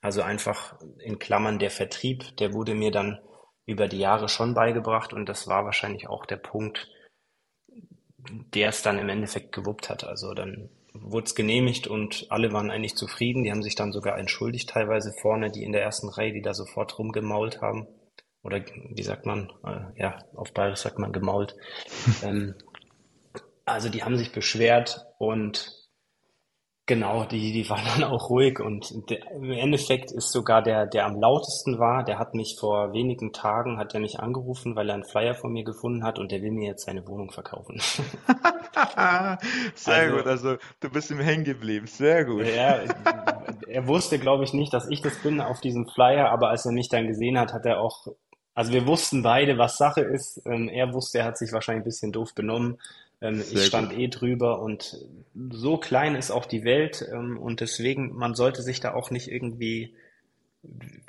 Also 0.00 0.22
einfach 0.22 0.78
in 1.00 1.18
Klammern 1.18 1.58
der 1.58 1.70
Vertrieb, 1.70 2.36
der 2.36 2.52
wurde 2.52 2.74
mir 2.74 2.92
dann 2.92 3.18
über 3.66 3.88
die 3.88 3.98
Jahre 3.98 4.28
schon 4.28 4.54
beigebracht 4.54 5.12
und 5.12 5.28
das 5.28 5.48
war 5.48 5.64
wahrscheinlich 5.64 6.08
auch 6.08 6.26
der 6.26 6.36
Punkt, 6.36 6.88
der 8.54 8.68
es 8.68 8.82
dann 8.82 8.98
im 8.98 9.08
Endeffekt 9.08 9.52
gewuppt 9.52 9.90
hat. 9.90 10.04
Also 10.04 10.34
dann 10.34 10.70
wurde 10.94 11.26
es 11.26 11.34
genehmigt 11.34 11.88
und 11.88 12.26
alle 12.30 12.52
waren 12.52 12.70
eigentlich 12.70 12.94
zufrieden. 12.94 13.42
Die 13.42 13.50
haben 13.50 13.62
sich 13.62 13.74
dann 13.74 13.92
sogar 13.92 14.16
entschuldigt 14.16 14.70
teilweise 14.70 15.12
vorne, 15.20 15.50
die 15.50 15.64
in 15.64 15.72
der 15.72 15.82
ersten 15.82 16.08
Reihe, 16.08 16.32
die 16.32 16.42
da 16.42 16.54
sofort 16.54 16.98
rumgemault 16.98 17.60
haben 17.60 17.88
oder 18.42 18.60
wie 18.90 19.02
sagt 19.02 19.26
man, 19.26 19.50
äh, 19.64 20.00
ja, 20.00 20.18
auf 20.34 20.52
Bayerisch 20.52 20.80
sagt 20.80 20.98
man 20.98 21.12
gemault. 21.12 21.56
ähm, 22.22 22.54
also 23.64 23.88
die 23.88 24.02
haben 24.02 24.16
sich 24.16 24.32
beschwert 24.32 25.04
und 25.18 25.74
genau, 26.86 27.24
die, 27.24 27.52
die 27.52 27.68
waren 27.68 27.84
dann 27.84 28.10
auch 28.10 28.30
ruhig 28.30 28.60
und 28.60 29.10
der, 29.10 29.30
im 29.32 29.50
Endeffekt 29.52 30.10
ist 30.10 30.32
sogar 30.32 30.62
der, 30.62 30.86
der 30.86 31.04
am 31.04 31.20
lautesten 31.20 31.78
war, 31.78 32.02
der 32.04 32.18
hat 32.18 32.34
mich 32.34 32.56
vor 32.58 32.92
wenigen 32.92 33.32
Tagen, 33.32 33.78
hat 33.78 33.92
er 33.92 34.00
mich 34.00 34.18
angerufen, 34.20 34.74
weil 34.74 34.88
er 34.88 34.94
einen 34.94 35.04
Flyer 35.04 35.34
von 35.34 35.52
mir 35.52 35.64
gefunden 35.64 36.02
hat 36.02 36.18
und 36.18 36.32
der 36.32 36.40
will 36.40 36.52
mir 36.52 36.68
jetzt 36.68 36.86
seine 36.86 37.06
Wohnung 37.06 37.30
verkaufen. 37.30 37.80
Sehr 39.74 39.94
also, 39.94 40.16
gut, 40.16 40.26
also 40.26 40.56
du 40.80 40.90
bist 40.90 41.10
ihm 41.10 41.20
hängen 41.20 41.44
geblieben, 41.44 41.86
sehr 41.86 42.24
gut. 42.24 42.46
Ja, 42.46 42.78
er 43.66 43.86
wusste, 43.86 44.18
glaube 44.18 44.44
ich, 44.44 44.52
nicht, 44.52 44.72
dass 44.72 44.88
ich 44.88 45.02
das 45.02 45.16
bin 45.22 45.40
auf 45.40 45.60
diesem 45.60 45.86
Flyer, 45.88 46.30
aber 46.30 46.50
als 46.50 46.64
er 46.64 46.72
mich 46.72 46.88
dann 46.88 47.06
gesehen 47.06 47.38
hat, 47.38 47.52
hat 47.52 47.66
er 47.66 47.80
auch 47.80 48.06
also 48.58 48.72
wir 48.72 48.88
wussten 48.88 49.22
beide, 49.22 49.56
was 49.56 49.78
Sache 49.78 50.00
ist. 50.00 50.42
Ähm, 50.44 50.68
er 50.68 50.92
wusste, 50.92 51.18
er 51.18 51.26
hat 51.26 51.38
sich 51.38 51.52
wahrscheinlich 51.52 51.82
ein 51.82 51.84
bisschen 51.84 52.10
doof 52.10 52.34
benommen. 52.34 52.80
Ähm, 53.20 53.40
ich 53.52 53.64
stand 53.64 53.90
gut. 53.90 53.98
eh 54.00 54.08
drüber 54.08 54.60
und 54.60 54.98
so 55.48 55.76
klein 55.76 56.16
ist 56.16 56.32
auch 56.32 56.44
die 56.44 56.64
Welt 56.64 57.08
ähm, 57.08 57.38
und 57.38 57.60
deswegen, 57.60 58.16
man 58.16 58.34
sollte 58.34 58.62
sich 58.62 58.80
da 58.80 58.94
auch 58.94 59.12
nicht 59.12 59.30
irgendwie 59.30 59.94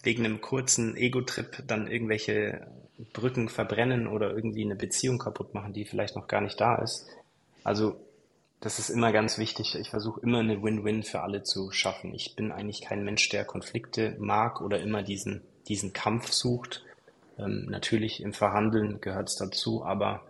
wegen 0.04 0.26
einem 0.26 0.42
kurzen 0.42 0.96
Ego-Trip 0.96 1.64
dann 1.66 1.88
irgendwelche 1.88 2.68
Brücken 3.14 3.50
verbrennen 3.50 4.06
oder 4.06 4.30
irgendwie 4.30 4.64
eine 4.64 4.76
Beziehung 4.76 5.18
kaputt 5.18 5.56
machen, 5.56 5.74
die 5.74 5.86
vielleicht 5.86 6.16
noch 6.16 6.28
gar 6.28 6.42
nicht 6.42 6.62
da 6.62 6.76
ist. 6.76 7.08
Also 7.64 8.00
das 8.60 8.78
ist 8.78 8.92
immer 8.92 9.12
ganz 9.12 9.40
wichtig. 9.40 9.74
Ich 9.74 9.90
versuche 9.90 10.22
immer 10.22 10.42
eine 10.42 10.62
Win-Win 10.62 11.02
für 11.02 11.22
alle 11.22 11.42
zu 11.42 11.72
schaffen. 11.72 12.14
Ich 12.14 12.36
bin 12.36 12.52
eigentlich 12.52 12.82
kein 12.82 13.04
Mensch, 13.04 13.28
der 13.30 13.44
Konflikte 13.44 14.16
mag 14.20 14.62
oder 14.62 14.80
immer 14.80 15.02
diesen, 15.02 15.42
diesen 15.68 15.94
Kampf 15.94 16.32
sucht. 16.32 16.84
Ähm, 17.40 17.66
natürlich 17.70 18.22
im 18.22 18.34
Verhandeln 18.34 19.02
gehört 19.02 19.30
es 19.30 19.36
dazu, 19.36 19.84
aber 19.84 20.30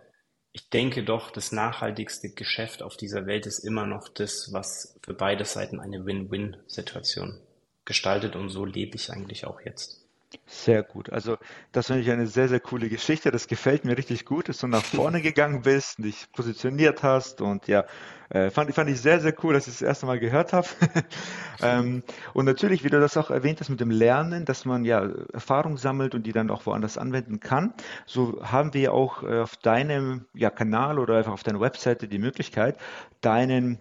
ich 0.52 0.68
denke 0.70 1.04
doch, 1.04 1.30
das 1.30 1.52
nachhaltigste 1.52 2.30
Geschäft 2.30 2.82
auf 2.82 2.96
dieser 2.96 3.26
Welt 3.26 3.46
ist 3.46 3.60
immer 3.60 3.86
noch 3.86 4.08
das, 4.08 4.52
was 4.52 4.98
für 5.04 5.14
beide 5.14 5.44
Seiten 5.44 5.80
eine 5.80 6.04
Win-Win-Situation 6.04 7.40
gestaltet 7.84 8.36
und 8.36 8.48
so 8.48 8.64
lebe 8.64 8.96
ich 8.96 9.12
eigentlich 9.12 9.46
auch 9.46 9.60
jetzt. 9.60 10.09
Sehr 10.46 10.82
gut. 10.82 11.10
Also 11.10 11.38
das 11.72 11.86
finde 11.86 12.02
ich 12.02 12.10
eine 12.10 12.26
sehr, 12.26 12.48
sehr 12.48 12.60
coole 12.60 12.88
Geschichte. 12.88 13.30
Das 13.30 13.48
gefällt 13.48 13.84
mir 13.84 13.96
richtig 13.96 14.24
gut, 14.24 14.48
dass 14.48 14.58
du 14.58 14.66
nach 14.66 14.84
vorne 14.84 15.22
gegangen 15.22 15.62
bist, 15.62 15.98
dich 15.98 16.30
positioniert 16.32 17.02
hast 17.02 17.40
und 17.40 17.66
ja, 17.66 17.84
äh, 18.30 18.50
fand, 18.50 18.72
fand 18.74 18.88
ich 18.90 19.00
sehr, 19.00 19.20
sehr 19.20 19.34
cool, 19.42 19.54
dass 19.54 19.66
ich 19.66 19.74
das 19.74 19.82
erste 19.82 20.06
Mal 20.06 20.20
gehört 20.20 20.52
habe. 20.52 20.68
ähm, 21.62 22.04
und 22.32 22.44
natürlich, 22.44 22.84
wie 22.84 22.90
du 22.90 23.00
das 23.00 23.16
auch 23.16 23.30
erwähnt 23.30 23.60
hast 23.60 23.70
mit 23.70 23.80
dem 23.80 23.90
Lernen, 23.90 24.44
dass 24.44 24.64
man 24.64 24.84
ja 24.84 25.08
Erfahrung 25.32 25.76
sammelt 25.76 26.14
und 26.14 26.24
die 26.24 26.32
dann 26.32 26.50
auch 26.50 26.66
woanders 26.66 26.96
anwenden 26.96 27.40
kann, 27.40 27.74
so 28.06 28.40
haben 28.42 28.72
wir 28.72 28.94
auch 28.94 29.24
äh, 29.24 29.40
auf 29.40 29.56
deinem 29.56 30.26
ja, 30.34 30.50
Kanal 30.50 30.98
oder 31.00 31.16
einfach 31.16 31.32
auf 31.32 31.42
deiner 31.42 31.60
Webseite 31.60 32.06
die 32.06 32.18
Möglichkeit, 32.18 32.76
deinen 33.20 33.80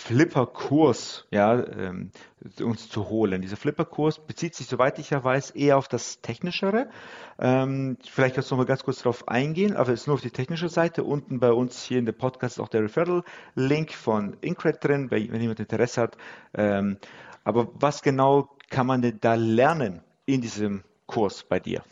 Flipper-Kurs 0.00 1.26
ja, 1.30 1.62
ähm, 1.62 2.10
uns 2.60 2.88
zu 2.88 3.08
holen. 3.10 3.42
Dieser 3.42 3.56
Flipper-Kurs 3.56 4.18
bezieht 4.26 4.54
sich, 4.54 4.66
soweit 4.66 4.98
ich 4.98 5.10
ja 5.10 5.22
weiß, 5.22 5.50
eher 5.50 5.76
auf 5.76 5.88
das 5.88 6.20
Technischere. 6.22 6.88
Ähm, 7.38 7.98
vielleicht 8.08 8.34
kannst 8.34 8.50
du 8.50 8.54
noch 8.54 8.62
mal 8.62 8.66
ganz 8.66 8.82
kurz 8.82 8.98
darauf 8.98 9.28
eingehen, 9.28 9.76
aber 9.76 9.92
es 9.92 10.02
ist 10.02 10.06
nur 10.06 10.14
auf 10.14 10.22
die 10.22 10.30
technische 10.30 10.68
Seite. 10.68 11.04
Unten 11.04 11.38
bei 11.38 11.52
uns 11.52 11.82
hier 11.82 11.98
in 11.98 12.06
der 12.06 12.12
Podcast 12.12 12.56
ist 12.56 12.60
auch 12.60 12.68
der 12.68 12.82
Referral-Link 12.82 13.92
von 13.92 14.36
Incred 14.40 14.82
drin, 14.82 15.10
wenn 15.10 15.40
jemand 15.40 15.60
Interesse 15.60 16.00
hat. 16.00 16.16
Ähm, 16.54 16.96
aber 17.44 17.68
was 17.74 18.02
genau 18.02 18.48
kann 18.70 18.86
man 18.86 19.02
denn 19.02 19.18
da 19.20 19.34
lernen 19.34 20.00
in 20.24 20.40
diesem 20.40 20.82
Kurs 21.06 21.44
bei 21.44 21.60
dir? 21.60 21.82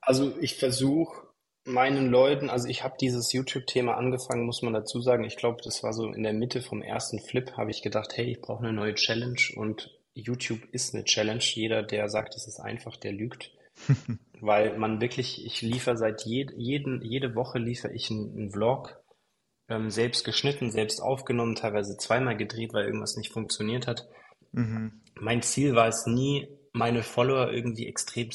Also 0.00 0.32
ich 0.40 0.56
versuche 0.56 1.25
meinen 1.66 2.10
Leuten, 2.10 2.48
also 2.48 2.68
ich 2.68 2.84
habe 2.84 2.96
dieses 3.00 3.32
YouTube-Thema 3.32 3.96
angefangen, 3.96 4.46
muss 4.46 4.62
man 4.62 4.72
dazu 4.72 5.00
sagen. 5.00 5.24
Ich 5.24 5.36
glaube, 5.36 5.58
das 5.62 5.82
war 5.82 5.92
so 5.92 6.06
in 6.12 6.22
der 6.22 6.32
Mitte 6.32 6.62
vom 6.62 6.80
ersten 6.80 7.20
Flip, 7.20 7.52
habe 7.56 7.70
ich 7.70 7.82
gedacht, 7.82 8.16
hey, 8.16 8.30
ich 8.30 8.40
brauche 8.40 8.64
eine 8.64 8.72
neue 8.72 8.94
Challenge 8.94 9.40
und 9.56 9.90
YouTube 10.14 10.60
ist 10.72 10.94
eine 10.94 11.04
Challenge. 11.04 11.42
Jeder, 11.42 11.82
der 11.82 12.08
sagt, 12.08 12.34
es 12.36 12.46
ist 12.46 12.60
einfach, 12.60 12.96
der 12.96 13.12
lügt. 13.12 13.52
Weil 14.40 14.78
man 14.78 15.00
wirklich, 15.00 15.44
ich 15.44 15.60
liefere 15.60 15.96
seit 15.96 16.22
je, 16.24 16.46
jeden, 16.56 17.02
jede 17.02 17.34
Woche 17.34 17.58
liefere 17.58 17.92
ich 17.92 18.10
einen, 18.10 18.30
einen 18.36 18.50
Vlog, 18.50 19.02
ähm, 19.68 19.90
selbst 19.90 20.24
geschnitten, 20.24 20.70
selbst 20.70 21.00
aufgenommen, 21.00 21.56
teilweise 21.56 21.96
zweimal 21.96 22.36
gedreht, 22.36 22.72
weil 22.72 22.86
irgendwas 22.86 23.16
nicht 23.16 23.32
funktioniert 23.32 23.86
hat. 23.86 24.08
Mhm. 24.52 25.02
Mein 25.18 25.42
Ziel 25.42 25.74
war 25.74 25.88
es 25.88 26.06
nie, 26.06 26.48
meine 26.72 27.02
Follower 27.02 27.50
irgendwie 27.50 27.86
extrem 27.86 28.30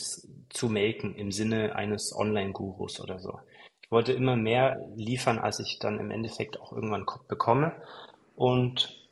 zu 0.54 0.70
melken 0.70 1.16
im 1.16 1.32
Sinne 1.32 1.76
eines 1.76 2.16
Online-Gurus 2.16 3.00
oder 3.00 3.20
so. 3.20 3.40
Ich 3.82 3.92
wollte 3.92 4.14
immer 4.14 4.36
mehr 4.36 4.80
liefern, 4.96 5.40
als 5.40 5.60
ich 5.60 5.80
dann 5.80 6.00
im 6.00 6.12
Endeffekt 6.12 6.60
auch 6.60 6.72
irgendwann 6.72 7.06
bekomme. 7.28 7.74
Und 8.36 9.10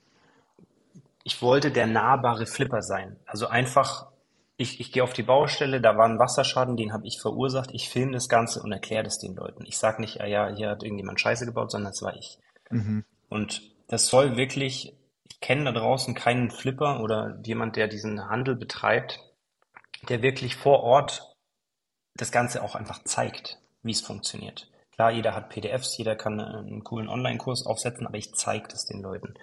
ich 1.24 1.42
wollte 1.42 1.72
der 1.72 1.88
nahbare 1.88 2.46
Flipper 2.46 2.82
sein. 2.82 3.18
Also 3.26 3.48
einfach, 3.48 4.08
ich, 4.58 4.80
ich 4.80 4.92
gehe 4.92 5.04
auf 5.04 5.14
die 5.14 5.24
Baustelle, 5.24 5.82
da 5.82 5.98
war 5.98 6.06
ein 6.06 6.20
Wasserschaden, 6.20 6.78
den 6.78 6.94
habe 6.94 7.08
ich 7.08 7.20
verursacht. 7.20 7.72
Ich 7.74 7.90
filme 7.90 8.14
das 8.14 8.30
Ganze 8.30 8.62
und 8.62 8.72
erkläre 8.72 9.04
das 9.04 9.20
den 9.20 9.36
Leuten. 9.36 9.66
Ich 9.66 9.78
sage 9.78 10.02
nicht, 10.02 10.22
ah 10.22 10.26
ja, 10.26 10.54
hier 10.56 10.70
hat 10.70 10.84
irgendjemand 10.84 11.20
Scheiße 11.20 11.46
gebaut, 11.46 11.72
sondern 11.72 11.92
es 11.92 12.02
war 12.02 12.16
ich. 12.16 12.38
Mhm. 12.70 13.04
Und 13.30 13.62
das 13.88 14.08
soll 14.08 14.38
wirklich 14.38 14.94
ich 15.32 15.40
kenne 15.40 15.66
da 15.66 15.72
draußen 15.72 16.16
keinen 16.16 16.52
Flipper 16.52 17.02
oder 17.02 17.40
jemand, 17.46 17.76
der 17.76 17.88
diesen 17.88 18.30
Handel 18.30 18.56
betreibt, 18.56 19.20
der 20.10 20.22
wirklich 20.22 20.56
vor 20.56 20.84
Ort 20.84 21.29
das 22.20 22.32
Ganze 22.32 22.64
auch 22.64 22.76
einfach 22.76 23.04
zeigt, 23.04 23.60
wie 23.82 23.92
es 23.92 24.02
funktioniert. 24.02 24.70
Klar, 24.94 25.12
jeder 25.12 25.34
hat 25.34 25.50
PDFs, 25.50 25.98
jeder 25.98 26.16
kann 26.16 26.40
einen 26.40 26.84
coolen 26.84 27.08
Online-Kurs 27.08 27.66
aufsetzen, 27.66 28.06
aber 28.06 28.18
ich 28.18 28.34
zeige 28.36 28.68
das 28.68 28.86
den 28.86 29.02
Leuten. 29.02 29.36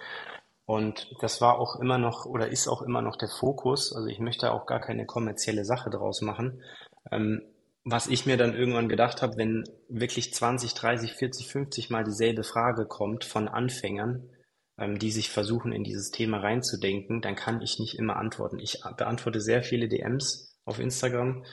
Und 0.65 1.09
das 1.21 1.41
war 1.41 1.59
auch 1.59 1.79
immer 1.79 1.97
noch 1.97 2.25
oder 2.25 2.49
ist 2.49 2.67
auch 2.67 2.81
immer 2.81 3.01
noch 3.01 3.15
der 3.15 3.29
Fokus. 3.29 3.95
Also 3.95 4.07
ich 4.07 4.19
möchte 4.19 4.51
auch 4.51 4.65
gar 4.65 4.81
keine 4.81 5.05
kommerzielle 5.05 5.65
Sache 5.65 5.89
draus 5.89 6.21
machen. 6.21 6.61
Ähm, 7.11 7.41
was 7.85 8.07
ich 8.07 8.25
mir 8.25 8.35
dann 8.35 8.53
irgendwann 8.53 8.89
gedacht 8.89 9.21
habe, 9.21 9.37
wenn 9.37 9.63
wirklich 9.87 10.33
20, 10.33 10.73
30, 10.73 11.13
40, 11.13 11.47
50 11.47 11.89
Mal 11.89 12.03
dieselbe 12.03 12.43
Frage 12.43 12.85
kommt 12.85 13.23
von 13.23 13.47
Anfängern, 13.47 14.29
ähm, 14.77 14.99
die 14.99 15.09
sich 15.09 15.29
versuchen, 15.29 15.71
in 15.71 15.85
dieses 15.85 16.11
Thema 16.11 16.39
reinzudenken, 16.39 17.21
dann 17.21 17.35
kann 17.35 17.61
ich 17.61 17.79
nicht 17.79 17.97
immer 17.97 18.17
antworten. 18.17 18.59
Ich 18.59 18.81
beantworte 18.97 19.39
sehr 19.39 19.63
viele 19.63 19.87
DMs 19.87 20.59
auf 20.65 20.79
Instagram, 20.79 21.45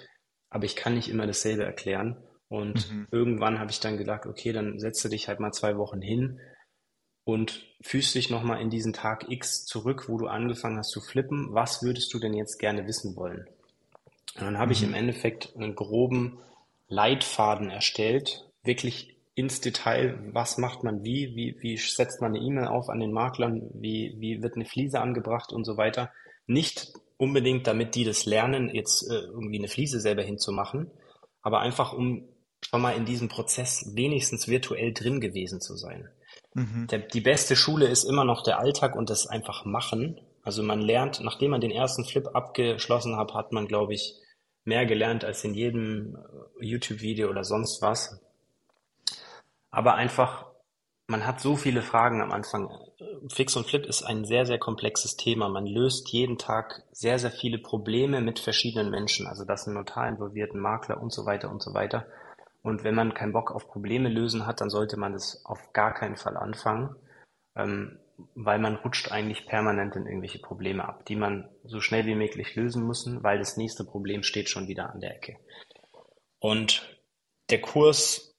aber 0.55 0.67
ich 0.67 0.77
kann 0.77 0.95
nicht 0.95 1.09
immer 1.09 1.27
dasselbe 1.27 1.65
erklären. 1.65 2.17
Und 2.49 2.89
mhm. 2.93 3.09
irgendwann 3.11 3.59
habe 3.59 3.73
ich 3.73 3.81
dann 3.81 3.99
gedacht, 3.99 4.25
okay, 4.25 4.53
dann 4.53 4.79
setze 4.79 5.09
dich 5.09 5.27
halt 5.27 5.41
mal 5.41 5.51
zwei 5.51 5.77
Wochen 5.77 6.01
hin 6.01 6.39
und 7.25 7.67
fühlst 7.81 8.15
dich 8.15 8.31
nochmal 8.31 8.61
in 8.61 8.71
diesen 8.71 8.93
Tag 8.93 9.29
X 9.29 9.65
zurück, 9.65 10.09
wo 10.09 10.17
du 10.17 10.29
angefangen 10.29 10.79
hast 10.79 10.93
zu 10.93 11.01
flippen. 11.01 11.49
Was 11.51 11.83
würdest 11.83 12.15
du 12.15 12.21
denn 12.21 12.35
jetzt 12.35 12.61
gerne 12.61 12.87
wissen 12.87 13.17
wollen? 13.17 13.49
Und 14.37 14.43
dann 14.43 14.59
habe 14.59 14.67
mhm. 14.67 14.73
ich 14.73 14.83
im 14.85 14.95
Endeffekt 14.95 15.57
einen 15.57 15.75
groben 15.75 16.39
Leitfaden 16.87 17.69
erstellt, 17.69 18.49
wirklich 18.63 19.17
ins 19.35 19.61
Detail, 19.61 20.17
was 20.31 20.57
macht 20.57 20.85
man 20.85 21.03
wie, 21.03 21.35
wie, 21.35 21.57
wie 21.63 21.77
setzt 21.77 22.21
man 22.21 22.37
eine 22.37 22.45
E-Mail 22.45 22.69
auf 22.69 22.89
an 22.89 23.01
den 23.01 23.11
Maklern, 23.11 23.71
wie, 23.75 24.15
wie 24.19 24.41
wird 24.41 24.55
eine 24.55 24.67
Fliese 24.67 25.01
angebracht 25.01 25.53
und 25.53 25.65
so 25.65 25.77
weiter. 25.77 26.13
Nicht 26.47 26.93
unbedingt, 27.17 27.67
damit 27.67 27.95
die 27.95 28.05
das 28.05 28.27
lernen, 28.27 28.75
jetzt 28.75 29.09
äh, 29.09 29.15
irgendwie 29.15 29.59
eine 29.59 29.69
Fliese 29.69 30.01
selber 30.01 30.23
hinzumachen, 30.23 30.91
aber 31.43 31.61
einfach, 31.61 31.93
um 31.93 32.29
schon 32.61 32.81
mal 32.81 32.97
in 32.97 33.05
diesem 33.05 33.29
Prozess 33.29 33.93
wenigstens 33.95 34.49
virtuell 34.49 34.93
drin 34.93 35.21
gewesen 35.21 35.61
zu 35.61 35.77
sein. 35.77 36.09
mhm. 36.55 36.87
der, 36.91 37.01
die 37.01 37.21
beste 37.21 37.57
Schule 37.57 37.87
ist 37.87 38.05
immer 38.05 38.25
noch 38.25 38.43
der 38.43 38.59
Alltag 38.59 38.97
und 38.97 39.11
das 39.11 39.27
einfach 39.27 39.65
machen. 39.65 40.21
Also 40.43 40.63
man 40.63 40.81
lernt, 40.81 41.21
nachdem 41.21 41.51
man 41.53 41.61
den 41.61 41.71
ersten 41.71 42.05
Flip 42.05 42.27
abgeschlossen 42.35 43.17
hat, 43.17 43.35
hat 43.35 43.53
man, 43.53 43.67
glaube 43.67 43.95
ich, 43.95 44.15
mehr 44.65 44.87
gelernt 44.87 45.25
als 45.25 45.45
in 45.45 45.55
jedem 45.55 46.17
äh, 46.61 46.65
YouTube-Video 46.65 47.29
oder 47.29 47.45
sonst 47.45 47.83
was. 47.83 48.21
Aber 49.71 49.95
einfach, 49.95 50.47
man 51.07 51.27
hat 51.27 51.41
so 51.41 51.57
viele 51.57 51.83
Fragen 51.83 52.23
am 52.23 52.33
Anfang. 52.33 52.71
Fix 53.29 53.57
und 53.57 53.67
Flip 53.67 53.85
ist 53.85 54.03
ein 54.03 54.25
sehr, 54.25 54.47
sehr 54.47 54.59
komplexes 54.59 55.17
Thema. 55.17 55.49
Man 55.49 55.67
löst 55.67 56.09
jeden 56.11 56.39
Tag 56.39 56.83
sehr, 56.93 57.19
sehr 57.19 57.31
viele 57.31 57.59
Probleme 57.59 58.21
mit 58.21 58.39
verschiedenen 58.39 58.91
Menschen. 58.91 59.27
Also 59.27 59.45
das 59.45 59.65
sind 59.65 59.75
Notar 59.75 60.09
involviert, 60.09 60.55
ein 60.55 60.61
Makler 60.61 61.01
und 61.03 61.13
so 61.13 61.27
weiter 61.27 61.51
und 61.51 61.63
so 61.63 61.75
weiter. 61.75 62.07
Und 62.63 62.85
wenn 62.85 62.95
man 62.95 63.13
keinen 63.13 63.33
Bock 63.33 63.51
auf 63.51 63.69
Probleme 63.69 64.09
lösen 64.09 64.47
hat, 64.47 64.61
dann 64.61 64.71
sollte 64.71 64.97
man 64.97 65.13
das 65.13 65.45
auf 65.45 65.73
gar 65.75 65.93
keinen 65.93 66.17
Fall 66.17 66.37
anfangen. 66.37 66.97
Ähm, 67.55 67.99
weil 68.35 68.59
man 68.59 68.77
rutscht 68.77 69.11
eigentlich 69.11 69.47
permanent 69.47 69.97
in 69.97 70.07
irgendwelche 70.07 70.39
Probleme 70.39 70.87
ab, 70.87 71.05
die 71.07 71.17
man 71.17 71.49
so 71.65 71.81
schnell 71.81 72.07
wie 72.07 72.15
möglich 72.15 72.55
lösen 72.55 72.85
muss, 72.85 73.09
weil 73.23 73.39
das 73.39 73.57
nächste 73.57 73.85
Problem 73.85 74.23
steht 74.23 74.49
schon 74.49 74.69
wieder 74.69 74.91
an 74.91 75.01
der 75.01 75.17
Ecke. 75.17 75.37
Und 76.39 76.89
der 77.51 77.61
Kurs, 77.61 78.34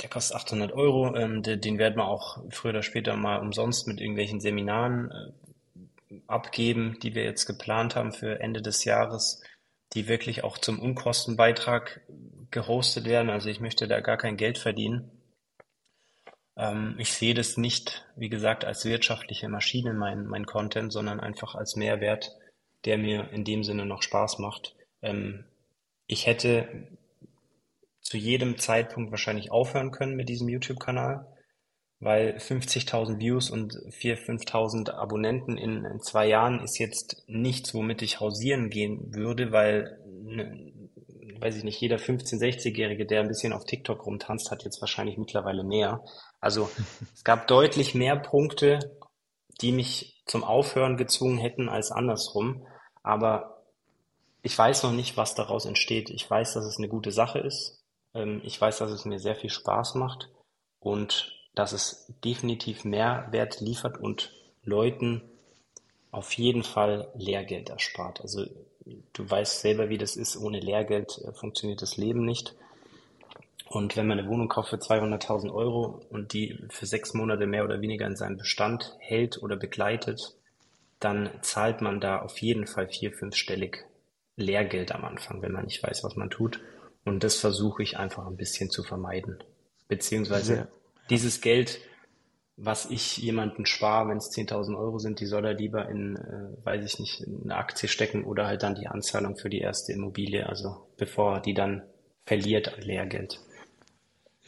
der 0.00 0.08
kostet 0.08 0.36
800 0.36 0.72
Euro, 0.72 1.14
ähm, 1.16 1.42
den, 1.42 1.60
den 1.60 1.78
werden 1.78 1.96
wir 1.96 2.06
auch 2.06 2.38
früher 2.50 2.70
oder 2.70 2.82
später 2.82 3.16
mal 3.16 3.38
umsonst 3.38 3.86
mit 3.86 4.00
irgendwelchen 4.00 4.40
Seminaren 4.40 5.10
äh, 5.10 6.20
abgeben, 6.26 6.98
die 7.02 7.14
wir 7.14 7.24
jetzt 7.24 7.46
geplant 7.46 7.96
haben 7.96 8.12
für 8.12 8.40
Ende 8.40 8.62
des 8.62 8.84
Jahres, 8.84 9.42
die 9.94 10.08
wirklich 10.08 10.44
auch 10.44 10.58
zum 10.58 10.78
Unkostenbeitrag 10.78 12.02
gehostet 12.50 13.06
werden. 13.06 13.30
Also 13.30 13.48
ich 13.48 13.60
möchte 13.60 13.88
da 13.88 14.00
gar 14.00 14.16
kein 14.16 14.36
Geld 14.36 14.58
verdienen 14.58 15.10
ähm, 16.58 16.96
ich 16.98 17.12
sehe 17.12 17.34
das 17.34 17.56
nicht, 17.56 18.04
wie 18.16 18.28
gesagt, 18.28 18.64
als 18.64 18.84
wirtschaftliche 18.84 19.48
Maschine, 19.48 19.94
mein, 19.94 20.26
mein 20.26 20.44
Content, 20.44 20.92
sondern 20.92 21.20
einfach 21.20 21.54
als 21.54 21.76
Mehrwert, 21.76 22.32
der 22.84 22.98
mir 22.98 23.30
in 23.30 23.44
dem 23.44 23.62
Sinne 23.62 23.86
noch 23.86 24.02
Spaß 24.02 24.40
macht. 24.40 24.74
Ähm, 25.00 25.44
ich 26.06 26.26
hätte 26.26 26.97
zu 28.08 28.16
jedem 28.16 28.56
Zeitpunkt 28.56 29.10
wahrscheinlich 29.10 29.50
aufhören 29.50 29.90
können 29.90 30.16
mit 30.16 30.30
diesem 30.30 30.48
YouTube-Kanal, 30.48 31.26
weil 32.00 32.36
50.000 32.38 33.18
Views 33.18 33.50
und 33.50 33.74
4.000, 33.74 34.48
5.000 34.48 34.90
Abonnenten 34.92 35.58
in, 35.58 35.84
in, 35.84 36.00
zwei 36.00 36.26
Jahren 36.26 36.62
ist 36.62 36.78
jetzt 36.78 37.22
nichts, 37.26 37.74
womit 37.74 38.00
ich 38.00 38.20
hausieren 38.20 38.70
gehen 38.70 39.14
würde, 39.14 39.52
weil 39.52 39.98
ne, 40.06 40.72
weiß 41.38 41.56
ich 41.56 41.64
nicht, 41.64 41.80
jeder 41.80 41.96
15-, 41.96 42.40
60-Jährige, 42.40 43.04
der 43.04 43.20
ein 43.20 43.28
bisschen 43.28 43.52
auf 43.52 43.64
TikTok 43.64 44.06
rumtanzt, 44.06 44.50
hat 44.50 44.64
jetzt 44.64 44.80
wahrscheinlich 44.80 45.18
mittlerweile 45.18 45.62
mehr. 45.62 46.02
Also 46.40 46.70
es 47.14 47.24
gab 47.24 47.46
deutlich 47.46 47.94
mehr 47.94 48.16
Punkte, 48.16 48.96
die 49.60 49.72
mich 49.72 50.22
zum 50.24 50.44
Aufhören 50.44 50.96
gezwungen 50.96 51.38
hätten 51.38 51.68
als 51.68 51.92
andersrum. 51.92 52.66
Aber 53.02 53.64
ich 54.42 54.56
weiß 54.56 54.82
noch 54.84 54.92
nicht, 54.92 55.18
was 55.18 55.34
daraus 55.34 55.66
entsteht. 55.66 56.10
Ich 56.10 56.28
weiß, 56.28 56.54
dass 56.54 56.64
es 56.64 56.78
eine 56.78 56.88
gute 56.88 57.12
Sache 57.12 57.38
ist. 57.40 57.77
Ähm, 58.18 58.40
ich 58.44 58.60
weiß, 58.60 58.78
dass 58.78 58.90
es 58.90 59.04
mir 59.04 59.18
sehr 59.18 59.36
viel 59.36 59.50
Spaß 59.50 59.94
macht 59.94 60.28
und 60.80 61.32
dass 61.54 61.72
es 61.72 62.12
definitiv 62.24 62.84
Mehrwert 62.84 63.60
liefert 63.60 63.98
und 63.98 64.32
Leuten 64.62 65.22
auf 66.10 66.32
jeden 66.34 66.62
Fall 66.62 67.10
Lehrgeld 67.14 67.70
erspart. 67.70 68.20
Also 68.20 68.44
du 69.12 69.30
weißt 69.30 69.60
selber, 69.60 69.88
wie 69.88 69.98
das 69.98 70.16
ist. 70.16 70.36
Ohne 70.36 70.60
Lehrgeld 70.60 71.18
äh, 71.18 71.32
funktioniert 71.32 71.82
das 71.82 71.96
Leben 71.96 72.24
nicht. 72.24 72.54
Und 73.66 73.96
wenn 73.96 74.06
man 74.06 74.18
eine 74.18 74.28
Wohnung 74.28 74.48
kauft 74.48 74.70
für 74.70 74.76
200.000 74.76 75.52
Euro 75.52 76.00
und 76.08 76.32
die 76.32 76.58
für 76.70 76.86
sechs 76.86 77.12
Monate 77.12 77.46
mehr 77.46 77.64
oder 77.64 77.82
weniger 77.82 78.06
in 78.06 78.16
seinem 78.16 78.38
Bestand 78.38 78.96
hält 78.98 79.42
oder 79.42 79.56
begleitet, 79.56 80.34
dann 81.00 81.30
zahlt 81.42 81.82
man 81.82 82.00
da 82.00 82.20
auf 82.20 82.38
jeden 82.38 82.66
Fall 82.66 82.88
vier, 82.88 83.12
fünfstellig 83.12 83.84
Lehrgeld 84.36 84.92
am 84.92 85.04
Anfang, 85.04 85.42
wenn 85.42 85.52
man 85.52 85.66
nicht 85.66 85.82
weiß, 85.82 86.02
was 86.02 86.16
man 86.16 86.30
tut. 86.30 86.60
Und 87.04 87.24
das 87.24 87.36
versuche 87.36 87.82
ich 87.82 87.98
einfach 87.98 88.26
ein 88.26 88.36
bisschen 88.36 88.70
zu 88.70 88.82
vermeiden. 88.82 89.38
Beziehungsweise 89.88 90.56
ja. 90.56 90.68
dieses 91.10 91.40
Geld, 91.40 91.80
was 92.56 92.90
ich 92.90 93.16
jemanden 93.18 93.66
spare, 93.66 94.08
wenn 94.08 94.18
es 94.18 94.30
10.000 94.30 94.76
Euro 94.76 94.98
sind, 94.98 95.20
die 95.20 95.26
soll 95.26 95.44
er 95.44 95.54
lieber 95.54 95.88
in, 95.88 96.16
äh, 96.16 96.66
weiß 96.66 96.84
ich 96.84 96.98
nicht, 96.98 97.20
in 97.20 97.44
eine 97.44 97.56
Aktie 97.56 97.88
stecken 97.88 98.24
oder 98.24 98.46
halt 98.46 98.62
dann 98.62 98.74
die 98.74 98.88
Anzahlung 98.88 99.36
für 99.36 99.48
die 99.48 99.60
erste 99.60 99.92
Immobilie, 99.92 100.46
also 100.46 100.88
bevor 100.96 101.36
er 101.36 101.40
die 101.40 101.54
dann 101.54 101.82
verliert 102.26 102.74
an 102.74 102.82
Lehrgeld. 102.82 103.40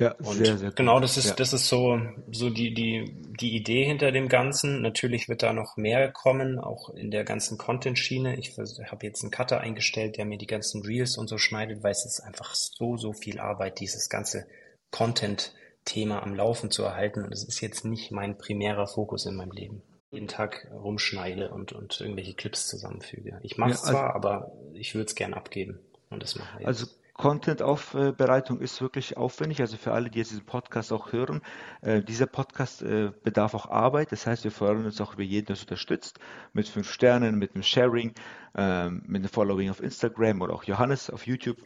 Ja, 0.00 0.12
und 0.12 0.44
sehr, 0.44 0.56
sehr 0.56 0.70
genau, 0.70 0.98
das 0.98 1.18
ist, 1.18 1.28
ja. 1.28 1.34
das 1.34 1.52
ist 1.52 1.68
so, 1.68 2.00
so 2.32 2.48
die, 2.48 2.72
die, 2.72 3.04
die 3.38 3.54
Idee 3.54 3.84
hinter 3.84 4.12
dem 4.12 4.30
Ganzen. 4.30 4.80
Natürlich 4.80 5.28
wird 5.28 5.42
da 5.42 5.52
noch 5.52 5.76
mehr 5.76 6.10
kommen, 6.10 6.58
auch 6.58 6.88
in 6.88 7.10
der 7.10 7.24
ganzen 7.24 7.58
Content-Schiene. 7.58 8.38
Ich 8.38 8.56
habe 8.56 9.06
jetzt 9.06 9.22
einen 9.22 9.30
Cutter 9.30 9.60
eingestellt, 9.60 10.16
der 10.16 10.24
mir 10.24 10.38
die 10.38 10.46
ganzen 10.46 10.82
Reels 10.82 11.18
und 11.18 11.28
so 11.28 11.36
schneidet, 11.36 11.82
weil 11.82 11.92
es 11.92 12.06
ist 12.06 12.20
einfach 12.20 12.54
so, 12.54 12.96
so 12.96 13.12
viel 13.12 13.40
Arbeit, 13.40 13.78
dieses 13.78 14.08
ganze 14.08 14.46
Content-Thema 14.90 16.22
am 16.22 16.34
Laufen 16.34 16.70
zu 16.70 16.82
erhalten. 16.82 17.22
Und 17.22 17.32
es 17.32 17.44
ist 17.44 17.60
jetzt 17.60 17.84
nicht 17.84 18.10
mein 18.10 18.38
primärer 18.38 18.86
Fokus 18.86 19.26
in 19.26 19.36
meinem 19.36 19.52
Leben. 19.52 19.82
Jeden 20.10 20.28
Tag 20.28 20.66
rumschneide 20.72 21.50
und, 21.50 21.72
und 21.72 22.00
irgendwelche 22.00 22.32
Clips 22.32 22.68
zusammenfüge. 22.68 23.38
Ich 23.42 23.58
mache 23.58 23.72
es 23.72 23.82
ja, 23.82 23.88
also, 23.88 23.98
zwar, 23.98 24.14
aber 24.14 24.52
ich 24.72 24.94
würde 24.94 25.08
es 25.08 25.14
gern 25.14 25.34
abgeben. 25.34 25.78
Und 26.08 26.22
das 26.22 26.36
mache 26.36 26.62
ich. 26.62 26.66
Also 26.66 26.86
Content-Aufbereitung 27.20 28.60
ist 28.60 28.80
wirklich 28.80 29.18
aufwendig. 29.18 29.60
Also 29.60 29.76
für 29.76 29.92
alle, 29.92 30.08
die 30.08 30.18
jetzt 30.18 30.30
diesen 30.30 30.46
Podcast 30.46 30.90
auch 30.90 31.12
hören, 31.12 31.42
äh, 31.82 32.00
dieser 32.02 32.24
Podcast 32.24 32.80
äh, 32.80 33.12
bedarf 33.22 33.52
auch 33.52 33.68
Arbeit. 33.68 34.10
Das 34.10 34.26
heißt, 34.26 34.44
wir 34.44 34.50
freuen 34.50 34.86
uns 34.86 35.02
auch 35.02 35.12
über 35.12 35.22
jeden, 35.22 35.44
der 35.44 35.54
uns 35.54 35.60
unterstützt. 35.60 36.18
Mit 36.54 36.66
fünf 36.66 36.90
Sternen, 36.90 37.36
mit 37.36 37.54
einem 37.54 37.62
Sharing, 37.62 38.14
äh, 38.54 38.88
mit 38.88 39.16
einem 39.16 39.28
Following 39.28 39.68
auf 39.68 39.82
Instagram 39.82 40.40
oder 40.40 40.54
auch 40.54 40.64
Johannes 40.64 41.10
auf 41.10 41.26
YouTube 41.26 41.58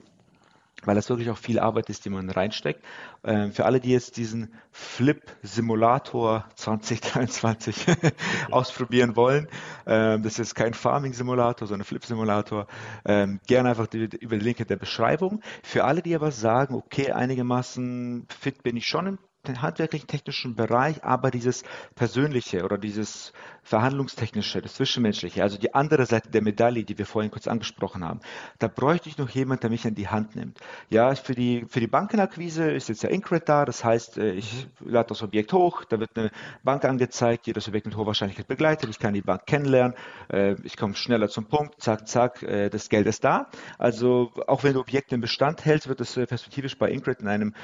weil 0.86 0.94
das 0.94 1.08
wirklich 1.08 1.30
auch 1.30 1.38
viel 1.38 1.58
Arbeit 1.58 1.90
ist, 1.90 2.04
die 2.04 2.10
man 2.10 2.30
reinsteckt. 2.30 2.84
Ähm, 3.24 3.52
für 3.52 3.64
alle, 3.64 3.80
die 3.80 3.90
jetzt 3.90 4.16
diesen 4.16 4.54
Flip-Simulator 4.72 6.44
2023 6.54 7.86
ausprobieren 8.50 9.16
wollen, 9.16 9.48
ähm, 9.86 10.22
das 10.22 10.38
ist 10.38 10.54
kein 10.54 10.74
Farming-Simulator, 10.74 11.68
sondern 11.68 11.84
Flip-Simulator, 11.84 12.66
ähm, 13.04 13.40
gerne 13.46 13.70
einfach 13.70 13.86
die, 13.86 14.08
über 14.20 14.36
den 14.36 14.44
Link 14.44 14.60
in 14.60 14.66
der 14.66 14.76
Beschreibung. 14.76 15.40
Für 15.62 15.84
alle, 15.84 16.02
die 16.02 16.14
aber 16.14 16.30
sagen, 16.30 16.74
okay, 16.74 17.12
einigermaßen 17.12 18.26
fit 18.28 18.62
bin 18.62 18.76
ich 18.76 18.86
schon 18.86 19.06
im 19.06 19.18
den 19.44 19.62
handwerklichen 19.62 20.06
technischen 20.06 20.56
Bereich, 20.56 21.04
aber 21.04 21.30
dieses 21.30 21.62
persönliche 21.94 22.64
oder 22.64 22.78
dieses 22.78 23.32
verhandlungstechnische, 23.62 24.60
das 24.60 24.74
zwischenmenschliche, 24.74 25.42
also 25.42 25.58
die 25.58 25.74
andere 25.74 26.06
Seite 26.06 26.30
der 26.30 26.42
Medaille, 26.42 26.84
die 26.84 26.98
wir 26.98 27.06
vorhin 27.06 27.30
kurz 27.30 27.48
angesprochen 27.48 28.04
haben, 28.04 28.20
da 28.58 28.68
bräuchte 28.68 29.08
ich 29.08 29.16
noch 29.18 29.30
jemand, 29.30 29.62
der 29.62 29.70
mich 29.70 29.86
an 29.86 29.94
die 29.94 30.08
Hand 30.08 30.36
nimmt. 30.36 30.58
Ja, 30.90 31.14
für 31.14 31.34
die 31.34 31.64
für 31.68 31.80
die 31.80 31.86
Bankenakquise 31.86 32.70
ist 32.70 32.88
jetzt 32.88 33.02
ja 33.02 33.08
Incred 33.08 33.48
da, 33.48 33.64
das 33.64 33.84
heißt, 33.84 34.18
äh, 34.18 34.32
ich 34.32 34.66
lade 34.84 35.08
das 35.08 35.22
Objekt 35.22 35.52
hoch, 35.52 35.84
da 35.84 35.98
wird 35.98 36.10
eine 36.16 36.30
Bank 36.62 36.84
angezeigt, 36.84 37.46
die 37.46 37.52
das 37.52 37.68
Objekt 37.68 37.86
mit 37.86 37.96
hoher 37.96 38.06
Wahrscheinlichkeit 38.06 38.46
begleitet, 38.46 38.90
ich 38.90 38.98
kann 38.98 39.14
die 39.14 39.22
Bank 39.22 39.46
kennenlernen, 39.46 39.96
äh, 40.32 40.56
ich 40.62 40.76
komme 40.76 40.94
schneller 40.94 41.28
zum 41.28 41.46
Punkt, 41.46 41.80
zack, 41.80 42.06
zack, 42.06 42.42
äh, 42.42 42.68
das 42.68 42.88
Geld 42.88 43.06
ist 43.06 43.24
da. 43.24 43.48
Also 43.78 44.32
auch 44.46 44.62
wenn 44.62 44.74
du 44.74 44.80
Objekte 44.80 45.14
im 45.14 45.20
Bestand 45.20 45.64
hältst, 45.64 45.88
wird 45.88 46.00
es 46.00 46.14
perspektivisch 46.14 46.76
bei 46.78 46.90
Incred 46.90 47.20
in 47.20 47.28
einem 47.28 47.54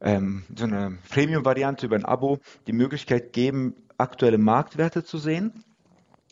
ähm, 0.00 0.44
so 0.54 0.64
eine 0.64 0.98
Premium-Variante 1.10 1.86
über 1.86 1.96
ein 1.96 2.04
Abo 2.04 2.38
die 2.66 2.72
Möglichkeit 2.72 3.32
geben, 3.32 3.74
aktuelle 3.98 4.38
Marktwerte 4.38 5.04
zu 5.04 5.18
sehen. 5.18 5.64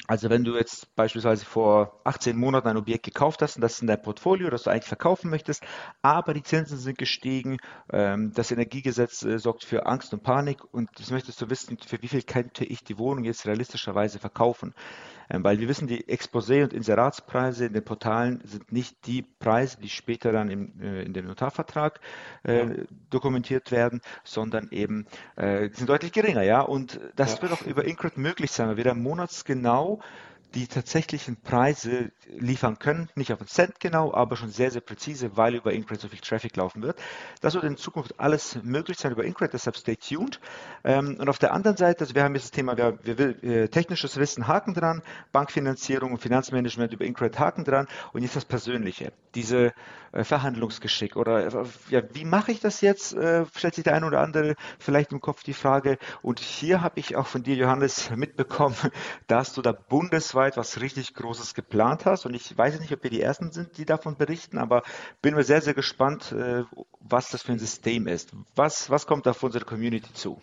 Also 0.06 0.28
wenn 0.28 0.44
du 0.44 0.54
jetzt 0.54 0.94
beispielsweise 0.96 1.46
vor 1.46 1.98
18 2.04 2.36
Monaten 2.36 2.68
ein 2.68 2.76
Objekt 2.76 3.04
gekauft 3.04 3.40
hast 3.40 3.56
und 3.56 3.62
das 3.62 3.74
ist 3.74 3.80
in 3.80 3.86
dein 3.86 4.02
Portfolio, 4.02 4.50
das 4.50 4.64
du 4.64 4.70
eigentlich 4.70 4.84
verkaufen 4.84 5.30
möchtest, 5.30 5.64
aber 6.02 6.34
die 6.34 6.42
Zinsen 6.42 6.76
sind 6.76 6.98
gestiegen, 6.98 7.56
ähm, 7.90 8.32
das 8.34 8.50
Energiegesetz 8.50 9.22
äh, 9.22 9.38
sorgt 9.38 9.64
für 9.64 9.86
Angst 9.86 10.12
und 10.12 10.22
Panik 10.22 10.62
und 10.74 10.90
das 10.98 11.10
möchtest 11.10 11.40
du 11.40 11.48
wissen, 11.48 11.78
für 11.78 12.02
wie 12.02 12.08
viel 12.08 12.22
könnte 12.22 12.66
ich 12.66 12.84
die 12.84 12.98
Wohnung 12.98 13.24
jetzt 13.24 13.46
realistischerweise 13.46 14.18
verkaufen. 14.18 14.74
Ähm, 15.30 15.44
weil 15.44 15.58
wir 15.58 15.68
wissen, 15.68 15.88
die 15.88 16.04
Exposé- 16.04 16.62
und 16.62 16.72
Inseratspreise 16.72 17.66
in 17.66 17.72
den 17.72 17.84
Portalen 17.84 18.40
sind 18.44 18.72
nicht 18.72 19.06
die 19.06 19.22
Preise, 19.22 19.78
die 19.80 19.88
später 19.88 20.32
dann 20.32 20.50
im, 20.50 20.80
äh, 20.80 21.02
in 21.02 21.12
dem 21.12 21.26
Notarvertrag 21.26 22.00
äh, 22.44 22.66
ja. 22.66 22.74
dokumentiert 23.10 23.70
werden, 23.72 24.00
sondern 24.22 24.68
eben 24.70 25.06
äh, 25.36 25.70
sind 25.72 25.88
deutlich 25.88 26.12
geringer, 26.12 26.42
ja. 26.42 26.60
Und 26.60 27.00
das 27.16 27.36
ja. 27.36 27.42
wird 27.42 27.52
auch 27.52 27.62
über 27.62 27.84
Incred 27.84 28.16
möglich 28.16 28.50
sein, 28.50 28.68
weil 28.68 28.76
wir 28.76 28.84
da 28.84 28.94
monatsgenau 28.94 30.00
die 30.54 30.68
tatsächlichen 30.68 31.36
Preise 31.36 32.12
liefern 32.28 32.78
können, 32.78 33.08
nicht 33.16 33.32
auf 33.32 33.40
einen 33.40 33.48
Cent 33.48 33.80
genau, 33.80 34.14
aber 34.14 34.36
schon 34.36 34.50
sehr, 34.50 34.70
sehr 34.70 34.80
präzise, 34.80 35.36
weil 35.36 35.56
über 35.56 35.72
Incred 35.72 36.00
so 36.00 36.08
viel 36.08 36.20
Traffic 36.20 36.54
laufen 36.56 36.82
wird. 36.82 36.98
Das 37.40 37.54
wird 37.54 37.64
in 37.64 37.76
Zukunft 37.76 38.18
alles 38.18 38.58
möglich 38.62 38.98
sein 38.98 39.12
über 39.12 39.24
Incred, 39.24 39.52
deshalb 39.52 39.76
stay 39.76 39.96
tuned. 39.96 40.40
Ähm, 40.84 41.16
und 41.18 41.28
auf 41.28 41.38
der 41.38 41.52
anderen 41.52 41.76
Seite, 41.76 42.00
also 42.00 42.14
wir 42.14 42.22
haben 42.22 42.34
jetzt 42.34 42.44
das 42.44 42.50
Thema, 42.52 42.76
wir, 42.76 42.98
wir 43.02 43.18
will, 43.18 43.38
äh, 43.42 43.68
technisches 43.68 44.16
Wissen, 44.16 44.46
Haken 44.46 44.74
dran, 44.74 45.02
Bankfinanzierung 45.32 46.12
und 46.12 46.18
Finanzmanagement 46.18 46.92
über 46.92 47.04
Incred, 47.04 47.38
Haken 47.38 47.64
dran 47.64 47.88
und 48.12 48.22
jetzt 48.22 48.36
das 48.36 48.44
Persönliche, 48.44 49.12
diese 49.34 49.72
äh, 50.12 50.22
Verhandlungsgeschick 50.22 51.16
oder 51.16 51.46
äh, 51.46 51.64
ja, 51.90 52.02
wie 52.12 52.24
mache 52.24 52.52
ich 52.52 52.60
das 52.60 52.80
jetzt, 52.80 53.16
stellt 53.56 53.74
sich 53.74 53.84
der 53.84 53.94
eine 53.94 54.06
oder 54.06 54.20
andere 54.20 54.54
vielleicht 54.78 55.12
im 55.12 55.20
Kopf 55.20 55.42
die 55.42 55.52
Frage 55.52 55.98
und 56.22 56.38
hier 56.40 56.82
habe 56.82 57.00
ich 57.00 57.16
auch 57.16 57.26
von 57.26 57.42
dir, 57.42 57.56
Johannes, 57.56 58.10
mitbekommen, 58.10 58.76
dass 59.26 59.52
du 59.52 59.62
da 59.62 59.72
bundesweit 59.72 60.43
was 60.56 60.80
richtig 60.80 61.14
Großes 61.14 61.54
geplant 61.54 62.06
hast. 62.06 62.26
Und 62.26 62.34
ich 62.34 62.56
weiß 62.56 62.78
nicht, 62.80 62.92
ob 62.92 63.02
wir 63.02 63.10
die 63.10 63.20
Ersten 63.20 63.50
sind, 63.52 63.78
die 63.78 63.84
davon 63.84 64.16
berichten, 64.16 64.58
aber 64.58 64.82
bin 65.22 65.34
mir 65.34 65.44
sehr, 65.44 65.60
sehr 65.60 65.74
gespannt, 65.74 66.32
äh, 66.32 66.64
was 67.00 67.30
das 67.30 67.42
für 67.42 67.52
ein 67.52 67.58
System 67.58 68.06
ist. 68.06 68.32
Was, 68.54 68.90
was 68.90 69.06
kommt 69.06 69.26
da 69.26 69.32
für 69.32 69.46
unsere 69.46 69.64
Community 69.64 70.12
zu? 70.14 70.40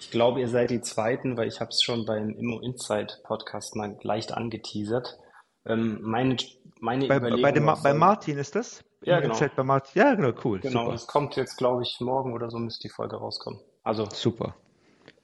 Ich 0.00 0.10
glaube, 0.10 0.40
ihr 0.40 0.48
seid 0.48 0.70
die 0.70 0.80
Zweiten, 0.80 1.36
weil 1.36 1.46
ich 1.46 1.60
habe 1.60 1.70
es 1.70 1.82
schon 1.82 2.04
beim 2.04 2.30
Immo 2.30 2.58
Insight 2.60 3.20
Podcast 3.22 3.76
mal 3.76 3.96
leicht 4.02 4.32
angeteasert. 4.32 5.18
Ähm, 5.64 5.98
meine 6.02 6.36
meine 6.80 7.06
bei, 7.06 7.18
Überlegung 7.18 7.42
bei, 7.42 7.52
dem, 7.52 7.82
bei 7.82 7.94
Martin 7.94 8.38
ist 8.38 8.56
das? 8.56 8.82
Ja, 9.02 9.20
genau. 9.20 9.38
Bei 9.56 9.62
Martin. 9.62 10.02
Ja, 10.02 10.14
genau, 10.14 10.32
cool. 10.44 10.60
Genau, 10.60 10.92
es 10.92 11.06
kommt 11.06 11.36
jetzt, 11.36 11.56
glaube 11.56 11.82
ich, 11.82 11.98
morgen 12.00 12.32
oder 12.32 12.50
so 12.50 12.58
müsste 12.58 12.88
die 12.88 12.92
Folge 12.92 13.16
rauskommen. 13.16 13.60
Also 13.84 14.08
super. 14.10 14.56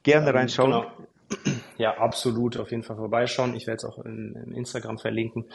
Gerne 0.04 0.30
ähm, 0.30 0.36
reinschauen. 0.36 0.70
Genau. 0.70 0.90
Ja, 1.78 1.96
absolut. 1.98 2.56
Auf 2.58 2.72
jeden 2.72 2.82
Fall 2.82 2.96
vorbeischauen. 2.96 3.54
Ich 3.54 3.68
werde 3.68 3.76
es 3.76 3.84
auch 3.84 4.04
in, 4.04 4.34
in 4.34 4.52
Instagram 4.52 4.98
verlinken. 4.98 5.48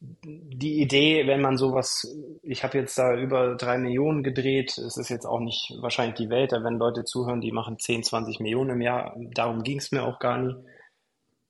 Die 0.00 0.80
Idee, 0.80 1.26
wenn 1.26 1.40
man 1.40 1.56
sowas, 1.56 2.06
ich 2.42 2.62
habe 2.62 2.78
jetzt 2.78 2.96
da 2.98 3.16
über 3.16 3.56
drei 3.56 3.78
Millionen 3.78 4.22
gedreht, 4.22 4.78
es 4.78 4.96
ist 4.96 5.08
jetzt 5.08 5.26
auch 5.26 5.40
nicht 5.40 5.72
wahrscheinlich 5.80 6.16
die 6.16 6.30
Welt, 6.30 6.52
da 6.52 6.62
wenn 6.62 6.78
Leute 6.78 7.04
zuhören, 7.04 7.40
die 7.40 7.50
machen 7.50 7.78
10, 7.78 8.04
20 8.04 8.38
Millionen 8.38 8.70
im 8.70 8.80
Jahr, 8.80 9.16
darum 9.32 9.64
ging 9.64 9.78
es 9.78 9.90
mir 9.90 10.04
auch 10.04 10.20
gar 10.20 10.38
nie. 10.38 10.54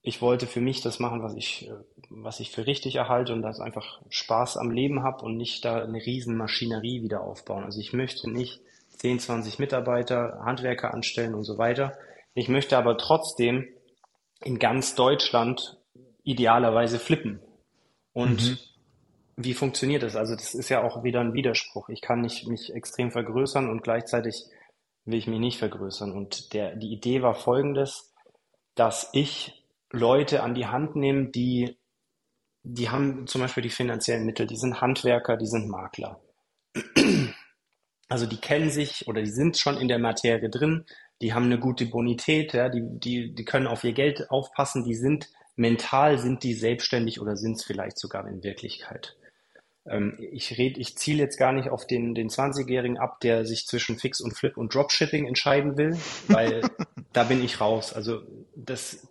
Ich 0.00 0.22
wollte 0.22 0.46
für 0.46 0.62
mich 0.62 0.80
das 0.80 0.98
machen, 0.98 1.22
was 1.22 1.34
ich, 1.34 1.70
was 2.08 2.40
ich 2.40 2.50
für 2.50 2.66
richtig 2.66 2.96
erhalte 2.96 3.34
und 3.34 3.42
das 3.42 3.60
einfach 3.60 4.00
Spaß 4.08 4.56
am 4.56 4.70
Leben 4.70 5.02
habe 5.02 5.24
und 5.24 5.36
nicht 5.36 5.64
da 5.64 5.82
eine 5.82 5.98
riesen 5.98 6.36
Maschinerie 6.36 7.02
wieder 7.02 7.20
aufbauen. 7.22 7.64
Also 7.64 7.80
ich 7.80 7.92
möchte 7.92 8.30
nicht 8.30 8.60
10, 8.96 9.18
20 9.18 9.58
Mitarbeiter, 9.58 10.40
Handwerker 10.42 10.94
anstellen 10.94 11.34
und 11.34 11.44
so 11.44 11.58
weiter. 11.58 11.98
Ich 12.38 12.48
möchte 12.48 12.78
aber 12.78 12.96
trotzdem 12.96 13.66
in 14.44 14.60
ganz 14.60 14.94
Deutschland 14.94 15.76
idealerweise 16.22 17.00
flippen. 17.00 17.40
Und 18.12 18.50
mhm. 18.50 18.58
wie 19.34 19.54
funktioniert 19.54 20.04
das? 20.04 20.14
Also 20.14 20.36
das 20.36 20.54
ist 20.54 20.68
ja 20.68 20.84
auch 20.84 21.02
wieder 21.02 21.18
ein 21.18 21.34
Widerspruch. 21.34 21.88
Ich 21.88 22.00
kann 22.00 22.20
nicht 22.20 22.46
mich 22.46 22.72
extrem 22.72 23.10
vergrößern 23.10 23.68
und 23.68 23.82
gleichzeitig 23.82 24.44
will 25.04 25.18
ich 25.18 25.26
mich 25.26 25.40
nicht 25.40 25.58
vergrößern. 25.58 26.12
Und 26.12 26.52
der, 26.52 26.76
die 26.76 26.92
Idee 26.92 27.22
war 27.22 27.34
folgendes, 27.34 28.14
dass 28.76 29.10
ich 29.12 29.64
Leute 29.90 30.44
an 30.44 30.54
die 30.54 30.66
Hand 30.66 30.94
nehme, 30.94 31.30
die, 31.30 31.76
die 32.62 32.88
haben 32.88 33.26
zum 33.26 33.40
Beispiel 33.40 33.64
die 33.64 33.70
finanziellen 33.70 34.24
Mittel, 34.24 34.46
die 34.46 34.58
sind 34.58 34.80
Handwerker, 34.80 35.36
die 35.36 35.48
sind 35.48 35.68
Makler. 35.68 36.20
Also 38.08 38.26
die 38.26 38.38
kennen 38.38 38.70
sich 38.70 39.06
oder 39.08 39.22
die 39.22 39.30
sind 39.30 39.58
schon 39.58 39.76
in 39.76 39.88
der 39.88 39.98
Materie 39.98 40.48
drin, 40.48 40.86
die 41.20 41.34
haben 41.34 41.46
eine 41.46 41.58
gute 41.58 41.86
Bonität, 41.86 42.52
ja, 42.52 42.68
die, 42.68 42.82
die, 42.82 43.34
die 43.34 43.44
können 43.44 43.66
auf 43.66 43.84
ihr 43.84 43.92
Geld 43.92 44.30
aufpassen, 44.30 44.84
die 44.84 44.94
sind 44.94 45.28
mental, 45.56 46.18
sind 46.18 46.44
die 46.44 46.54
selbstständig 46.54 47.20
oder 47.20 47.36
sind 47.36 47.56
es 47.56 47.64
vielleicht 47.64 47.98
sogar 47.98 48.26
in 48.28 48.44
Wirklichkeit. 48.44 49.16
Ähm, 49.86 50.16
ich 50.18 50.56
rede, 50.56 50.80
ich 50.80 50.96
ziele 50.96 51.22
jetzt 51.22 51.38
gar 51.38 51.52
nicht 51.52 51.68
auf 51.68 51.86
den, 51.86 52.14
den 52.14 52.28
20-Jährigen 52.28 52.98
ab, 52.98 53.20
der 53.20 53.44
sich 53.44 53.66
zwischen 53.66 53.98
Fix 53.98 54.20
und 54.20 54.36
Flip 54.36 54.56
und 54.56 54.74
Dropshipping 54.74 55.26
entscheiden 55.26 55.76
will, 55.76 55.96
weil 56.28 56.62
da 57.12 57.24
bin 57.24 57.42
ich 57.42 57.60
raus. 57.60 57.92
Also 57.92 58.22
das, 58.54 59.08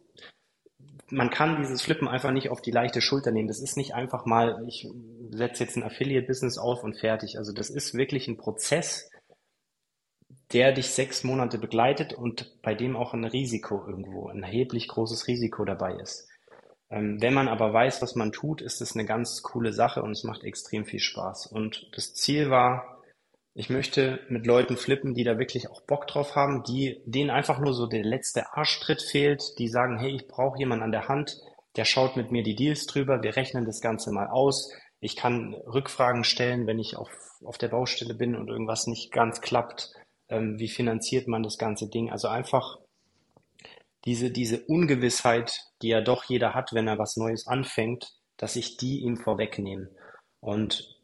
man 1.09 1.29
kann 1.29 1.61
dieses 1.61 1.81
Flippen 1.81 2.07
einfach 2.07 2.31
nicht 2.31 2.49
auf 2.49 2.61
die 2.61 2.71
leichte 2.71 3.01
Schulter 3.01 3.31
nehmen. 3.31 3.47
Das 3.47 3.59
ist 3.59 3.75
nicht 3.75 3.93
einfach 3.93 4.25
mal, 4.25 4.63
ich 4.67 4.87
setze 5.31 5.63
jetzt 5.63 5.75
ein 5.75 5.83
Affiliate-Business 5.83 6.57
auf 6.57 6.83
und 6.83 6.97
fertig. 6.97 7.37
Also 7.37 7.51
das 7.51 7.69
ist 7.69 7.93
wirklich 7.93 8.27
ein 8.27 8.37
Prozess, 8.37 9.09
der 10.53 10.71
dich 10.71 10.89
sechs 10.89 11.23
Monate 11.23 11.57
begleitet 11.57 12.13
und 12.13 12.61
bei 12.61 12.73
dem 12.73 12.95
auch 12.95 13.13
ein 13.13 13.25
Risiko 13.25 13.85
irgendwo, 13.85 14.29
ein 14.29 14.43
erheblich 14.43 14.87
großes 14.87 15.27
Risiko 15.27 15.65
dabei 15.65 15.95
ist. 15.95 16.27
Ähm, 16.89 17.21
wenn 17.21 17.33
man 17.33 17.47
aber 17.47 17.73
weiß, 17.73 18.01
was 18.01 18.15
man 18.15 18.31
tut, 18.31 18.61
ist 18.61 18.81
es 18.81 18.95
eine 18.95 19.05
ganz 19.05 19.43
coole 19.43 19.73
Sache 19.73 20.01
und 20.01 20.11
es 20.11 20.23
macht 20.23 20.43
extrem 20.43 20.85
viel 20.85 21.01
Spaß. 21.01 21.47
Und 21.47 21.89
das 21.93 22.13
Ziel 22.13 22.49
war, 22.49 23.01
ich 23.53 23.69
möchte 23.69 24.19
mit 24.29 24.45
Leuten 24.45 24.77
flippen, 24.77 25.13
die 25.13 25.23
da 25.23 25.37
wirklich 25.37 25.69
auch 25.69 25.81
Bock 25.81 26.07
drauf 26.07 26.35
haben, 26.35 26.63
die 26.63 27.01
denen 27.05 27.29
einfach 27.29 27.59
nur 27.59 27.73
so 27.73 27.87
der 27.87 28.03
letzte 28.03 28.53
Arschtritt 28.53 29.01
fehlt, 29.01 29.57
die 29.57 29.67
sagen, 29.67 29.97
hey, 29.97 30.15
ich 30.15 30.27
brauche 30.27 30.59
jemanden 30.59 30.83
an 30.83 30.91
der 30.91 31.09
Hand, 31.09 31.37
der 31.75 31.83
schaut 31.83 32.15
mit 32.15 32.31
mir 32.31 32.43
die 32.43 32.55
Deals 32.55 32.85
drüber, 32.85 33.21
wir 33.21 33.35
rechnen 33.35 33.65
das 33.65 33.81
Ganze 33.81 34.11
mal 34.11 34.27
aus. 34.27 34.71
Ich 34.99 35.15
kann 35.15 35.53
Rückfragen 35.53 36.23
stellen, 36.23 36.67
wenn 36.67 36.79
ich 36.79 36.95
auf, 36.95 37.09
auf 37.43 37.57
der 37.57 37.67
Baustelle 37.67 38.13
bin 38.13 38.35
und 38.35 38.47
irgendwas 38.47 38.87
nicht 38.87 39.11
ganz 39.11 39.41
klappt 39.41 39.91
ähm, 40.29 40.59
wie 40.59 40.69
finanziert 40.69 41.27
man 41.27 41.43
das 41.43 41.57
ganze 41.57 41.89
Ding. 41.89 42.11
Also 42.11 42.27
einfach 42.27 42.77
diese, 44.05 44.31
diese 44.31 44.61
Ungewissheit, 44.65 45.53
die 45.81 45.89
ja 45.89 46.01
doch 46.01 46.23
jeder 46.25 46.53
hat, 46.53 46.73
wenn 46.73 46.87
er 46.87 46.97
was 46.97 47.17
Neues 47.17 47.47
anfängt, 47.47 48.13
dass 48.37 48.55
ich 48.55 48.77
die 48.77 49.01
ihm 49.01 49.17
vorwegnehme. 49.17 49.89
Und 50.39 50.97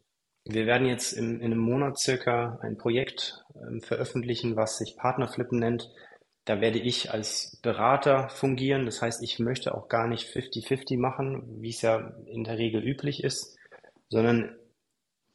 wir 0.45 0.65
werden 0.65 0.88
jetzt 0.88 1.13
in, 1.13 1.39
in 1.39 1.51
einem 1.51 1.59
Monat 1.59 1.97
circa 1.97 2.59
ein 2.61 2.78
Projekt 2.78 3.43
ähm, 3.55 3.82
veröffentlichen, 3.82 4.55
was 4.55 4.78
sich 4.78 4.95
Partnerflippen 4.97 5.59
nennt. 5.59 5.89
Da 6.45 6.59
werde 6.59 6.80
ich 6.80 7.11
als 7.11 7.59
Berater 7.61 8.30
fungieren. 8.30 8.86
Das 8.86 9.01
heißt, 9.01 9.24
ich 9.24 9.39
möchte 9.39 9.74
auch 9.74 9.88
gar 9.88 10.07
nicht 10.07 10.28
50-50 10.28 10.99
machen, 10.99 11.61
wie 11.61 11.69
es 11.69 11.82
ja 11.82 12.13
in 12.26 12.43
der 12.43 12.57
Regel 12.57 12.84
üblich 12.84 13.24
ist, 13.24 13.57
sondern 14.09 14.55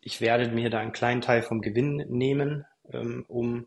ich 0.00 0.20
werde 0.20 0.50
mir 0.50 0.70
da 0.70 0.78
einen 0.78 0.92
kleinen 0.92 1.22
Teil 1.22 1.42
vom 1.42 1.60
Gewinn 1.60 1.96
nehmen, 2.08 2.64
ähm, 2.92 3.24
um 3.28 3.66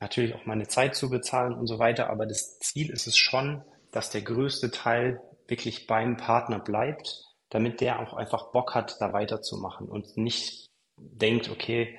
natürlich 0.00 0.34
auch 0.34 0.46
meine 0.46 0.66
Zeit 0.66 0.94
zu 0.94 1.10
bezahlen 1.10 1.54
und 1.54 1.66
so 1.66 1.78
weiter. 1.78 2.10
Aber 2.10 2.26
das 2.26 2.58
Ziel 2.58 2.90
ist 2.90 3.06
es 3.06 3.16
schon, 3.16 3.62
dass 3.92 4.10
der 4.10 4.22
größte 4.22 4.70
Teil 4.70 5.20
wirklich 5.46 5.86
beim 5.86 6.16
Partner 6.16 6.58
bleibt, 6.58 7.24
damit 7.50 7.80
der 7.80 8.00
auch 8.00 8.14
einfach 8.14 8.52
Bock 8.52 8.74
hat, 8.74 8.96
da 9.00 9.12
weiterzumachen 9.12 9.88
und 9.88 10.16
nicht 10.16 10.70
denkt, 10.96 11.50
okay, 11.50 11.98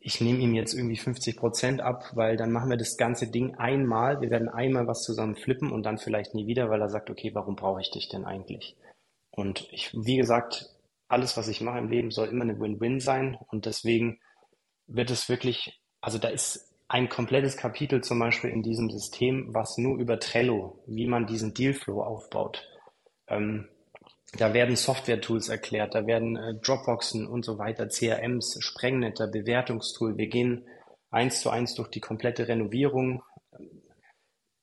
ich 0.00 0.20
nehme 0.20 0.38
ihm 0.38 0.54
jetzt 0.54 0.74
irgendwie 0.74 0.96
50 0.96 1.36
Prozent 1.36 1.80
ab, 1.80 2.02
weil 2.14 2.36
dann 2.36 2.50
machen 2.52 2.70
wir 2.70 2.76
das 2.76 2.96
ganze 2.96 3.30
Ding 3.30 3.54
einmal. 3.56 4.20
Wir 4.20 4.30
werden 4.30 4.48
einmal 4.48 4.86
was 4.86 5.02
zusammen 5.02 5.36
flippen 5.36 5.70
und 5.70 5.82
dann 5.84 5.98
vielleicht 5.98 6.34
nie 6.34 6.46
wieder, 6.46 6.70
weil 6.70 6.80
er 6.80 6.88
sagt, 6.88 7.10
okay, 7.10 7.34
warum 7.34 7.56
brauche 7.56 7.80
ich 7.80 7.90
dich 7.90 8.08
denn 8.08 8.24
eigentlich? 8.24 8.76
Und 9.30 9.68
ich, 9.70 9.92
wie 9.94 10.16
gesagt, 10.16 10.66
alles, 11.08 11.36
was 11.36 11.48
ich 11.48 11.60
mache 11.60 11.78
im 11.78 11.88
Leben, 11.88 12.10
soll 12.10 12.28
immer 12.28 12.44
eine 12.44 12.58
Win-Win 12.58 13.00
sein 13.00 13.38
und 13.48 13.66
deswegen 13.66 14.18
wird 14.86 15.10
es 15.10 15.28
wirklich 15.28 15.80
also 16.00 16.18
da 16.18 16.28
ist 16.28 16.68
ein 16.88 17.08
komplettes 17.08 17.56
Kapitel 17.56 18.02
zum 18.02 18.18
Beispiel 18.18 18.50
in 18.50 18.62
diesem 18.62 18.90
System, 18.90 19.52
was 19.54 19.76
nur 19.76 19.98
über 19.98 20.18
Trello, 20.18 20.82
wie 20.86 21.06
man 21.06 21.26
diesen 21.26 21.52
Dealflow 21.52 22.02
aufbaut. 22.02 22.66
Ähm, 23.26 23.68
da 24.36 24.52
werden 24.54 24.76
Software-Tools 24.76 25.48
erklärt, 25.48 25.94
da 25.94 26.06
werden 26.06 26.36
äh, 26.36 26.54
Dropboxen 26.54 27.26
und 27.26 27.44
so 27.44 27.58
weiter, 27.58 27.88
CRMs, 27.88 28.58
Sprengnetter, 28.60 29.26
Bewertungstool. 29.26 30.16
Wir 30.16 30.28
gehen 30.28 30.66
eins 31.10 31.40
zu 31.40 31.50
eins 31.50 31.74
durch 31.74 31.88
die 31.88 32.00
komplette 32.00 32.48
Renovierung. 32.48 33.22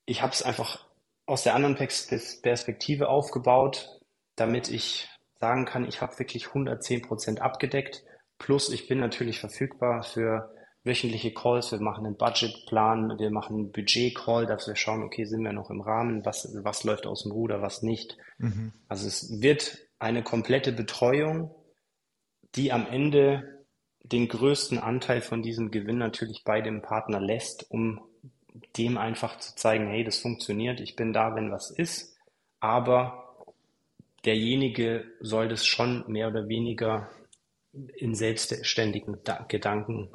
Ich 0.05 0.21
habe 0.21 0.33
es 0.33 0.43
einfach 0.43 0.85
aus 1.25 1.43
der 1.43 1.55
anderen 1.55 1.75
Perspektive 1.75 3.09
aufgebaut, 3.09 3.99
damit 4.35 4.69
ich 4.69 5.09
sagen 5.39 5.65
kann, 5.65 5.87
ich 5.87 6.01
habe 6.01 6.17
wirklich 6.19 6.47
110 6.47 7.01
Prozent 7.01 7.41
abgedeckt. 7.41 8.03
Plus 8.37 8.69
ich 8.69 8.87
bin 8.87 8.99
natürlich 8.99 9.39
verfügbar 9.39 10.03
für 10.03 10.54
wöchentliche 10.85 11.33
Calls, 11.33 11.71
wir 11.71 11.81
machen 11.81 12.05
einen 12.05 12.15
Budgetplan, 12.15 13.17
wir 13.17 13.31
machen 13.31 13.57
einen 13.57 13.71
Budget-Call, 13.71 14.45
dass 14.45 14.67
wir 14.67 14.75
schauen, 14.75 15.03
okay, 15.03 15.25
sind 15.25 15.43
wir 15.43 15.51
noch 15.51 15.71
im 15.71 15.81
Rahmen, 15.81 16.23
was, 16.23 16.55
was 16.63 16.83
läuft 16.83 17.07
aus 17.07 17.23
dem 17.23 17.31
Ruder, 17.31 17.61
was 17.61 17.81
nicht. 17.81 18.17
Mhm. 18.37 18.71
Also 18.87 19.07
es 19.07 19.41
wird 19.41 19.79
eine 19.97 20.23
komplette 20.23 20.71
Betreuung, 20.71 21.53
die 22.55 22.71
am 22.71 22.87
Ende 22.87 23.65
den 24.03 24.27
größten 24.27 24.77
Anteil 24.77 25.21
von 25.21 25.41
diesem 25.41 25.71
Gewinn 25.71 25.97
natürlich 25.97 26.43
bei 26.45 26.61
dem 26.61 26.83
Partner 26.83 27.19
lässt, 27.19 27.69
um 27.71 28.01
dem 28.77 28.97
einfach 28.97 29.39
zu 29.39 29.55
zeigen, 29.55 29.87
hey, 29.87 30.03
das 30.03 30.19
funktioniert, 30.19 30.79
ich 30.79 30.95
bin 30.95 31.11
da, 31.11 31.35
wenn 31.35 31.51
was 31.51 31.71
ist, 31.71 32.15
aber 32.59 33.45
derjenige 34.23 35.05
soll 35.19 35.47
das 35.47 35.65
schon 35.65 36.03
mehr 36.07 36.27
oder 36.27 36.47
weniger 36.47 37.09
in 37.97 38.13
selbstständigen 38.13 39.17
Gedanken 39.47 40.09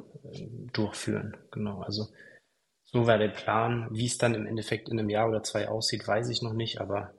durchführen. 0.73 1.37
Genau, 1.51 1.81
also 1.81 2.07
so 2.83 3.07
war 3.07 3.17
der 3.17 3.29
Plan. 3.29 3.87
Wie 3.91 4.05
es 4.05 4.17
dann 4.17 4.35
im 4.35 4.45
Endeffekt 4.45 4.89
in 4.89 4.99
einem 4.99 5.09
Jahr 5.09 5.29
oder 5.29 5.43
zwei 5.43 5.67
aussieht, 5.67 6.07
weiß 6.07 6.29
ich 6.29 6.41
noch 6.41 6.53
nicht, 6.53 6.79
aber 6.79 7.13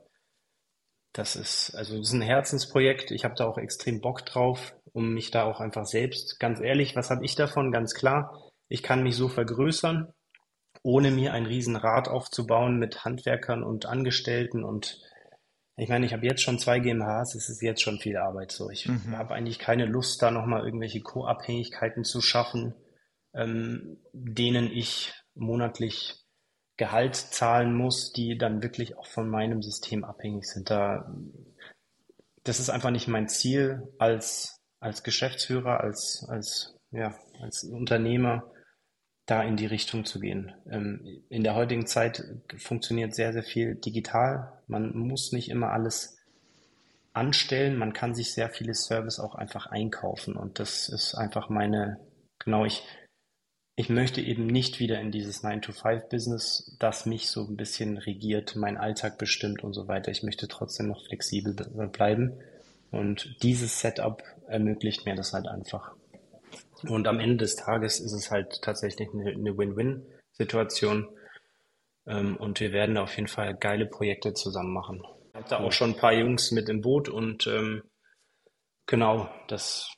das 1.12 1.36
ist, 1.36 1.74
also 1.74 1.98
das 1.98 2.08
ist 2.08 2.14
ein 2.14 2.22
Herzensprojekt. 2.22 3.10
Ich 3.10 3.24
habe 3.24 3.34
da 3.34 3.46
auch 3.46 3.58
extrem 3.58 4.00
Bock 4.00 4.24
drauf, 4.24 4.74
um 4.92 5.12
mich 5.14 5.30
da 5.30 5.44
auch 5.44 5.60
einfach 5.60 5.84
selbst, 5.84 6.40
ganz 6.40 6.60
ehrlich, 6.60 6.96
was 6.96 7.10
habe 7.10 7.24
ich 7.24 7.34
davon? 7.34 7.72
Ganz 7.72 7.94
klar, 7.94 8.40
ich 8.68 8.82
kann 8.82 9.02
mich 9.02 9.16
so 9.16 9.28
vergrößern, 9.28 10.12
ohne 10.82 11.10
mir 11.10 11.32
ein 11.32 11.46
Riesenrad 11.46 12.08
aufzubauen 12.08 12.78
mit 12.78 13.04
Handwerkern 13.04 13.62
und 13.62 13.86
Angestellten 13.86 14.64
und 14.64 15.00
ich 15.76 15.88
meine, 15.88 16.04
ich 16.04 16.12
habe 16.12 16.26
jetzt 16.26 16.42
schon 16.42 16.58
zwei 16.58 16.80
GmbHs, 16.80 17.34
es 17.34 17.48
ist 17.48 17.62
jetzt 17.62 17.80
schon 17.80 17.98
viel 17.98 18.18
Arbeit 18.18 18.52
so. 18.52 18.68
Ich 18.68 18.86
mhm. 18.86 19.16
habe 19.16 19.34
eigentlich 19.34 19.58
keine 19.58 19.86
Lust, 19.86 20.20
da 20.20 20.30
nochmal 20.30 20.64
irgendwelche 20.64 21.00
Co-Abhängigkeiten 21.00 22.04
zu 22.04 22.20
schaffen, 22.20 22.74
ähm, 23.34 23.98
denen 24.12 24.70
ich 24.70 25.12
monatlich 25.34 26.22
Gehalt 26.76 27.16
zahlen 27.16 27.74
muss, 27.74 28.12
die 28.12 28.36
dann 28.38 28.62
wirklich 28.62 28.96
auch 28.96 29.06
von 29.06 29.28
meinem 29.28 29.62
System 29.62 30.04
abhängig 30.04 30.46
sind. 30.46 30.70
Da, 30.70 31.14
das 32.44 32.60
ist 32.60 32.70
einfach 32.70 32.90
nicht 32.90 33.08
mein 33.08 33.28
Ziel 33.28 33.88
als, 33.98 34.60
als 34.80 35.02
Geschäftsführer, 35.02 35.80
als, 35.80 36.26
als, 36.28 36.76
ja, 36.90 37.14
als 37.40 37.64
Unternehmer, 37.64 38.50
da 39.26 39.42
in 39.42 39.56
die 39.56 39.66
Richtung 39.66 40.04
zu 40.04 40.18
gehen. 40.18 40.52
Ähm, 40.68 41.24
in 41.28 41.44
der 41.44 41.54
heutigen 41.54 41.86
Zeit 41.86 42.24
funktioniert 42.58 43.14
sehr, 43.14 43.32
sehr 43.32 43.44
viel 43.44 43.76
digital. 43.76 44.52
Man 44.66 44.96
muss 44.96 45.32
nicht 45.32 45.48
immer 45.48 45.70
alles 45.70 46.18
anstellen. 47.12 47.76
Man 47.76 47.92
kann 47.92 48.14
sich 48.14 48.34
sehr 48.34 48.48
viele 48.48 48.74
Service 48.74 49.20
auch 49.20 49.34
einfach 49.34 49.66
einkaufen. 49.66 50.36
Und 50.36 50.58
das 50.58 50.88
ist 50.88 51.14
einfach 51.14 51.48
meine, 51.48 52.00
genau, 52.38 52.64
ich, 52.64 52.82
ich 53.74 53.88
möchte 53.88 54.20
eben 54.20 54.46
nicht 54.46 54.80
wieder 54.80 55.00
in 55.00 55.10
dieses 55.10 55.42
9-to-5-Business, 55.42 56.76
das 56.78 57.06
mich 57.06 57.30
so 57.30 57.46
ein 57.46 57.56
bisschen 57.56 57.96
regiert, 57.96 58.54
meinen 58.54 58.76
Alltag 58.76 59.16
bestimmt 59.16 59.64
und 59.64 59.72
so 59.72 59.88
weiter. 59.88 60.10
Ich 60.10 60.22
möchte 60.22 60.46
trotzdem 60.46 60.88
noch 60.88 61.04
flexibel 61.06 61.54
bleiben. 61.88 62.38
Und 62.90 63.42
dieses 63.42 63.80
Setup 63.80 64.22
ermöglicht 64.46 65.06
mir 65.06 65.14
das 65.14 65.32
halt 65.32 65.48
einfach. 65.48 65.94
Und 66.86 67.08
am 67.08 67.20
Ende 67.20 67.38
des 67.38 67.56
Tages 67.56 68.00
ist 68.00 68.12
es 68.12 68.30
halt 68.30 68.60
tatsächlich 68.60 69.08
eine, 69.14 69.30
eine 69.30 69.56
Win-Win-Situation. 69.56 71.08
Ähm, 72.06 72.36
und 72.36 72.60
wir 72.60 72.72
werden 72.72 72.98
auf 72.98 73.16
jeden 73.16 73.28
Fall 73.28 73.56
geile 73.56 73.86
Projekte 73.86 74.34
zusammen 74.34 74.74
machen. 74.74 75.02
Ich 75.30 75.34
habe 75.34 75.48
da 75.48 75.58
auch 75.60 75.72
schon 75.72 75.90
ein 75.92 75.96
paar 75.96 76.12
Jungs 76.12 76.50
mit 76.50 76.68
im 76.68 76.82
Boot 76.82 77.08
und 77.08 77.46
ähm, 77.46 77.82
genau, 78.84 79.30
das, 79.48 79.94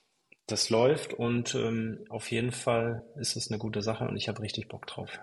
das 0.46 0.70
läuft 0.70 1.14
und 1.14 1.54
ähm, 1.54 2.00
auf 2.08 2.30
jeden 2.30 2.52
Fall 2.52 3.02
ist 3.16 3.36
es 3.36 3.50
eine 3.50 3.58
gute 3.58 3.82
Sache 3.82 4.06
und 4.06 4.16
ich 4.16 4.28
habe 4.28 4.42
richtig 4.42 4.68
Bock 4.68 4.86
drauf. 4.86 5.18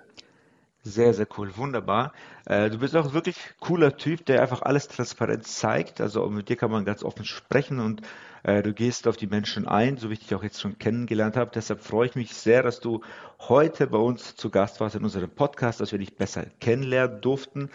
Sehr, 0.84 1.14
sehr 1.14 1.28
cool, 1.38 1.56
wunderbar. 1.58 2.12
Äh, 2.46 2.72
du 2.72 2.80
bist 2.80 2.96
auch 2.96 3.14
wirklich 3.14 3.38
cooler 3.60 3.98
Typ, 3.98 4.26
der 4.26 4.42
einfach 4.42 4.64
alles 4.64 4.88
transparent 4.88 5.46
zeigt. 5.46 6.02
Also 6.02 6.28
mit 6.28 6.50
dir 6.50 6.56
kann 6.56 6.72
man 6.72 6.86
ganz 6.86 7.04
offen 7.04 7.24
sprechen 7.24 7.80
und 7.80 8.02
äh, 8.42 8.64
du 8.64 8.74
gehst 8.74 9.08
auf 9.08 9.16
die 9.16 9.28
Menschen 9.28 9.68
ein, 9.68 9.98
so 9.98 10.10
wie 10.10 10.14
ich 10.14 10.22
dich 10.22 10.34
auch 10.34 10.42
jetzt 10.42 10.60
schon 10.60 10.80
kennengelernt 10.80 11.38
habe. 11.38 11.52
Deshalb 11.54 11.82
freue 11.82 12.08
ich 12.08 12.16
mich 12.16 12.34
sehr, 12.34 12.64
dass 12.64 12.80
du 12.80 13.02
heute 13.38 13.86
bei 13.86 14.00
uns 14.00 14.36
zu 14.36 14.50
Gast 14.50 14.80
warst 14.80 14.96
in 14.96 15.04
unserem 15.04 15.30
Podcast, 15.30 15.82
dass 15.82 15.92
wir 15.92 16.00
dich 16.00 16.16
besser 16.16 16.48
kennenlernen 16.60 17.22
durften. 17.22 17.70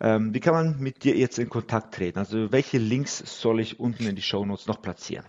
Ähm, 0.00 0.34
wie 0.34 0.40
kann 0.40 0.54
man 0.54 0.80
mit 0.80 1.04
dir 1.04 1.16
jetzt 1.16 1.38
in 1.38 1.48
Kontakt 1.48 1.94
treten? 1.94 2.18
Also 2.18 2.50
welche 2.50 2.78
Links 2.78 3.22
soll 3.40 3.60
ich 3.60 3.78
unten 3.78 4.04
in 4.04 4.16
die 4.16 4.22
Show 4.22 4.44
Notes 4.44 4.66
noch 4.66 4.82
platzieren? 4.82 5.26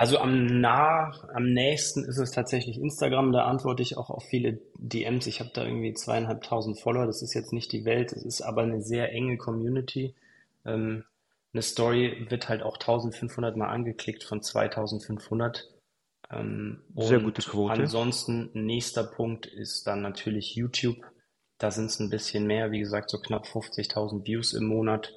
Also 0.00 0.16
am 0.16 0.46
nah, 0.46 1.12
am 1.34 1.52
nächsten 1.52 2.06
ist 2.06 2.16
es 2.16 2.30
tatsächlich 2.30 2.78
Instagram. 2.78 3.32
Da 3.32 3.44
antworte 3.44 3.82
ich 3.82 3.98
auch 3.98 4.08
auf 4.08 4.24
viele 4.24 4.58
DMs. 4.78 5.26
Ich 5.26 5.40
habe 5.40 5.50
da 5.52 5.62
irgendwie 5.62 5.92
zweieinhalbtausend 5.92 6.80
Follower. 6.80 7.04
Das 7.04 7.20
ist 7.20 7.34
jetzt 7.34 7.52
nicht 7.52 7.70
die 7.70 7.84
Welt. 7.84 8.10
Es 8.14 8.24
ist 8.24 8.40
aber 8.40 8.62
eine 8.62 8.80
sehr 8.80 9.12
enge 9.12 9.36
Community. 9.36 10.14
Ähm, 10.64 11.04
eine 11.52 11.60
Story 11.60 12.26
wird 12.30 12.48
halt 12.48 12.62
auch 12.62 12.78
1500 12.78 13.58
Mal 13.58 13.68
angeklickt 13.68 14.24
von 14.24 14.40
2500. 14.40 15.68
Ähm, 16.30 16.80
sehr 16.96 17.20
gute 17.20 17.42
Quote. 17.42 17.74
Ansonsten 17.74 18.48
nächster 18.54 19.04
Punkt 19.04 19.44
ist 19.44 19.86
dann 19.86 20.00
natürlich 20.00 20.54
YouTube. 20.54 21.04
Da 21.58 21.70
sind 21.70 21.90
es 21.90 22.00
ein 22.00 22.08
bisschen 22.08 22.46
mehr, 22.46 22.70
wie 22.70 22.80
gesagt, 22.80 23.10
so 23.10 23.18
knapp 23.18 23.44
50.000 23.44 24.24
Views 24.24 24.54
im 24.54 24.64
Monat. 24.64 25.12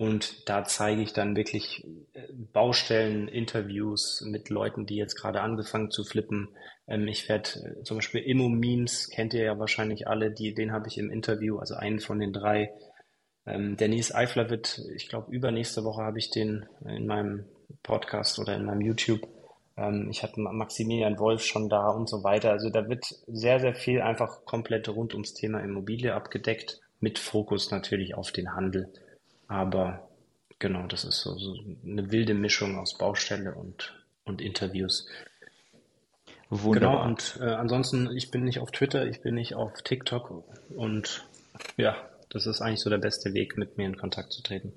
Und 0.00 0.48
da 0.48 0.64
zeige 0.64 1.02
ich 1.02 1.12
dann 1.12 1.36
wirklich 1.36 1.84
äh, 2.14 2.22
Baustellen, 2.32 3.28
Interviews 3.28 4.22
mit 4.26 4.48
Leuten, 4.48 4.86
die 4.86 4.96
jetzt 4.96 5.14
gerade 5.14 5.42
angefangen 5.42 5.90
zu 5.90 6.04
flippen. 6.04 6.48
Ähm, 6.88 7.06
ich 7.06 7.28
werde 7.28 7.50
äh, 7.50 7.82
zum 7.82 7.98
Beispiel 7.98 8.22
Immo-Memes, 8.22 9.10
kennt 9.10 9.34
ihr 9.34 9.42
ja 9.42 9.58
wahrscheinlich 9.58 10.08
alle, 10.08 10.30
die, 10.30 10.54
den 10.54 10.72
habe 10.72 10.88
ich 10.88 10.96
im 10.96 11.10
Interview, 11.10 11.58
also 11.58 11.74
einen 11.74 12.00
von 12.00 12.18
den 12.18 12.32
drei. 12.32 12.72
Ähm, 13.44 13.76
Denise 13.76 14.14
Eifler 14.14 14.48
wird, 14.48 14.80
ich 14.96 15.06
glaube, 15.10 15.30
übernächste 15.32 15.84
Woche 15.84 16.02
habe 16.02 16.18
ich 16.18 16.30
den 16.30 16.64
in 16.86 17.06
meinem 17.06 17.44
Podcast 17.82 18.38
oder 18.38 18.56
in 18.56 18.64
meinem 18.64 18.80
YouTube. 18.80 19.28
Ähm, 19.76 20.08
ich 20.10 20.22
hatte 20.22 20.40
Maximilian 20.40 21.18
Wolf 21.18 21.42
schon 21.44 21.68
da 21.68 21.90
und 21.90 22.08
so 22.08 22.24
weiter. 22.24 22.52
Also 22.52 22.70
da 22.70 22.88
wird 22.88 23.04
sehr, 23.26 23.60
sehr 23.60 23.74
viel 23.74 24.00
einfach 24.00 24.46
komplett 24.46 24.88
rund 24.88 25.12
ums 25.12 25.34
Thema 25.34 25.60
Immobilie 25.60 26.14
abgedeckt, 26.14 26.80
mit 27.00 27.18
Fokus 27.18 27.70
natürlich 27.70 28.14
auf 28.14 28.32
den 28.32 28.54
Handel. 28.54 28.90
Aber 29.50 30.08
genau, 30.60 30.86
das 30.86 31.02
ist 31.02 31.22
so, 31.22 31.36
so 31.36 31.56
eine 31.84 32.12
wilde 32.12 32.34
Mischung 32.34 32.78
aus 32.78 32.96
Baustelle 32.96 33.52
und, 33.52 33.92
und 34.24 34.40
Interviews. 34.40 35.08
Wunderbar. 36.50 36.92
Genau, 36.92 37.04
und 37.04 37.38
äh, 37.40 37.54
ansonsten, 37.54 38.16
ich 38.16 38.30
bin 38.30 38.44
nicht 38.44 38.60
auf 38.60 38.70
Twitter, 38.70 39.06
ich 39.06 39.22
bin 39.22 39.34
nicht 39.34 39.54
auf 39.54 39.82
TikTok 39.82 40.44
und 40.76 41.26
ja, 41.76 41.96
das 42.28 42.46
ist 42.46 42.60
eigentlich 42.60 42.78
so 42.78 42.90
der 42.90 42.98
beste 42.98 43.34
Weg, 43.34 43.58
mit 43.58 43.76
mir 43.76 43.86
in 43.86 43.96
Kontakt 43.96 44.32
zu 44.32 44.40
treten. 44.40 44.72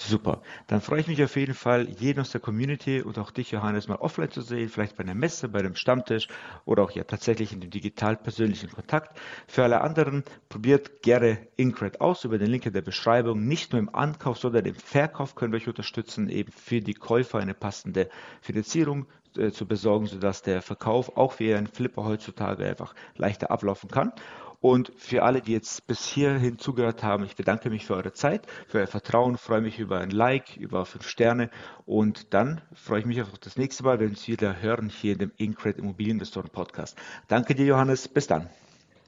Super. 0.00 0.42
Dann 0.68 0.80
freue 0.80 1.00
ich 1.00 1.08
mich 1.08 1.22
auf 1.24 1.34
jeden 1.34 1.54
Fall, 1.54 1.88
jeden 1.88 2.20
aus 2.20 2.30
der 2.30 2.40
Community 2.40 3.02
und 3.02 3.18
auch 3.18 3.32
dich, 3.32 3.50
Johannes, 3.50 3.88
mal 3.88 3.96
offline 3.96 4.30
zu 4.30 4.42
sehen, 4.42 4.68
vielleicht 4.68 4.96
bei 4.96 5.02
einer 5.02 5.14
Messe, 5.14 5.48
bei 5.48 5.58
einem 5.58 5.74
Stammtisch 5.74 6.28
oder 6.64 6.84
auch 6.84 6.92
ja 6.92 7.02
tatsächlich 7.02 7.52
in 7.52 7.60
dem 7.60 7.70
digital 7.70 8.16
persönlichen 8.16 8.70
Kontakt. 8.70 9.18
Für 9.48 9.64
alle 9.64 9.80
anderen, 9.80 10.22
probiert 10.50 11.02
gerne 11.02 11.48
Incred 11.56 12.00
aus 12.00 12.24
über 12.24 12.38
den 12.38 12.48
Link 12.48 12.64
in 12.64 12.74
der 12.74 12.82
Beschreibung. 12.82 13.48
Nicht 13.48 13.72
nur 13.72 13.80
im 13.80 13.92
Ankauf, 13.92 14.38
sondern 14.38 14.66
im 14.66 14.76
Verkauf 14.76 15.34
können 15.34 15.52
wir 15.52 15.56
euch 15.56 15.68
unterstützen, 15.68 16.28
eben 16.28 16.52
für 16.52 16.80
die 16.80 16.94
Käufer 16.94 17.40
eine 17.40 17.54
passende 17.54 18.08
Finanzierung 18.40 19.06
äh, 19.36 19.50
zu 19.50 19.66
besorgen, 19.66 20.06
sodass 20.06 20.42
der 20.42 20.62
Verkauf 20.62 21.16
auch 21.16 21.40
wie 21.40 21.52
ein 21.52 21.66
Flipper 21.66 22.04
heutzutage 22.04 22.64
einfach 22.64 22.94
leichter 23.16 23.50
ablaufen 23.50 23.90
kann. 23.90 24.12
Und 24.60 24.92
für 24.96 25.22
alle, 25.22 25.40
die 25.40 25.52
jetzt 25.52 25.86
bis 25.86 26.06
hierhin 26.06 26.58
zugehört 26.58 27.04
haben, 27.04 27.24
ich 27.24 27.36
bedanke 27.36 27.70
mich 27.70 27.86
für 27.86 27.94
eure 27.94 28.12
Zeit, 28.12 28.46
für 28.66 28.78
euer 28.78 28.88
Vertrauen, 28.88 29.36
freue 29.36 29.60
mich 29.60 29.78
über 29.78 30.00
ein 30.00 30.10
Like, 30.10 30.56
über 30.56 30.84
fünf 30.84 31.08
Sterne 31.08 31.48
und 31.86 32.34
dann 32.34 32.60
freue 32.74 33.00
ich 33.00 33.06
mich 33.06 33.22
auf 33.22 33.28
das 33.38 33.56
nächste 33.56 33.84
Mal, 33.84 34.00
wenn 34.00 34.06
wir 34.06 34.10
uns 34.10 34.26
wieder 34.26 34.60
hören 34.60 34.88
hier 34.88 35.12
in 35.12 35.18
dem 35.18 35.32
Incred 35.36 35.78
Immobilieninvestoren 35.78 36.50
Podcast. 36.50 36.98
Danke 37.28 37.54
dir, 37.54 37.66
Johannes. 37.66 38.08
Bis 38.08 38.26
dann. 38.26 38.50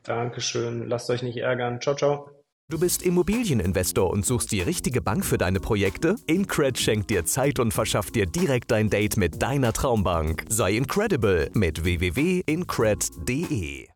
Dankeschön. 0.05 0.89
Lasst 0.89 1.11
euch 1.11 1.23
nicht 1.23 1.39
ärgern. 1.39 1.81
Ciao, 1.81 1.97
ciao. 1.97 2.31
Du 2.71 2.79
bist 2.79 3.03
Immobilieninvestor 3.03 4.09
und 4.09 4.25
suchst 4.25 4.53
die 4.53 4.61
richtige 4.61 5.03
Bank 5.03 5.25
für 5.25 5.39
deine 5.39 5.59
Projekte? 5.59 6.15
Incred 6.27 6.79
schenkt 6.79 7.11
dir 7.11 7.25
Zeit 7.25 7.59
und 7.59 7.75
verschafft 7.75 8.15
dir 8.15 8.27
direkt 8.27 8.73
ein 8.73 8.89
Date 8.89 9.17
mit 9.17 9.43
deiner 9.43 9.73
Traumbank. 9.73 10.45
Sei 10.49 10.77
incredible 10.77 11.51
mit 11.53 11.83
www.incred.de. 11.83 13.89